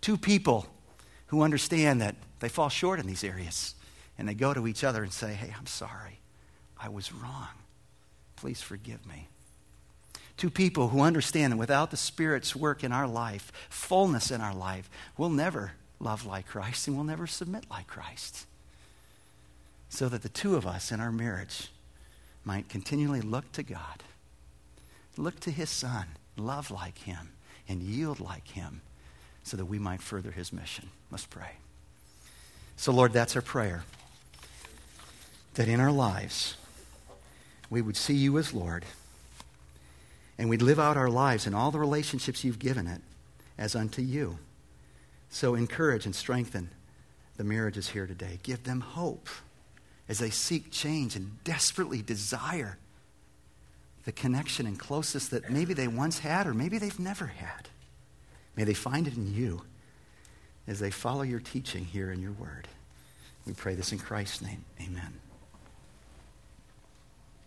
Two 0.00 0.18
people 0.18 0.66
who 1.28 1.42
understand 1.42 2.00
that 2.00 2.16
they 2.40 2.48
fall 2.48 2.68
short 2.68 2.98
in 2.98 3.06
these 3.06 3.22
areas 3.22 3.76
and 4.18 4.28
they 4.28 4.34
go 4.34 4.52
to 4.52 4.66
each 4.66 4.82
other 4.82 5.04
and 5.04 5.12
say, 5.12 5.32
Hey, 5.32 5.54
I'm 5.56 5.66
sorry. 5.66 6.18
I 6.76 6.88
was 6.88 7.12
wrong. 7.12 7.46
Please 8.34 8.60
forgive 8.60 9.06
me. 9.06 9.28
Two 10.36 10.50
people 10.50 10.88
who 10.88 11.02
understand 11.02 11.52
that 11.52 11.56
without 11.56 11.92
the 11.92 11.96
Spirit's 11.96 12.56
work 12.56 12.82
in 12.82 12.90
our 12.90 13.06
life, 13.06 13.52
fullness 13.68 14.32
in 14.32 14.40
our 14.40 14.56
life, 14.56 14.90
we'll 15.16 15.28
never 15.28 15.74
love 16.00 16.26
like 16.26 16.48
Christ 16.48 16.88
and 16.88 16.96
we'll 16.96 17.04
never 17.04 17.28
submit 17.28 17.66
like 17.70 17.86
Christ. 17.86 18.46
So 19.90 20.08
that 20.08 20.22
the 20.22 20.28
two 20.28 20.56
of 20.56 20.66
us 20.66 20.90
in 20.90 21.00
our 21.00 21.12
marriage 21.12 21.68
might 22.44 22.68
continually 22.68 23.20
look 23.20 23.52
to 23.52 23.62
God, 23.62 24.02
look 25.18 25.38
to 25.40 25.50
His 25.50 25.68
Son, 25.68 26.06
love 26.36 26.70
like 26.70 26.98
Him, 26.98 27.32
and 27.68 27.82
yield 27.82 28.18
like 28.18 28.48
Him, 28.48 28.80
so 29.42 29.58
that 29.58 29.66
we 29.66 29.78
might 29.78 30.00
further 30.00 30.30
His 30.30 30.52
mission. 30.52 30.88
Let's 31.10 31.26
pray. 31.26 31.56
So, 32.76 32.92
Lord, 32.92 33.12
that's 33.12 33.36
our 33.36 33.42
prayer 33.42 33.84
that 35.54 35.68
in 35.68 35.80
our 35.80 35.92
lives 35.92 36.56
we 37.68 37.82
would 37.82 37.96
see 37.96 38.14
you 38.14 38.38
as 38.38 38.54
Lord 38.54 38.84
and 40.38 40.48
we'd 40.48 40.62
live 40.62 40.80
out 40.80 40.96
our 40.96 41.10
lives 41.10 41.46
in 41.46 41.52
all 41.52 41.70
the 41.70 41.78
relationships 41.78 42.44
you've 42.44 42.58
given 42.58 42.86
it 42.86 43.02
as 43.58 43.74
unto 43.74 44.00
you. 44.00 44.38
So 45.28 45.54
encourage 45.54 46.06
and 46.06 46.14
strengthen 46.14 46.70
the 47.36 47.44
marriages 47.44 47.90
here 47.90 48.06
today. 48.06 48.38
Give 48.42 48.64
them 48.64 48.80
hope 48.80 49.28
as 50.10 50.18
they 50.18 50.28
seek 50.28 50.72
change 50.72 51.14
and 51.14 51.42
desperately 51.44 52.02
desire 52.02 52.76
the 54.04 54.10
connection 54.10 54.66
and 54.66 54.76
closeness 54.76 55.28
that 55.28 55.50
maybe 55.50 55.72
they 55.72 55.86
once 55.86 56.18
had 56.18 56.48
or 56.48 56.52
maybe 56.52 56.78
they've 56.78 56.98
never 56.98 57.26
had. 57.26 57.68
May 58.56 58.64
they 58.64 58.74
find 58.74 59.06
it 59.06 59.16
in 59.16 59.32
you 59.32 59.62
as 60.66 60.80
they 60.80 60.90
follow 60.90 61.22
your 61.22 61.38
teaching 61.38 61.84
here 61.84 62.10
in 62.10 62.20
your 62.20 62.32
word. 62.32 62.66
We 63.46 63.52
pray 63.52 63.76
this 63.76 63.92
in 63.92 63.98
Christ's 64.00 64.42
name. 64.42 64.64
Amen. 64.82 65.20